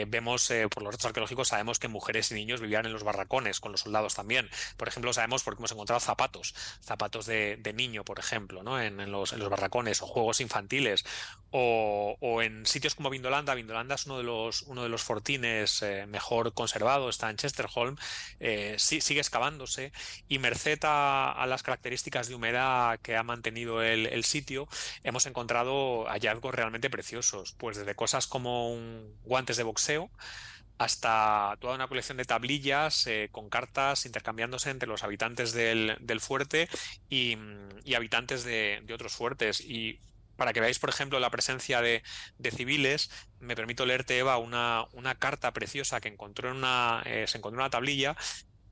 vemos 0.07 0.51
por 0.71 0.81
los 0.81 0.93
restos 0.93 1.07
arqueológicos, 1.07 1.49
sabemos 1.49 1.77
que 1.77 1.87
mujeres 1.87 2.31
y 2.31 2.35
niños 2.35 2.61
vivían 2.61 2.85
en 2.85 2.93
los 2.93 3.03
barracones 3.03 3.59
con 3.59 3.71
los 3.71 3.81
soldados 3.81 4.15
también. 4.15 4.49
Por 4.77 4.87
ejemplo, 4.87 5.13
sabemos 5.13 5.43
porque 5.43 5.61
hemos 5.61 5.71
encontrado 5.71 5.99
zapatos, 5.99 6.55
zapatos 6.81 7.25
de, 7.25 7.57
de 7.57 7.73
niño, 7.73 8.03
ejemplo, 8.19 8.63
¿no? 8.63 8.81
en, 8.81 9.11
los, 9.11 9.37
barracones 9.49 10.01
o 10.01 10.07
juegos 10.07 10.41
infantiles 10.41 11.05
o, 11.51 12.41
en 12.41 12.65
sitios 12.65 12.95
como 12.95 13.09
Vindolanda. 13.09 13.53
Vindolanda 13.53 13.95
es 13.95 14.05
uno 14.05 14.17
de 14.17 14.23
los, 14.23 14.63
uno 14.63 14.83
de 14.83 14.89
los 14.89 15.03
fortines 15.03 15.81
eh, 15.81 16.05
mejor 16.07 16.53
conservados, 16.53 17.15
está 17.15 17.29
en 17.29 17.37
Chesterholm, 17.37 17.95
eh, 18.39 18.75
sigue 18.77 19.19
excavándose 19.19 19.91
y 20.27 20.39
merced 20.39 20.79
a, 20.83 21.45
las 21.47 21.61
características 21.61 22.27
de 22.27 22.35
humedad 22.35 22.99
que 23.01 23.15
ha 23.15 23.23
mantenido 23.23 23.83
el, 23.83 24.23
sitio, 24.23 24.67
hemos 25.03 25.25
encontrado 25.25 26.05
hallazgos 26.05 26.55
realmente 26.55 26.89
preciosos, 26.89 27.53
pues 27.57 27.77
desde 27.77 27.95
cosas 27.95 28.25
como 28.25 28.77
guantes 29.23 29.57
de 29.57 29.63
boxeo, 29.63 30.09
hasta 30.83 31.55
toda 31.61 31.75
una 31.75 31.87
colección 31.87 32.17
de 32.17 32.25
tablillas 32.25 33.07
eh, 33.07 33.29
con 33.31 33.49
cartas 33.49 34.05
intercambiándose 34.05 34.69
entre 34.69 34.89
los 34.89 35.03
habitantes 35.03 35.53
del, 35.53 35.97
fuerte 36.19 36.67
y, 37.09 37.37
habitantes 37.95 38.43
de, 38.43 38.83
otros 38.93 39.13
fuertes. 39.13 39.61
Y 39.61 39.99
para 40.35 40.51
que 40.51 40.59
veáis, 40.59 40.79
por 40.79 40.89
ejemplo, 40.89 41.19
la 41.19 41.29
presencia 41.29 41.81
de, 41.81 42.03
civiles, 42.51 43.09
me 43.39 43.55
permito 43.55 43.85
leerte, 43.85 44.17
Eva, 44.17 44.37
una, 44.37 44.85
una 44.91 45.15
carta 45.15 45.53
preciosa 45.53 46.01
que 46.01 46.09
encontró 46.09 46.49
en 46.49 46.57
una, 46.57 47.01
eh, 47.05 47.25
se 47.27 47.37
encontró 47.37 47.59
en 47.59 47.63
una 47.63 47.69
tablilla 47.69 48.17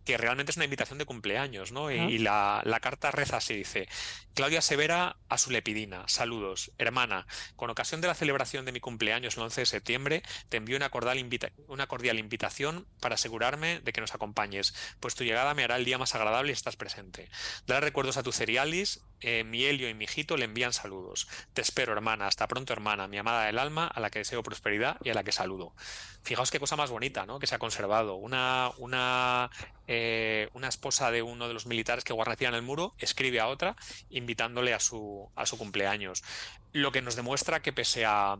que 0.06 0.18
realmente 0.18 0.52
es 0.52 0.58
una 0.58 0.66
invitación 0.66 0.98
de 0.98 1.06
cumpleaños, 1.06 1.72
¿no? 1.72 1.92
Y, 1.92 2.18
la, 2.18 2.64
carta 2.82 3.12
reza 3.12 3.38
así, 3.38 3.56
dice, 3.56 3.88
Claudia 4.34 4.62
Severa 4.62 5.18
a 5.30 5.38
su 5.38 5.52
lepidina, 5.52 6.04
saludos, 6.08 6.72
hermana, 6.78 7.28
con 7.56 7.70
ocasión 7.70 8.02
de 8.02 8.08
la 8.08 8.16
celebración 8.16 8.66
de 8.66 8.72
mi 8.72 8.80
cumpleaños 8.80 9.38
el 9.38 9.44
11 9.44 9.62
de 9.62 9.66
septiembre, 9.66 10.24
te 10.50 10.58
envío 10.58 10.78
una 10.78 10.90
cordial, 10.90 11.24
una 11.68 11.88
cordial 11.88 12.18
invitación 12.18 12.88
para 13.00 13.16
asegurarme 13.16 13.82
de 13.82 13.94
que 13.94 14.02
nos 14.02 14.16
acompañes, 14.16 14.74
pues 15.00 15.16
tu 15.16 15.24
llegada 15.24 15.54
me 15.54 15.64
hará 15.64 15.76
el 15.76 15.86
día 15.86 15.98
más 15.98 16.16
agradable 16.16 16.52
y 16.52 16.54
estás 16.54 16.76
presente. 16.76 17.30
Dale 17.68 17.82
recuerdos 17.82 18.18
a 18.18 18.24
tu 18.24 18.32
Cerialis, 18.32 19.02
eh, 19.22 19.44
mi 19.44 19.64
Helio 19.66 19.88
y 19.88 19.94
mi 19.94 20.06
hijito 20.06 20.36
le 20.36 20.46
envían 20.46 20.74
saludos. 20.74 21.28
Te 21.54 21.62
espero, 21.62 21.94
hermana, 21.94 22.28
hasta 22.28 22.48
pronto, 22.48 22.74
hermana, 22.74 23.08
mi 23.08 23.18
amada 23.18 23.46
del 23.46 23.60
alma, 23.60 23.88
a 23.88 24.00
la 24.00 24.10
que 24.10 24.20
deseo 24.20 24.42
prosperidad 24.42 24.98
y 25.04 25.10
a 25.10 25.14
la 25.14 25.24
que 25.24 25.32
saludo. 25.32 25.76
Fijaos 26.24 26.52
qué 26.52 26.60
cosa 26.60 26.76
más 26.76 26.90
bonita, 26.90 27.26
¿no? 27.26 27.40
Que 27.40 27.48
se 27.48 27.56
ha 27.56 27.60
conservado. 27.60 28.16
Una, 28.16 28.72
una 28.78 29.50
eh, 29.94 30.48
una 30.54 30.70
esposa 30.70 31.12
de 31.12 31.22
uno 31.22 31.50
de 31.50 31.54
los 31.54 31.66
militares 31.66 32.06
que 32.06 32.14
guarnecían 32.14 32.54
el 32.54 32.62
muro 32.62 32.96
escribe 32.98 33.42
a 33.42 33.50
otra 33.50 33.76
invitándole 34.10 34.74
a 34.74 34.80
su, 34.80 35.30
a 35.36 35.46
su 35.46 35.58
cumpleaños. 35.58 36.24
Lo 36.72 36.94
que 36.94 37.02
nos 37.02 37.18
demuestra 37.18 37.62
que 37.62 37.74
pese 37.74 38.06
a, 38.06 38.38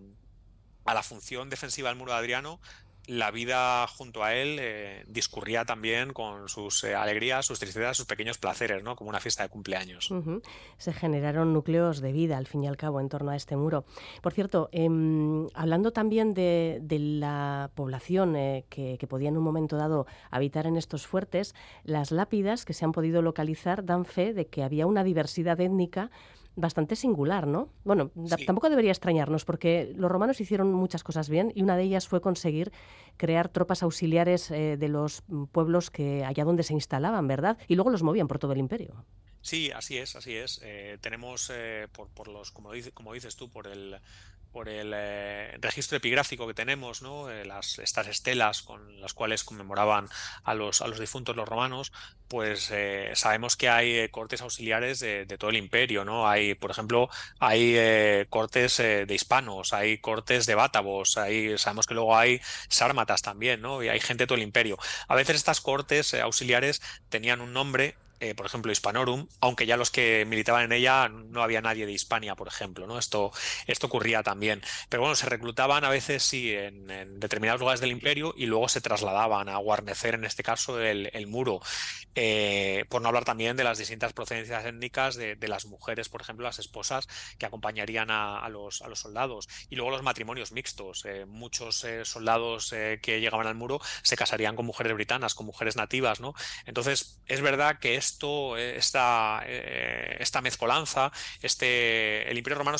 a 0.86 0.94
la 0.94 1.04
función 1.04 1.50
defensiva 1.50 1.90
del 1.90 1.98
muro 1.98 2.14
de 2.14 2.20
Adriano, 2.20 2.62
la 3.12 3.30
vida 3.30 3.86
junto 3.88 4.24
a 4.24 4.34
él 4.36 4.58
eh, 4.62 5.04
discurría 5.06 5.66
también 5.66 6.14
con 6.14 6.48
sus 6.48 6.86
eh, 6.86 6.96
alegrías, 6.96 7.46
sus 7.46 7.60
tristezas, 7.60 7.98
sus 7.98 8.06
pequeños 8.06 8.38
placeres, 8.38 8.84
¿no? 8.84 8.96
como 8.96 9.10
una 9.10 9.20
fiesta 9.20 9.44
de 9.44 9.50
cumpleaños. 9.50 10.14
Se 10.78 10.94
generaron 10.94 11.52
núcleos 11.52 12.00
de 12.00 12.14
vida, 12.14 12.38
al 12.38 12.48
fin 12.48 12.64
y 12.64 12.68
al 12.70 12.78
cabo, 12.78 13.02
en 13.02 13.10
torno 13.10 13.32
a 13.32 13.36
este 13.36 13.58
muro. 13.58 13.84
Por 14.22 14.32
cierto, 14.32 14.70
em, 14.72 15.50
hablando 15.54 15.92
también 15.92 16.34
de, 16.34 16.80
la 16.90 17.70
población 17.76 18.38
eh, 18.38 18.64
que, 18.70 18.98
que, 18.98 19.08
podía 19.08 19.28
en 19.28 19.38
un 19.38 19.44
momento 19.44 19.76
dado 19.76 20.08
habitar 20.30 20.66
en 20.66 20.78
estos 20.78 21.06
fuertes, 21.06 21.54
las 21.84 22.12
lápidas 22.12 22.64
que 22.64 22.74
se 22.74 22.86
han 22.86 22.94
podido 22.94 23.22
localizar 23.22 23.84
dan 23.84 24.06
fe 24.06 24.34
de 24.34 24.48
que 24.48 24.64
había 24.64 24.88
una 24.88 25.04
diversidad 25.04 25.60
étnica 25.60 26.12
bastante 26.56 26.96
singular, 26.96 27.48
¿no? 27.48 27.70
Bueno, 27.84 28.12
tampoco 28.46 28.70
debería 28.70 28.92
extrañarnos 28.92 29.46
porque 29.46 29.94
los 29.96 30.12
romanos 30.12 30.42
hicieron 30.42 30.74
muchas 30.74 31.04
cosas 31.04 31.30
bien 31.30 31.52
y 31.56 31.64
una 31.64 31.78
de 31.78 31.84
ellas 31.84 32.08
fue 32.08 32.22
conseguir 32.22 32.72
crear 33.18 33.50
tropas 33.50 33.84
auxiliares 33.84 34.52
eh, 34.52 34.78
de 34.78 34.88
los 34.88 35.24
pueblos 35.52 35.90
que 35.90 36.26
allá 36.26 36.44
donde 36.44 36.64
se 36.64 36.74
instalaban, 36.74 37.28
¿verdad? 37.28 37.58
Y 37.68 37.76
luego 37.76 37.90
los 37.90 38.04
movían 38.04 38.28
por 38.28 38.40
todo 38.40 38.54
el 38.54 38.60
imperio. 38.60 39.06
Sí, 39.42 39.72
así 39.72 39.98
es, 39.98 40.16
así 40.16 40.36
es. 40.36 40.60
Eh, 40.64 40.98
tenemos 41.02 41.50
eh, 41.52 41.88
por, 41.92 42.10
por, 42.10 42.28
los, 42.28 42.52
como, 42.52 42.72
como 42.94 43.14
dices 43.14 43.36
tú, 43.36 43.50
por 43.50 43.68
el 43.68 44.00
por 44.52 44.70
el 44.70 44.92
eh, 44.96 45.58
registro 45.60 45.98
epigráfico 45.98 46.48
que 46.48 46.54
tenemos, 46.54 47.02
¿no? 47.02 47.30
Eh, 47.30 47.46
las, 47.46 47.80
estas 47.80 48.08
estelas 48.08 48.62
con 48.62 49.00
las 49.00 49.14
cuales 49.14 49.44
conmemoraban 49.44 50.10
a 50.44 50.54
los, 50.54 50.84
difuntos 51.00 51.36
los 51.36 51.48
romanos, 51.48 51.92
pues 52.28 52.70
eh, 52.72 53.12
sabemos 53.16 53.56
que 53.56 53.70
hay 53.70 54.10
cortes 54.10 54.42
auxiliares 54.42 55.00
de, 55.00 55.26
todo 55.38 55.50
el 55.50 55.58
imperio, 55.58 56.06
¿no? 56.06 56.28
Hay, 56.28 56.56
por 56.56 56.72
ejemplo, 56.72 57.10
hay 57.40 58.26
cortes 58.30 58.78
de 58.78 59.14
hispanos, 59.14 59.74
hay 59.74 59.98
cortes 59.98 60.46
de 60.46 60.56
bátavos, 60.56 61.18
hay, 61.18 61.58
sabemos 61.58 61.88
que 61.88 61.94
luego 61.94 62.16
hay 62.16 62.42
sármatas 62.70 63.22
también, 63.22 63.62
¿no? 63.62 63.84
Y 63.84 63.90
hay 63.90 64.00
gente 64.00 64.24
de 64.24 64.28
todo 64.28 64.38
el 64.38 64.44
imperio. 64.44 64.78
A 65.08 65.16
veces 65.16 65.36
estas 65.36 65.62
cortes 65.62 66.14
auxiliares 66.14 66.82
tenían 67.10 67.42
un 67.42 67.54
nombre 67.54 67.96
eh, 68.22 68.36
por 68.36 68.46
ejemplo, 68.46 68.72
Hispanorum, 68.72 69.28
aunque 69.40 69.66
ya 69.66 69.78
los 69.78 69.90
que 69.90 70.26
militaban 70.28 70.66
en 70.66 70.74
ella 70.74 71.10
no 71.10 71.42
había 71.42 71.60
nadie 71.60 71.88
de 71.88 71.92
Hispania, 71.92 72.36
por 72.36 72.48
ejemplo, 72.48 72.86
¿no? 72.86 73.00
Esto, 73.00 73.32
esto 73.66 73.88
ocurría 73.88 74.22
también. 74.22 74.62
Pero 74.90 75.02
bueno, 75.02 75.16
se 75.16 75.26
reclutaban 75.28 75.84
a 75.86 75.90
veces 75.90 76.22
sí 76.22 76.54
en, 76.54 76.86
determinados 77.20 77.60
lugares 77.60 77.82
del 77.82 77.90
imperio 77.90 78.36
y 78.38 78.46
luego 78.46 78.70
se 78.70 78.80
trasladaban 78.80 79.50
a 79.50 79.58
guarnecer, 79.58 80.14
en 80.14 80.26
este 80.26 80.44
caso, 80.44 80.80
el, 80.80 81.10
muro. 81.26 81.62
Eh, 82.14 82.86
por 82.90 83.02
no 83.02 83.08
hablar 83.08 83.26
también 83.26 83.58
de 83.58 83.64
las 83.64 83.80
distintas 83.80 84.14
procedencias 84.14 84.66
étnicas 84.66 85.16
de, 85.16 85.48
las 85.48 85.66
mujeres, 85.66 86.08
por 86.08 86.22
ejemplo, 86.22 86.46
las 86.46 86.60
esposas 86.60 87.08
que 87.40 87.48
acompañarían 87.48 88.12
a, 88.12 88.48
los, 88.50 88.84
a 88.84 88.88
los, 88.88 89.00
soldados. 89.00 89.50
Y 89.72 89.78
luego 89.78 89.90
los 89.90 90.04
matrimonios 90.04 90.52
mixtos. 90.52 91.06
Eh, 91.06 91.26
muchos 91.26 91.88
soldados 92.04 92.70
que 93.02 93.20
llegaban 93.20 93.48
al 93.48 93.56
muro 93.56 93.82
se 94.04 94.16
casarían 94.16 94.56
con 94.56 94.68
mujeres 94.68 94.94
britanas, 94.94 95.34
con 95.34 95.48
mujeres 95.48 95.76
nativas, 95.76 96.20
¿no? 96.20 96.36
Entonces, 96.68 97.20
es 97.26 97.42
verdad 97.42 97.80
que 97.80 97.96
es 97.96 98.11
esto, 98.12 98.58
eh, 98.58 98.78
esta, 98.78 99.42
eh, 99.46 100.18
esta 100.20 100.42
mezcolanza, 100.42 101.12
este, 101.42 102.30
el 102.30 102.38
Imperio 102.38 102.58
Romano 102.58 102.78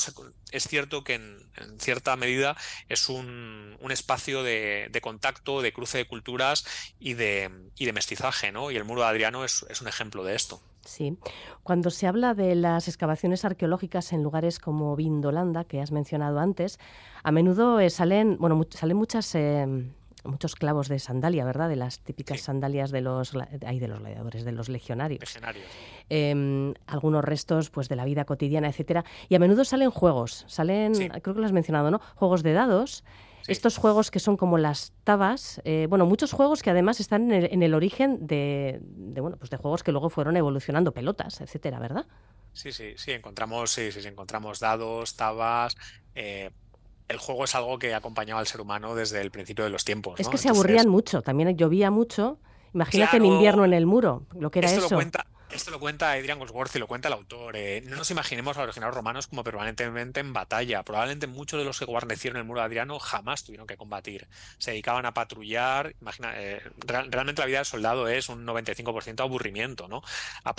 es 0.50 0.68
cierto 0.68 1.04
que 1.04 1.14
en, 1.14 1.38
cierta 1.78 2.16
medida 2.16 2.56
es 2.88 3.08
un, 3.08 3.78
espacio 3.90 4.42
de, 4.42 4.98
contacto, 5.02 5.60
de 5.60 5.72
cruce 5.72 5.98
de 5.98 6.06
culturas 6.06 6.64
y 6.98 7.12
de, 7.14 7.50
y 7.76 7.84
de 7.84 7.92
mestizaje, 7.92 8.50
¿no? 8.50 8.70
Y 8.70 8.76
el 8.76 8.84
muro 8.84 9.02
de 9.02 9.08
Adriano 9.08 9.44
es, 9.44 9.62
un 9.62 9.88
ejemplo 9.88 10.24
de 10.24 10.34
esto. 10.34 10.62
Sí. 10.84 11.18
Cuando 11.62 11.90
se 11.90 12.06
habla 12.06 12.34
de 12.34 12.54
las 12.54 12.88
excavaciones 12.88 13.44
arqueológicas 13.44 14.12
en 14.12 14.22
lugares 14.22 14.58
como 14.58 14.96
Vindolanda, 14.96 15.64
que 15.64 15.80
has 15.80 15.92
mencionado 15.92 16.40
antes, 16.40 16.78
a 17.22 17.32
menudo 17.32 17.80
eh, 17.80 17.90
salen, 17.90 18.38
bueno, 18.38 18.66
salen 18.70 18.96
muchas 18.96 19.34
muchos 20.24 20.54
clavos 20.54 20.88
de 20.88 20.98
sandalia, 20.98 21.44
¿verdad? 21.44 21.68
De 21.68 21.76
las 21.76 22.00
típicas 22.00 22.40
sandalias 22.40 22.90
de 22.90 23.00
los, 23.00 23.32
hay 23.66 23.78
de 23.78 23.88
los 23.88 24.00
gladiadores, 24.00 24.44
de 24.44 24.52
los 24.52 24.68
legionarios. 24.68 25.20
legionarios. 25.20 25.66
Em, 26.08 26.74
algunos 26.86 27.24
restos 27.24 27.70
pues, 27.70 27.88
de 27.88 27.96
la 27.96 28.04
vida 28.04 28.24
cotidiana, 28.24 28.68
etcétera. 28.68 29.04
Y 29.28 29.34
a 29.34 29.38
menudo 29.38 29.64
salen 29.64 29.90
juegos, 29.90 30.44
salen, 30.48 30.92
creo 30.94 31.34
que 31.34 31.40
lo 31.40 31.46
has 31.46 31.52
mencionado, 31.52 31.90
¿no? 31.90 32.00
Juegos 32.16 32.42
de 32.42 32.52
dados. 32.52 33.04
Estos 33.48 33.76
juegos 33.76 34.12
que 34.12 34.20
son 34.20 34.36
como 34.36 34.56
las 34.56 34.92
tabas, 35.02 35.60
eh, 35.64 35.86
bueno, 35.88 36.06
muchos 36.06 36.32
juegos 36.32 36.62
que 36.62 36.70
además 36.70 37.00
están 37.00 37.32
en 37.32 37.62
el, 37.62 37.74
origen 37.74 38.24
de, 38.24 38.78
bueno, 39.20 39.36
pues 39.36 39.50
de 39.50 39.56
juegos 39.56 39.82
que 39.82 39.90
luego 39.90 40.10
fueron 40.10 40.36
evolucionando, 40.36 40.92
pelotas, 40.92 41.40
etcétera, 41.40 41.80
¿verdad? 41.80 42.06
Sí, 42.52 42.70
sí, 42.70 42.92
sí, 42.96 43.10
encontramos, 43.10 43.72
sí, 43.72 43.90
sí, 43.90 44.06
encontramos 44.06 44.60
dados, 44.60 45.16
tabas, 45.16 45.74
eh, 46.14 46.50
el 47.12 47.18
juego 47.18 47.44
es 47.44 47.54
algo 47.54 47.78
que 47.78 47.94
ha 47.94 47.98
acompañado 47.98 48.40
al 48.40 48.46
ser 48.46 48.60
humano 48.60 48.94
desde 48.94 49.20
el 49.20 49.30
principio 49.30 49.64
de 49.64 49.70
los 49.70 49.84
tiempos. 49.84 50.18
Es 50.18 50.28
que 50.28 50.38
se 50.38 50.48
aburrían 50.48 50.88
mucho, 50.88 51.22
también 51.22 51.56
llovía 51.56 51.90
mucho. 51.90 52.38
Imagínate 52.74 53.18
en 53.18 53.26
invierno 53.26 53.64
en 53.64 53.74
el 53.74 53.86
muro, 53.86 54.26
lo 54.34 54.50
que 54.50 54.60
era 54.60 54.70
eso. 54.70 54.98
Esto 55.52 55.70
lo 55.70 55.78
cuenta 55.78 56.12
Adrian 56.12 56.38
Goldsworth 56.38 56.74
y 56.76 56.78
lo 56.78 56.86
cuenta 56.86 57.08
el 57.08 57.14
autor. 57.14 57.56
Eh, 57.56 57.82
no 57.84 57.96
nos 57.96 58.10
imaginemos 58.10 58.56
a 58.56 58.60
los 58.60 58.68
legionarios 58.68 58.96
romanos 58.96 59.26
como 59.26 59.44
permanentemente 59.44 60.20
en 60.20 60.32
batalla. 60.32 60.82
Probablemente 60.82 61.26
muchos 61.26 61.58
de 61.58 61.66
los 61.66 61.78
que 61.78 61.84
guarnecieron 61.84 62.38
el 62.38 62.44
muro 62.44 62.60
de 62.60 62.66
Adriano 62.66 62.98
jamás 62.98 63.44
tuvieron 63.44 63.66
que 63.66 63.76
combatir. 63.76 64.28
Se 64.56 64.70
dedicaban 64.70 65.04
a 65.04 65.12
patrullar. 65.12 65.94
Imagina, 66.00 66.32
eh, 66.36 66.62
realmente 66.86 67.42
la 67.42 67.46
vida 67.46 67.58
del 67.58 67.66
soldado 67.66 68.08
es 68.08 68.30
un 68.30 68.46
95% 68.46 69.20
aburrimiento, 69.20 69.88
¿no? 69.88 70.02
A 70.44 70.54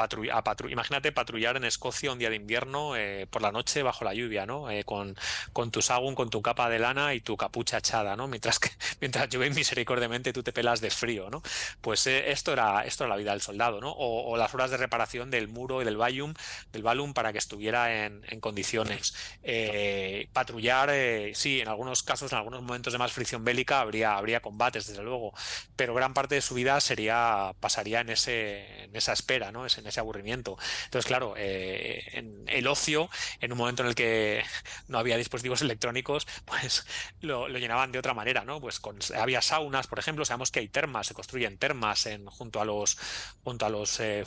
imagínate 0.70 1.12
patrullar 1.12 1.58
en 1.58 1.64
Escocia 1.64 2.12
un 2.12 2.20
día 2.20 2.30
de 2.30 2.36
invierno 2.36 2.96
eh, 2.96 3.26
por 3.30 3.42
la 3.42 3.52
noche 3.52 3.82
bajo 3.82 4.06
la 4.06 4.14
lluvia, 4.14 4.46
¿no? 4.46 4.68
con, 4.86 5.16
con 5.54 5.72
tu 5.72 5.82
sagún, 5.82 6.14
con 6.14 6.30
tu 6.30 6.42
capa 6.42 6.70
de 6.70 6.78
lana 6.78 7.16
y 7.16 7.22
tu 7.22 7.36
capucha 7.36 7.80
echada, 7.80 8.16
¿no? 8.16 8.28
Mientras 8.28 8.60
que 8.60 8.70
mientras 9.02 9.28
llueve 9.30 9.50
misericordiamente 9.56 10.34
tú 10.34 10.44
te 10.44 10.54
pelas 10.54 10.82
de 10.82 10.92
frío, 10.92 11.30
¿no? 11.32 11.42
Pues 11.82 12.06
esto 12.06 12.54
era 12.54 12.86
esto 12.86 13.06
era 13.06 13.14
la 13.16 13.18
vida 13.18 13.32
del 13.32 13.42
soldado, 13.42 13.82
¿no? 13.82 13.92
O, 13.92 14.32
o 14.32 14.38
las 14.38 14.54
horas 14.54 14.70
de 14.70 14.83
reparación 14.84 15.32
del 15.32 15.48
muro 15.48 15.82
y 15.82 15.86
del 15.86 15.98
Vallum, 15.98 16.34
del 16.72 16.84
Valum 16.84 17.14
para 17.14 17.32
que 17.32 17.40
estuviera 17.40 18.06
en, 18.06 18.22
condiciones. 18.40 19.14
Eh, 19.44 20.28
patrullar, 20.34 20.90
eh, 20.92 21.32
sí, 21.36 21.62
en 21.62 21.68
algunos 21.68 22.04
casos, 22.04 22.32
en 22.32 22.38
algunos 22.38 22.62
momentos 22.62 22.94
de 22.94 23.00
más 23.00 23.12
fricción 23.12 23.44
bélica 23.44 23.80
habría, 23.80 24.16
habría 24.16 24.42
combates, 24.42 24.88
desde 24.88 25.04
luego, 25.04 25.34
pero 25.76 25.94
gran 25.94 26.14
parte 26.14 26.36
de 26.36 26.42
su 26.42 26.54
vida 26.56 26.80
sería, 26.82 27.54
pasaría 27.60 28.02
en, 28.02 28.10
ese, 28.10 28.84
en 28.84 28.96
esa 28.96 29.14
espera, 29.14 29.52
¿no? 29.52 29.66
en 29.66 29.88
ese 29.88 30.00
aburrimiento. 30.00 30.58
Entonces, 30.86 31.08
claro, 31.08 31.36
en 31.38 32.44
el 32.48 32.68
ocio, 32.68 33.10
en 33.40 33.52
un 33.52 33.58
momento 33.58 33.84
en 33.84 33.90
el 33.90 33.96
que 33.96 34.44
no 34.88 34.98
había 34.98 35.18
dispositivos 35.18 35.62
electrónicos, 35.62 36.28
pues 36.46 36.86
lo, 37.22 37.48
llenaban 37.48 37.92
de 37.92 38.00
otra 38.00 38.14
manera, 38.14 38.44
¿no? 38.46 38.60
Pues 38.60 38.80
con, 38.80 39.00
había 39.18 39.42
saunas, 39.42 39.88
por 39.88 40.00
ejemplo, 40.00 40.26
sabemos 40.26 40.52
que 40.52 40.60
hay 40.60 40.68
termas, 40.68 41.08
se 41.08 41.14
construyen 41.14 41.58
termas 41.58 42.06
en, 42.06 42.26
junto 42.26 42.62
a 42.62 42.66
los, 42.66 42.98
junto 43.44 43.66
a 43.66 43.70
los 43.70 44.00
eh, 44.00 44.24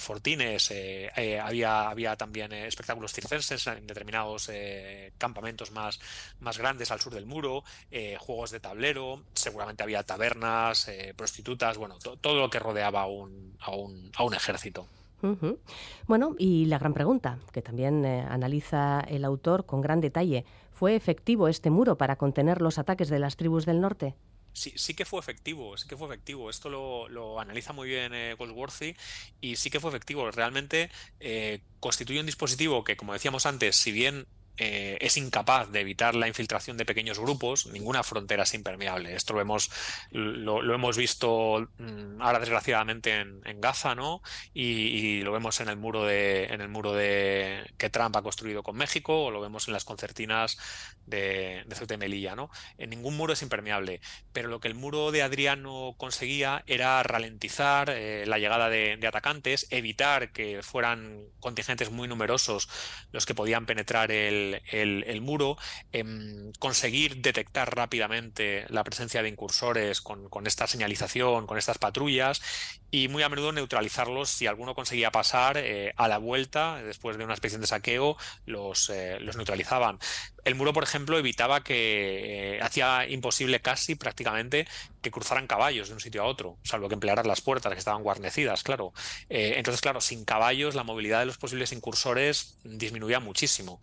eh, 0.47 1.11
eh, 1.17 1.41
había, 1.41 1.89
había 1.89 2.17
también 2.17 2.53
espectáculos 2.53 3.13
circenses 3.13 3.67
en 3.67 3.87
determinados 3.87 4.51
campamentos 5.19 5.71
más, 5.73 5.99
más 6.41 6.59
grandes 6.59 6.91
al 6.91 7.01
sur 7.01 7.15
del 7.15 7.27
muro, 7.27 7.65
juegos 8.19 8.51
de 8.51 8.61
tablero, 8.61 9.23
seguramente 9.35 9.83
había 9.83 10.03
tabernas, 10.03 10.91
prostitutas, 11.17 11.79
bueno, 11.79 11.99
todo 11.99 12.39
lo 12.39 12.51
que 12.51 12.59
rodeaba 12.59 13.03
a 13.03 13.07
un, 13.07 13.57
a 13.61 13.71
un, 13.75 14.11
a 14.17 14.25
un 14.25 14.35
ejército. 14.35 14.87
Bueno, 16.07 16.37
y 16.39 16.67
la 16.67 16.79
gran 16.79 16.95
pregunta, 16.95 17.39
que 17.53 17.63
también 17.63 18.05
analiza 18.05 19.01
el 19.01 19.25
autor 19.25 19.67
con 19.67 19.81
gran 19.81 20.01
detalle, 20.01 20.45
¿fue 20.73 20.95
efectivo 20.95 21.49
este 21.49 21.71
muro 21.71 21.97
para 21.97 22.17
contener 22.17 22.61
los 22.61 22.79
ataques 22.79 23.09
de 23.09 23.19
las 23.19 23.37
tribus 23.37 23.67
del 23.67 23.81
norte? 23.81 24.15
Sí, 24.57 24.73
sí 24.77 24.95
que 24.95 25.05
fue 25.05 25.21
efectivo, 25.21 25.77
sí 25.77 25.87
que 25.87 25.97
fue 25.97 26.07
efectivo. 26.09 26.49
Esto 26.49 26.71
lo, 26.71 27.41
analiza 27.41 27.73
muy 27.75 27.89
bien 27.89 28.13
eh, 28.15 28.37
y 29.41 29.57
sí 29.57 29.71
que 29.71 29.81
fue 29.81 29.91
efectivo. 29.91 30.31
Realmente 30.31 30.91
eh, 31.21 31.61
constituye 31.79 32.21
un 32.21 32.27
dispositivo 32.27 32.83
que, 32.83 32.97
como 32.97 33.13
decíamos 33.13 33.45
antes, 33.45 33.77
si 33.77 33.93
bien 33.93 34.27
eh, 34.57 34.99
es 35.01 35.17
incapaz 35.17 35.71
de 35.71 35.81
evitar 35.81 36.15
la 36.15 36.29
infiltración 36.29 36.77
de 36.77 36.85
pequeños 36.85 37.19
grupos, 37.19 37.67
ninguna 37.67 38.03
frontera 38.03 38.45
es 38.45 38.55
impermeable. 38.55 39.15
Esto 39.15 39.35
lo 39.35 39.41
hemos, 39.41 39.71
lo, 40.11 40.75
hemos 40.75 40.97
visto 40.97 41.69
mm, 41.79 42.23
ahora 42.23 42.41
desgraciadamente 42.41 43.21
en, 43.21 43.61
Gaza, 43.61 43.95
¿no? 43.95 44.23
Y, 44.53 45.23
lo 45.23 45.33
vemos 45.33 45.61
en 45.61 45.69
el 45.69 45.77
muro 45.77 46.05
de, 46.05 46.45
en 46.45 46.61
el 46.61 46.69
muro 46.69 46.93
de 46.93 47.71
que 47.79 47.91
Trump 47.91 48.15
ha 48.17 48.23
construido 48.23 48.63
con 48.63 48.77
México, 48.77 49.25
o 49.25 49.31
lo 49.31 49.41
vemos 49.41 49.67
en 49.67 49.73
las 49.73 49.85
concertinas 49.85 50.59
de, 51.07 51.65
de 51.67 51.97
Melilla, 51.97 52.37
¿no? 52.37 52.51
En 52.79 52.91
ningún 52.91 53.17
muro 53.17 53.33
es 53.33 53.43
impermeable, 53.43 54.01
pero 54.33 54.49
lo 54.49 54.61
que 54.61 54.69
el 54.69 54.75
muro 54.75 55.11
de 55.11 55.23
Adriano 55.23 55.95
conseguía 55.97 56.63
era 56.67 57.03
ralentizar 57.03 57.91
eh, 57.91 58.25
la 58.27 58.39
llegada 58.39 58.69
de, 58.69 58.99
atacantes, 59.07 59.67
evitar 59.71 60.33
que 60.33 60.63
fueran 60.63 61.25
contingentes 61.41 61.91
muy 61.91 62.09
numerosos 62.09 62.69
los 63.13 63.25
que 63.25 63.35
podían 63.35 63.67
penetrar 63.67 64.11
el, 64.11 64.46
el, 64.55 65.21
muro, 65.21 65.57
em, 65.93 66.53
conseguir 66.59 67.17
detectar 67.17 67.75
rápidamente 67.75 68.65
la 68.69 68.85
presencia 68.85 69.23
de 69.23 69.29
incursores 69.29 70.01
con, 70.01 70.47
esta 70.47 70.67
señalización, 70.67 71.47
con 71.47 71.59
estas 71.59 71.79
patrullas 71.79 72.41
y 72.91 73.09
muy 73.09 73.23
a 73.23 73.29
menudo 73.29 73.53
neutralizarlos 73.53 74.31
si 74.31 74.47
alguno 74.47 74.75
conseguía 74.75 75.11
pasar 75.11 75.57
eh, 75.59 75.93
a 75.97 76.09
la 76.09 76.19
vuelta 76.19 76.83
después 76.83 77.19
de 77.19 77.25
una 77.25 77.35
especie 77.35 77.59
de 77.59 77.67
saqueo 77.67 78.17
los, 78.47 78.91
eh, 78.91 79.19
neutralizaban. 79.37 79.99
El 80.45 80.55
muro 80.55 80.73
por 80.73 80.85
ejemplo 80.85 81.19
evitaba 81.19 81.65
que 81.65 82.57
eh, 82.57 82.61
hacía 82.63 83.09
imposible 83.09 83.61
casi 83.61 83.97
prácticamente 83.97 84.67
que 85.03 85.11
cruzaran 85.11 85.47
caballos 85.47 85.89
de 85.89 85.95
un 85.95 86.01
sitio 86.01 86.23
a 86.23 86.27
otro 86.27 86.57
salvo 86.63 86.89
que 86.89 86.95
emplearan 86.95 87.27
las 87.27 87.41
puertas 87.41 87.73
que 87.73 87.79
estaban 87.79 88.03
guarnecidas 88.03 88.63
claro. 88.63 88.93
Entonces 89.29 89.81
claro 89.81 90.01
sin 90.01 90.25
caballos 90.25 90.75
la 90.75 90.85
movilidad 90.85 91.21
de 91.21 91.27
los 91.27 91.39
posibles 91.39 91.73
incursores 91.73 92.59
disminuía 92.65 93.21
muchísimo 93.21 93.81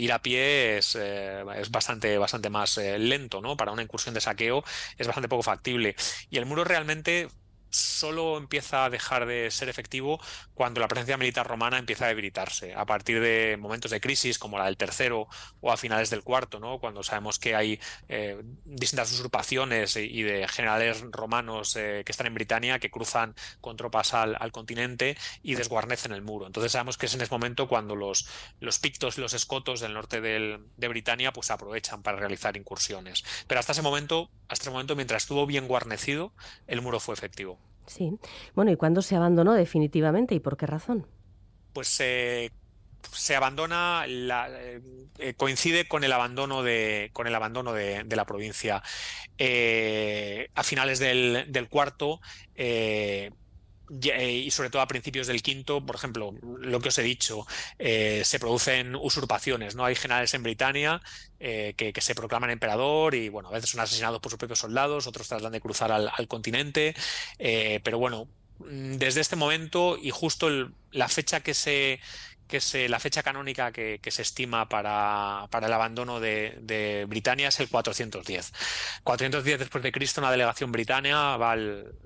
ir 0.00 0.12
a 0.12 0.22
pie 0.22 0.78
es, 0.78 0.96
es 0.96 1.70
bastante 1.70 2.18
bastante 2.18 2.50
más 2.50 2.76
lento 2.76 3.40
no 3.40 3.56
para 3.56 3.72
una 3.72 3.82
incursión 3.82 4.14
de 4.14 4.20
saqueo 4.20 4.64
es 4.98 5.06
bastante 5.06 5.28
poco 5.28 5.42
factible. 5.42 5.94
Y 6.30 6.38
el 6.38 6.46
muro 6.46 6.64
realmente 6.64 7.28
solo 7.70 8.36
empieza 8.36 8.84
a 8.84 8.90
dejar 8.90 9.26
de 9.26 9.50
ser 9.50 9.68
efectivo 9.68 10.20
cuando 10.54 10.80
la 10.80 10.88
presencia 10.88 11.16
militar 11.16 11.46
romana 11.46 11.78
empieza 11.78 12.04
a 12.04 12.08
debilitarse, 12.08 12.74
a 12.74 12.84
partir 12.84 13.20
de 13.20 13.56
momentos 13.58 13.90
de 13.90 14.00
crisis 14.00 14.38
como 14.38 14.58
la 14.58 14.66
del 14.66 14.76
tercero 14.76 15.28
o 15.60 15.72
a 15.72 15.76
finales 15.76 16.10
del 16.10 16.22
cuarto, 16.22 16.60
¿no? 16.60 16.78
cuando 16.78 17.02
sabemos 17.02 17.38
que 17.38 17.54
hay 17.54 17.80
eh, 18.08 18.42
distintas 18.64 19.12
usurpaciones 19.12 19.96
y 19.96 20.22
de 20.22 20.46
generales 20.48 21.02
romanos 21.10 21.76
eh, 21.76 22.02
que 22.04 22.12
están 22.12 22.26
en 22.26 22.34
Britania 22.34 22.78
que 22.78 22.90
cruzan 22.90 23.34
con 23.60 23.76
tropas 23.76 24.14
al, 24.14 24.38
continente 24.52 25.16
y 25.42 25.54
desguarnecen 25.54 26.12
el 26.12 26.22
muro. 26.22 26.46
Entonces 26.46 26.72
sabemos 26.72 26.98
que 26.98 27.06
es 27.06 27.14
en 27.14 27.20
ese 27.20 27.30
momento 27.30 27.68
cuando 27.68 27.94
los, 27.94 28.26
los 28.58 28.80
pictos 28.80 29.16
y 29.16 29.20
los 29.20 29.32
escotos 29.32 29.80
del 29.80 29.94
norte 29.94 30.20
de 30.20 30.88
Britania 30.88 31.32
pues 31.32 31.50
aprovechan 31.50 32.02
para 32.02 32.18
realizar 32.18 32.56
incursiones. 32.56 33.24
Pero 33.46 33.60
hasta 33.60 33.72
ese 33.72 33.82
momento, 33.82 34.30
hasta 34.48 34.64
ese 34.64 34.70
momento, 34.70 34.96
mientras 34.96 35.22
estuvo 35.22 35.46
bien 35.46 35.68
guarnecido, 35.68 36.32
el 36.66 36.82
muro 36.82 37.00
fue 37.00 37.14
efectivo. 37.14 37.59
Sí. 37.90 38.12
Bueno, 38.54 38.70
¿y 38.70 38.76
cuándo 38.76 39.02
se 39.02 39.16
abandonó 39.16 39.52
definitivamente 39.52 40.36
y 40.36 40.40
por 40.40 40.56
qué 40.56 40.66
razón? 40.66 41.08
Pues 41.72 41.88
se 41.88 43.34
abandona, 43.34 44.04
eh, 44.06 44.80
eh, 45.18 45.34
coincide 45.34 45.88
con 45.88 46.04
el 46.04 46.12
abandono 46.12 46.62
de, 46.62 47.10
con 47.12 47.26
el 47.26 47.34
abandono 47.34 47.72
de, 47.72 48.04
la 48.08 48.24
provincia. 48.24 48.80
Eh, 49.38 50.50
a 50.54 50.62
finales 50.62 51.00
del, 51.00 51.46
del 51.48 51.68
cuarto, 51.68 52.20
y 53.90 54.50
sobre 54.50 54.70
todo 54.70 54.82
a 54.82 54.86
principios 54.86 55.26
del 55.26 55.42
quinto, 55.42 55.84
por 55.84 55.96
ejemplo, 55.96 56.32
lo 56.42 56.80
que 56.80 56.88
os 56.88 56.98
he 56.98 57.02
dicho, 57.02 57.46
eh, 57.78 58.22
se 58.24 58.38
producen 58.38 58.94
usurpaciones, 58.94 59.74
¿no? 59.74 59.84
Hay 59.84 59.96
generales 59.96 60.32
en 60.34 60.42
Britania 60.42 61.02
eh, 61.40 61.74
que, 61.76 62.00
se 62.00 62.14
proclaman 62.14 62.50
emperador 62.50 63.14
y, 63.14 63.28
bueno, 63.28 63.48
a 63.48 63.52
veces 63.52 63.70
son 63.70 63.80
asesinados 63.80 64.20
por 64.20 64.30
sus 64.30 64.38
propios 64.38 64.60
soldados, 64.60 65.06
otros 65.06 65.28
tratan 65.28 65.52
de 65.52 65.60
cruzar 65.60 65.90
al, 65.92 66.28
continente, 66.28 66.94
pero 67.38 67.98
bueno, 67.98 68.28
mm, 68.58 68.94
desde 68.94 69.20
este 69.20 69.36
momento 69.36 69.98
y 70.00 70.10
justo 70.10 70.48
la 70.92 71.08
fecha 71.08 71.40
que 71.40 71.54
se 71.54 72.00
que 72.50 72.58
es 72.58 72.74
la 72.90 73.00
fecha 73.00 73.22
canónica 73.22 73.72
que, 73.72 74.00
se 74.10 74.22
estima 74.22 74.68
para, 74.68 75.48
el 75.50 75.72
abandono 75.72 76.20
de, 76.20 76.58
de, 76.60 77.06
Britania 77.08 77.48
es 77.48 77.60
el 77.60 77.68
410. 77.68 78.52
410 79.04 79.58
después 79.58 79.82
de 79.84 79.92
Cristo, 79.92 80.20
una 80.20 80.30
delegación 80.30 80.72
británica 80.72 81.38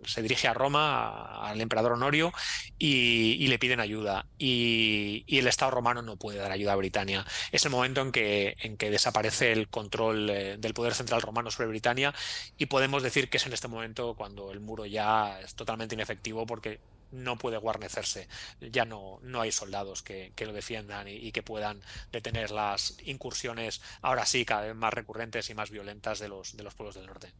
se 0.05 0.22
dirige 0.22 0.49
a 0.49 0.55
Roma, 0.55 1.40
al 1.42 1.61
emperador 1.61 1.92
Honorio, 1.92 2.32
y, 2.78 3.47
le 3.47 3.59
piden 3.59 3.80
ayuda. 3.80 4.26
Y, 4.38 5.24
el 5.28 5.47
Estado 5.47 5.70
romano 5.70 6.03
no 6.03 6.16
puede 6.16 6.38
dar 6.38 6.53
ayuda 6.53 6.72
a 6.72 6.76
Britania. 6.76 7.24
Es 7.53 7.64
el 7.64 7.70
momento 7.70 8.01
en 8.03 8.12
que, 8.12 8.57
en 8.61 8.76
que 8.76 8.90
desaparece 8.90 9.53
el 9.53 9.68
control 9.68 10.30
eh, 10.30 10.57
del 10.59 10.74
poder 10.74 10.95
central 10.95 11.22
romano 11.22 11.51
sobre 11.51 11.68
Britania 11.68 12.14
y 12.57 12.66
podemos 12.66 13.03
decir 13.03 13.28
que 13.28 13.38
es 13.38 13.47
en 13.47 13.53
este 13.53 13.68
momento 13.68 14.14
cuando 14.14 14.53
el 14.53 14.61
muro 14.61 14.86
ya 14.86 15.40
es 15.40 15.55
totalmente 15.55 15.95
inefectivo 15.95 16.47
porque 16.47 16.80
no 17.14 17.36
puede 17.36 17.56
guarnecerse. 17.56 18.28
Ya 18.60 18.84
no, 18.84 19.18
no 19.22 19.40
hay 19.40 19.52
soldados 19.52 20.02
que, 20.02 20.32
lo 20.44 20.52
defiendan 20.52 21.08
y, 21.08 21.32
que 21.32 21.42
puedan 21.42 21.80
detener 22.12 22.50
las 22.50 22.98
incursiones, 23.04 23.80
ahora 24.02 24.26
sí, 24.26 24.44
cada 24.44 24.62
vez 24.62 24.74
más 24.74 24.92
recurrentes 24.92 25.48
y 25.48 25.54
más 25.54 25.70
violentas 25.70 26.18
de 26.18 26.28
los, 26.28 26.56
de 26.56 26.62
los 26.62 26.74
pueblos 26.74 26.96
del 26.96 27.06
norte. 27.06 27.32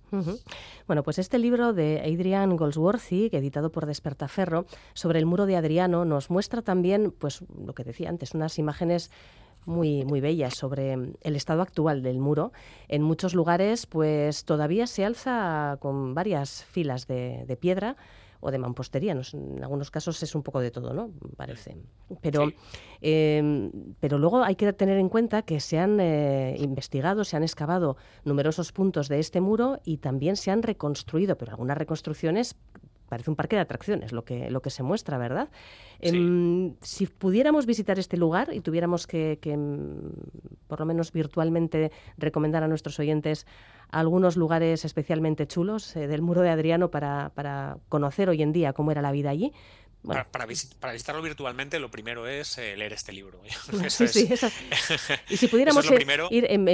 Bueno, 0.86 1.02
pues 1.02 1.18
este 1.18 1.38
libro 1.38 1.72
de 1.72 2.00
Adrian 2.00 2.56
Goldsworthy, 2.56 3.28
editado 3.32 3.70
por 3.70 3.86
Despertaferro, 3.86 4.66
sobre 4.94 5.18
el 5.18 5.26
muro 5.26 5.46
de 5.46 5.56
Adriano, 5.56 6.04
nos 6.04 6.30
muestra 6.30 6.62
también, 6.62 7.10
pues 7.10 7.42
lo 7.58 7.74
que 7.74 7.84
decía 7.84 8.08
antes, 8.08 8.32
unas 8.32 8.58
imágenes 8.58 9.10
muy, 9.66 10.04
muy 10.04 10.20
bellas 10.20 10.54
sobre 10.54 10.92
el 10.92 11.36
estado 11.36 11.62
actual 11.62 12.02
del 12.02 12.18
muro. 12.18 12.52
En 12.88 13.02
muchos 13.02 13.34
lugares, 13.34 13.86
pues 13.86 14.44
todavía 14.44 14.86
se 14.86 15.04
alza 15.04 15.78
con 15.80 16.14
varias 16.14 16.64
filas 16.64 17.06
de 17.06 17.58
piedra 17.60 17.96
o 18.45 18.51
de 18.51 18.59
mampostería. 18.59 19.12
En 19.12 19.64
algunos 19.64 19.90
casos 19.90 20.22
es 20.22 20.34
un 20.34 20.42
poco 20.42 20.61
de 20.61 20.70
todo, 20.70 20.92
¿no? 20.92 21.11
Parece. 21.36 21.76
Pero, 22.20 22.53
em, 23.01 23.70
pero 24.01 24.18
luego 24.18 24.45
hay 24.45 24.55
que 24.55 24.70
tener 24.74 24.99
en 24.99 25.09
cuenta 25.09 25.42
que 25.42 25.61
se 25.61 25.78
han 25.78 25.99
eh, 25.99 26.55
investigado, 26.59 27.24
se 27.24 27.36
han 27.36 27.42
excavado 27.42 27.97
numerosos 28.24 28.70
puntos 28.72 29.09
de 29.09 29.18
este 29.18 29.40
muro 29.40 29.80
y 29.84 29.97
también 29.97 30.36
se 30.36 30.51
han 30.51 30.62
reconstruido, 30.62 31.36
pero 31.38 31.53
algunas 31.53 31.78
reconstrucciones 31.78 32.57
parece 33.09 33.30
un 33.30 33.36
parque 33.36 33.57
de 33.57 33.62
atracciones 33.62 34.12
lo 34.12 34.24
que, 34.24 34.50
lo 34.50 34.62
que 34.62 34.70
se 34.70 34.82
muestra, 34.82 35.18
¿verdad? 35.18 35.48
Em, 36.00 36.74
si 36.80 37.07
pudiéramos 37.07 37.66
visitar 37.66 37.98
este 37.98 38.16
lugar 38.16 38.52
y 38.52 38.61
tuviéramos 38.61 39.07
que, 39.07 39.38
em, 39.44 40.11
por 40.66 40.80
lo 40.80 40.86
menos 40.86 41.12
virtualmente, 41.12 41.92
recomendar 42.18 42.62
a 42.62 42.68
nuestros 42.68 42.98
oyentes 42.98 43.46
algunos 43.90 44.36
lugares 44.36 44.84
especialmente 44.84 45.46
chulos 45.46 45.94
eh, 45.96 46.09
del 46.09 46.20
muro 46.20 46.42
de 46.42 46.50
Adriano 46.50 46.90
para, 46.90 47.30
para 47.34 47.78
conocer 47.88 48.28
hoy 48.28 48.42
en 48.42 48.52
día 48.52 48.72
cómo 48.72 48.90
era 48.90 49.02
la 49.02 49.12
vida 49.12 49.30
allí, 49.30 49.52
para, 50.07 50.46
visitarlo 50.46 51.22
virtualmente, 51.22 51.78
lo 51.78 51.90
primero 51.90 52.26
es 52.26 52.59
eh, 52.59 52.76
leer 52.76 52.92
este 52.92 53.12
libro. 53.12 53.40
y 55.28 55.36
si 55.36 55.48
pudiéramos 55.48 55.84
ir 56.30 56.46
en, 56.48 56.64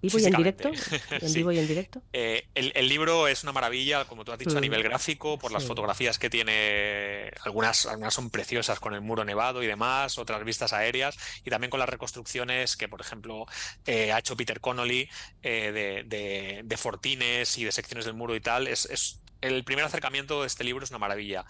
vivo 0.00 0.18
y 0.18 0.24
en 0.24 0.34
directo. 0.34 0.70
En 1.10 1.32
vivo 1.32 1.52
y 1.52 1.58
en 1.58 1.66
directo. 1.66 2.02
Eh, 2.12 2.46
el, 2.54 2.88
libro 2.88 3.28
es 3.28 3.42
una 3.42 3.52
maravilla, 3.52 4.04
como 4.04 4.24
tú 4.24 4.32
has 4.32 4.38
dicho, 4.38 4.56
a 4.56 4.60
mm. 4.60 4.62
nivel 4.62 4.82
gráfico, 4.82 5.38
por 5.38 5.52
las 5.52 5.64
fotografías 5.64 6.18
que 6.18 6.30
tiene. 6.30 7.30
Algunas, 7.44 7.86
algunas 7.86 8.14
son 8.14 8.30
preciosas 8.30 8.80
con 8.80 8.94
el 8.94 9.00
muro 9.00 9.24
nevado 9.24 9.62
y 9.62 9.66
demás, 9.66 10.18
otras 10.18 10.44
vistas 10.44 10.72
aéreas, 10.72 11.18
y 11.44 11.50
también 11.50 11.70
con 11.70 11.80
las 11.80 11.88
reconstrucciones 11.88 12.76
que, 12.76 12.88
por 12.88 13.00
ejemplo, 13.00 13.46
eh, 13.86 14.12
ha 14.12 14.18
hecho 14.18 14.36
Peter 14.36 14.60
Connolly 14.60 15.08
eh, 15.42 16.04
de, 16.06 16.62
de, 16.62 16.76
fortines 16.76 17.58
y 17.58 17.64
de 17.64 17.72
secciones 17.72 18.04
del 18.04 18.14
muro 18.14 18.36
y 18.36 18.40
tal. 18.40 18.68
Es, 18.68 18.86
es 18.86 19.20
el 19.40 19.64
primer 19.64 19.84
acercamiento 19.84 20.40
de 20.40 20.46
este 20.46 20.64
libro 20.64 20.84
es 20.84 20.90
una 20.90 20.98
maravilla. 20.98 21.44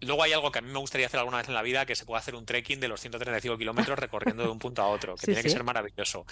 Luego 0.00 0.22
hay 0.22 0.32
algo 0.32 0.52
que 0.52 0.58
a 0.58 0.62
mí 0.62 0.70
me 0.70 0.78
gustaría 0.78 1.06
hacer 1.06 1.18
alguna 1.18 1.38
vez 1.38 1.48
en 1.48 1.54
la 1.54 1.62
vida, 1.62 1.86
que 1.86 1.96
se 1.96 2.04
puede 2.04 2.18
hacer 2.18 2.34
un 2.34 2.44
trekking 2.44 2.80
de 2.80 2.88
los 2.88 3.00
135 3.00 3.56
kilómetros 3.56 3.98
recorriendo 3.98 4.42
de 4.42 4.50
un 4.50 4.58
punto 4.58 4.82
a 4.82 4.88
otro, 4.88 5.16
que 5.16 5.26
tiene 5.26 5.42
que 5.42 5.50
ser 5.50 5.64
maravilloso. 5.64 6.26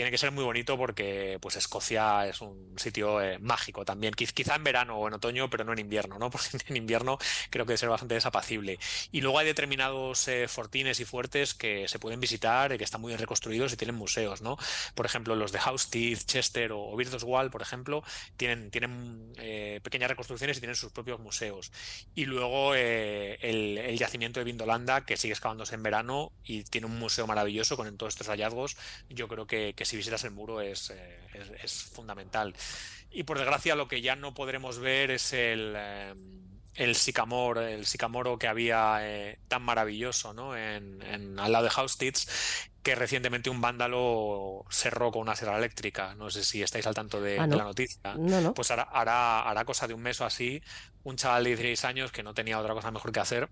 Tiene 0.00 0.10
que 0.10 0.16
ser 0.16 0.30
muy 0.30 0.44
bonito 0.44 0.78
porque 0.78 1.36
pues 1.42 1.56
Escocia 1.56 2.26
es 2.26 2.40
un 2.40 2.72
sitio 2.78 3.20
eh, 3.20 3.38
mágico 3.38 3.84
también, 3.84 4.14
quizá 4.14 4.54
en 4.54 4.64
verano 4.64 4.96
o 4.96 5.06
en 5.06 5.12
otoño, 5.12 5.50
pero 5.50 5.62
no 5.62 5.74
en 5.74 5.78
invierno, 5.78 6.18
¿no? 6.18 6.30
Porque 6.30 6.48
en 6.68 6.76
invierno 6.78 7.18
creo 7.50 7.66
que 7.66 7.72
debe 7.72 7.76
ser 7.76 7.90
bastante 7.90 8.14
desapacible. 8.14 8.78
Y 9.12 9.20
luego 9.20 9.38
hay 9.38 9.44
determinados 9.44 10.26
eh, 10.28 10.48
fortines 10.48 11.00
y 11.00 11.04
fuertes 11.04 11.52
que 11.52 11.86
se 11.86 11.98
pueden 11.98 12.18
visitar, 12.18 12.72
y 12.72 12.78
que 12.78 12.84
están 12.84 13.02
muy 13.02 13.10
bien 13.10 13.18
reconstruidos 13.18 13.74
y 13.74 13.76
tienen 13.76 13.94
museos, 13.94 14.40
¿no? 14.40 14.56
Por 14.94 15.04
ejemplo, 15.04 15.36
los 15.36 15.52
de 15.52 15.58
Teeth, 15.90 16.24
Chester 16.24 16.72
o, 16.72 16.80
o 16.80 16.96
Wall, 16.96 17.50
por 17.50 17.60
ejemplo, 17.60 18.02
tienen, 18.38 18.70
tienen 18.70 19.34
eh, 19.36 19.80
pequeñas 19.82 20.08
reconstrucciones 20.08 20.56
y 20.56 20.60
tienen 20.60 20.76
sus 20.76 20.92
propios 20.92 21.20
museos. 21.20 21.72
Y 22.14 22.24
luego 22.24 22.74
el, 22.74 23.98
yacimiento 23.98 24.40
de 24.40 24.44
Vindolanda, 24.44 25.04
que 25.04 25.18
sigue 25.18 25.34
excavándose 25.34 25.74
en 25.74 25.82
verano 25.82 26.32
y 26.42 26.62
tiene 26.62 26.86
un 26.86 26.98
museo 26.98 27.26
maravilloso 27.26 27.76
con 27.76 27.94
todos 27.98 28.14
estos 28.14 28.28
hallazgos. 28.28 28.78
Yo 29.10 29.28
creo 29.28 29.46
que, 29.46 29.74
si 29.90 29.96
visitas 29.96 30.22
el 30.22 30.30
muro 30.30 30.60
es, 30.60 30.90
eh, 30.90 31.18
es, 31.62 31.72
fundamental. 31.72 32.54
Y 33.10 33.24
por 33.24 33.38
desgracia, 33.38 33.74
lo 33.74 33.88
que 33.88 34.00
ya 34.00 34.14
no 34.14 34.34
podremos 34.34 34.78
ver 34.78 35.10
es 35.10 35.32
el. 35.32 35.74
Eh, 35.76 36.14
el 36.76 36.94
sicamoro, 36.94 37.60
el 37.60 37.84
sicamoro 37.84 38.38
que 38.38 38.46
había 38.46 38.98
eh, 39.02 39.40
tan 39.48 39.62
maravilloso 39.62 40.32
¿no? 40.32 40.56
en, 40.56 41.36
al 41.38 41.50
lado 41.50 41.64
de 41.64 41.72
Haustitz, 41.74 42.70
que 42.82 42.94
recientemente 42.94 43.50
un 43.50 43.60
vándalo 43.60 44.64
cerró 44.70 45.10
con 45.10 45.22
una 45.22 45.34
sierra 45.34 45.58
eléctrica. 45.58 46.14
No 46.14 46.30
sé 46.30 46.44
si 46.44 46.62
estáis 46.62 46.86
al 46.86 46.94
tanto 46.94 47.20
de, 47.20 47.40
ah, 47.40 47.48
la 47.48 47.64
noticia. 47.64 48.14
Pues 48.54 48.70
hará, 48.70 48.84
hará, 48.84 49.42
hará, 49.42 49.64
cosa 49.64 49.88
de 49.88 49.94
un 49.94 50.00
mes 50.00 50.20
o 50.20 50.24
así, 50.24 50.62
un 51.02 51.16
chaval 51.16 51.42
de 51.44 51.50
16 51.50 51.84
años 51.84 52.12
que 52.12 52.22
no 52.22 52.34
tenía 52.34 52.58
otra 52.58 52.72
cosa 52.72 52.92
mejor 52.92 53.10
que 53.10 53.20
hacer, 53.20 53.50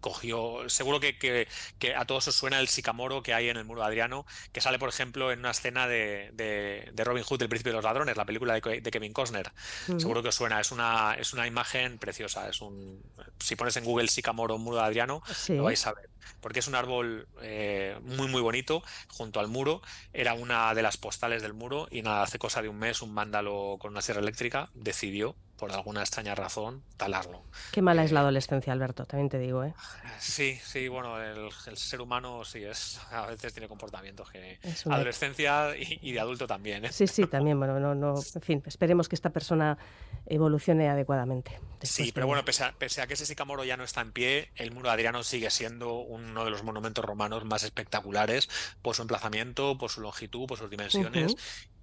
cogió, 0.00 0.68
seguro 0.68 1.00
que, 1.00 1.18
que, 1.18 1.94
a 1.94 2.04
todos 2.04 2.28
os 2.28 2.34
suena 2.34 2.58
el 2.60 2.68
sicamoro 2.68 3.22
que 3.22 3.34
hay 3.34 3.48
en 3.48 3.56
el 3.56 3.64
muro 3.64 3.82
de 3.82 3.86
Adriano, 3.86 4.26
que 4.52 4.60
sale, 4.60 4.78
por 4.78 4.88
ejemplo, 4.88 5.32
en 5.32 5.40
una 5.40 5.50
escena 5.50 5.86
de, 5.86 6.30
de, 6.32 7.04
Robin 7.04 7.22
Hood, 7.22 7.42
El 7.42 7.48
Príncipe 7.48 7.70
de 7.70 7.76
los 7.76 7.84
Ladrones, 7.84 8.16
la 8.16 8.24
película 8.24 8.54
de, 8.54 8.82
Kevin 8.82 9.12
Costner. 9.12 9.52
Seguro 9.98 10.22
que 10.22 10.28
os 10.28 10.34
suena, 10.34 10.60
es 10.60 10.72
una, 10.72 11.14
es 11.18 11.32
una 11.32 11.46
imagen 11.46 11.98
preciosa. 11.98 12.48
Es 12.48 12.60
un, 12.60 13.02
si 13.38 13.56
pones 13.56 13.76
en 13.76 13.84
Google 13.84 14.08
sicamoro 14.08 14.58
muro 14.58 14.76
de 14.76 14.82
Adriano, 14.82 15.22
lo 15.48 15.64
vais 15.64 15.86
a 15.86 15.92
ver. 15.92 16.08
Porque 16.40 16.60
es 16.60 16.68
un 16.68 16.74
árbol 16.74 17.28
eh, 17.42 17.98
muy, 18.02 18.28
muy 18.28 18.40
bonito, 18.42 18.82
junto 19.08 19.40
al 19.40 19.48
muro. 19.48 19.82
Era 20.12 20.34
una 20.34 20.74
de 20.74 20.82
las 20.82 20.96
postales 20.96 21.42
del 21.42 21.54
muro 21.54 21.88
y 21.90 22.02
nada, 22.02 22.22
hace 22.22 22.38
cosa 22.38 22.62
de 22.62 22.68
un 22.68 22.78
mes 22.78 23.02
un 23.02 23.14
vándalo 23.14 23.76
con 23.78 23.92
una 23.92 24.02
sierra 24.02 24.20
eléctrica 24.20 24.70
decidió 24.74 25.34
por 25.60 25.70
alguna 25.72 26.00
extraña 26.00 26.34
razón, 26.34 26.82
talarlo. 26.96 27.42
Qué 27.70 27.82
mala 27.82 28.02
es 28.02 28.12
la 28.12 28.20
adolescencia, 28.20 28.72
Alberto, 28.72 29.04
también 29.04 29.28
te 29.28 29.38
digo, 29.38 29.62
¿eh? 29.62 29.74
Sí, 30.18 30.58
sí, 30.64 30.88
bueno, 30.88 31.22
el, 31.22 31.50
ser 31.74 32.00
humano 32.00 32.46
sí 32.46 32.64
es, 32.64 32.98
a 33.10 33.26
veces 33.26 33.52
tiene 33.52 33.68
comportamientos 33.68 34.30
que... 34.30 34.58
Adolescencia 34.86 35.76
y, 35.76 36.12
de 36.12 36.18
adulto 36.18 36.46
también, 36.46 36.86
¿eh? 36.86 36.92
Sí, 36.92 37.06
sí, 37.06 37.26
también, 37.26 37.58
bueno, 37.58 37.78
no, 37.78 37.94
no, 37.94 38.14
en 38.16 38.40
fin, 38.40 38.62
esperemos 38.64 39.06
que 39.06 39.14
esta 39.14 39.28
persona 39.30 39.76
evolucione 40.24 40.88
adecuadamente. 40.88 41.60
Sí, 41.82 42.10
pero 42.10 42.26
bueno, 42.26 42.42
pese 42.42 42.64
a, 42.64 42.72
pese 42.72 43.02
a, 43.02 43.06
que 43.06 43.14
ese 43.14 43.26
sicamoro 43.26 43.62
ya 43.62 43.76
no 43.76 43.84
está 43.84 44.00
en 44.00 44.12
pie, 44.12 44.50
el 44.56 44.72
muro 44.72 44.88
de 44.88 44.94
Adriano 44.94 45.22
sigue 45.22 45.50
siendo 45.50 45.92
uno 45.98 46.42
de 46.42 46.50
los 46.50 46.62
monumentos 46.62 47.04
romanos 47.04 47.44
más 47.44 47.64
espectaculares 47.64 48.48
por 48.80 48.96
su 48.96 49.02
emplazamiento, 49.02 49.76
por 49.76 49.90
su 49.90 50.00
longitud, 50.00 50.46
por 50.46 50.56
sus 50.56 50.70
dimensiones 50.70 51.36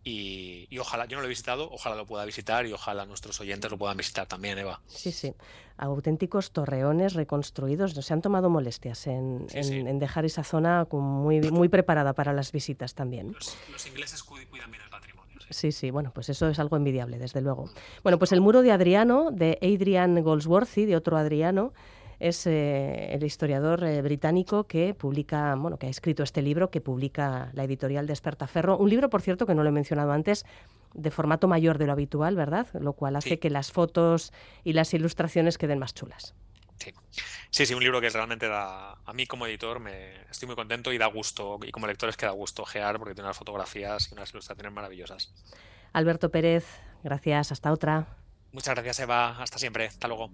y, 0.10 0.78
ojalá, 0.80 1.06
yo 1.06 1.18
no 1.18 1.22
lo 1.22 1.28
he 1.28 1.30
visitado, 1.30 1.70
ojalá 1.70 1.96
lo 1.96 2.06
pueda 2.06 2.24
visitar 2.24 2.66
y 2.66 2.72
ojalá 2.72 3.06
nuestros 3.06 3.40
oyentes 3.42 3.70
lo 3.70 3.78
puedan 3.78 3.98
visitar 3.98 4.26
también, 4.26 4.58
Eva. 4.58 4.80
Sí, 4.88 5.12
sí. 5.12 5.34
Auténticos 5.78 6.52
torreones 6.52 7.14
reconstruidos. 7.14 7.94
Se 7.94 8.14
han 8.14 8.22
tomado 8.22 8.50
molestias 8.50 9.06
en, 9.08 9.48
dejar 10.00 10.24
esa 10.26 10.44
zona 10.44 10.88
muy, 10.92 11.42
muy 11.52 11.68
preparada 11.68 12.14
para 12.14 12.32
las 12.32 12.52
visitas 12.52 12.96
también. 12.96 13.34
Los, 13.34 13.86
ingleses 13.86 14.24
cuidan 14.24 14.72
bien 14.72 14.84
el 14.84 14.90
patrimonio. 14.90 15.18
Sí. 15.50 15.72
sí, 15.72 15.92
bueno, 15.92 16.12
pues 16.14 16.30
eso 16.30 16.48
es 16.48 16.60
algo 16.60 16.78
envidiable, 16.78 17.18
desde 17.18 17.42
luego. 17.42 17.70
Bueno, 18.04 18.18
pues 18.18 18.32
el 18.32 18.42
muro 18.42 18.62
de 18.62 18.72
Adriano, 18.72 19.30
de 19.32 19.58
Adrian 19.62 20.24
Goldsworthy, 20.24 20.86
de 20.86 20.96
otro 20.96 21.18
Adriano, 21.18 21.74
es 22.20 22.48
eh, 22.48 23.14
el 23.14 23.24
historiador 23.24 23.84
eh, 23.84 24.02
británico 24.02 24.66
que 24.66 24.94
publica, 24.94 25.56
bueno, 25.56 25.78
que 25.78 25.88
ha 25.88 25.90
escrito 25.90 26.24
este 26.24 26.42
libro 26.42 26.72
que 26.72 26.82
publica 26.82 27.50
la 27.54 27.64
editorial 27.64 28.08
Despertaferro. 28.08 28.78
Un 28.78 28.90
libro, 28.90 29.10
por 29.10 29.22
cierto, 29.22 29.46
que 29.46 29.54
no 29.54 29.64
lo 29.64 29.70
he 29.70 29.74
mencionado 29.74 30.12
antes, 30.12 30.46
de 30.94 31.12
formato 31.12 31.48
mayor 31.48 31.78
de 31.78 31.86
lo 31.86 31.92
habitual, 31.92 32.36
¿verdad? 32.36 32.68
Lo 32.80 32.94
cual 32.94 33.16
hace 33.16 33.40
que 33.40 33.50
las 33.50 33.72
fotos 33.72 34.34
y 34.64 34.74
las 34.74 34.94
ilustraciones 34.94 35.58
queden 35.58 35.80
más 35.80 35.94
chulas. 35.94 36.34
Sí. 36.78 36.94
sí, 37.50 37.66
sí, 37.66 37.74
un 37.74 37.82
libro 37.82 38.00
que 38.00 38.10
realmente 38.10 38.48
da, 38.48 38.92
a 39.04 39.14
mí 39.14 39.26
como 39.26 39.48
editor 39.48 39.80
me 39.80 40.22
estoy 40.30 40.46
muy 40.46 40.56
contento 40.56 40.94
y 40.94 41.00
da 41.00 41.08
gusto, 41.08 41.60
y 41.64 41.72
como 41.72 41.88
lector 41.88 42.08
es 42.10 42.18
que 42.18 42.28
da 42.28 42.32
gusto 42.32 42.62
ojear 42.62 43.00
porque 43.00 43.16
tiene 43.16 43.28
unas 43.28 43.38
fotografías 43.38 44.12
y 44.12 44.14
unas 44.14 44.30
ilustraciones 44.30 44.72
maravillosas. 44.72 45.34
Alberto 45.94 46.30
Pérez, 46.30 46.66
gracias, 47.04 47.52
hasta 47.52 47.72
otra. 47.72 48.06
Muchas 48.52 48.76
gracias 48.76 49.00
Eva, 49.00 49.42
hasta 49.42 49.58
siempre, 49.58 49.88
hasta 49.88 50.08
luego. 50.08 50.30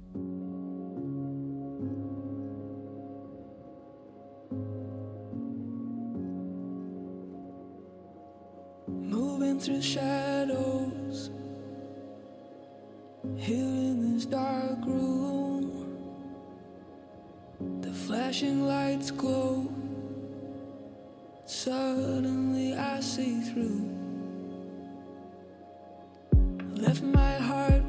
Through 9.64 9.82
shadows 9.82 11.30
here 13.38 13.56
in 13.56 14.14
this 14.14 14.26
dark 14.26 14.86
room. 14.86 15.72
The 17.80 17.94
flashing 17.94 18.68
lights 18.68 19.10
glow. 19.10 19.74
Suddenly 21.46 22.76
I 22.76 23.00
see 23.00 23.40
through. 23.40 23.90
Left 26.76 27.02
my 27.02 27.36
heart. 27.36 27.84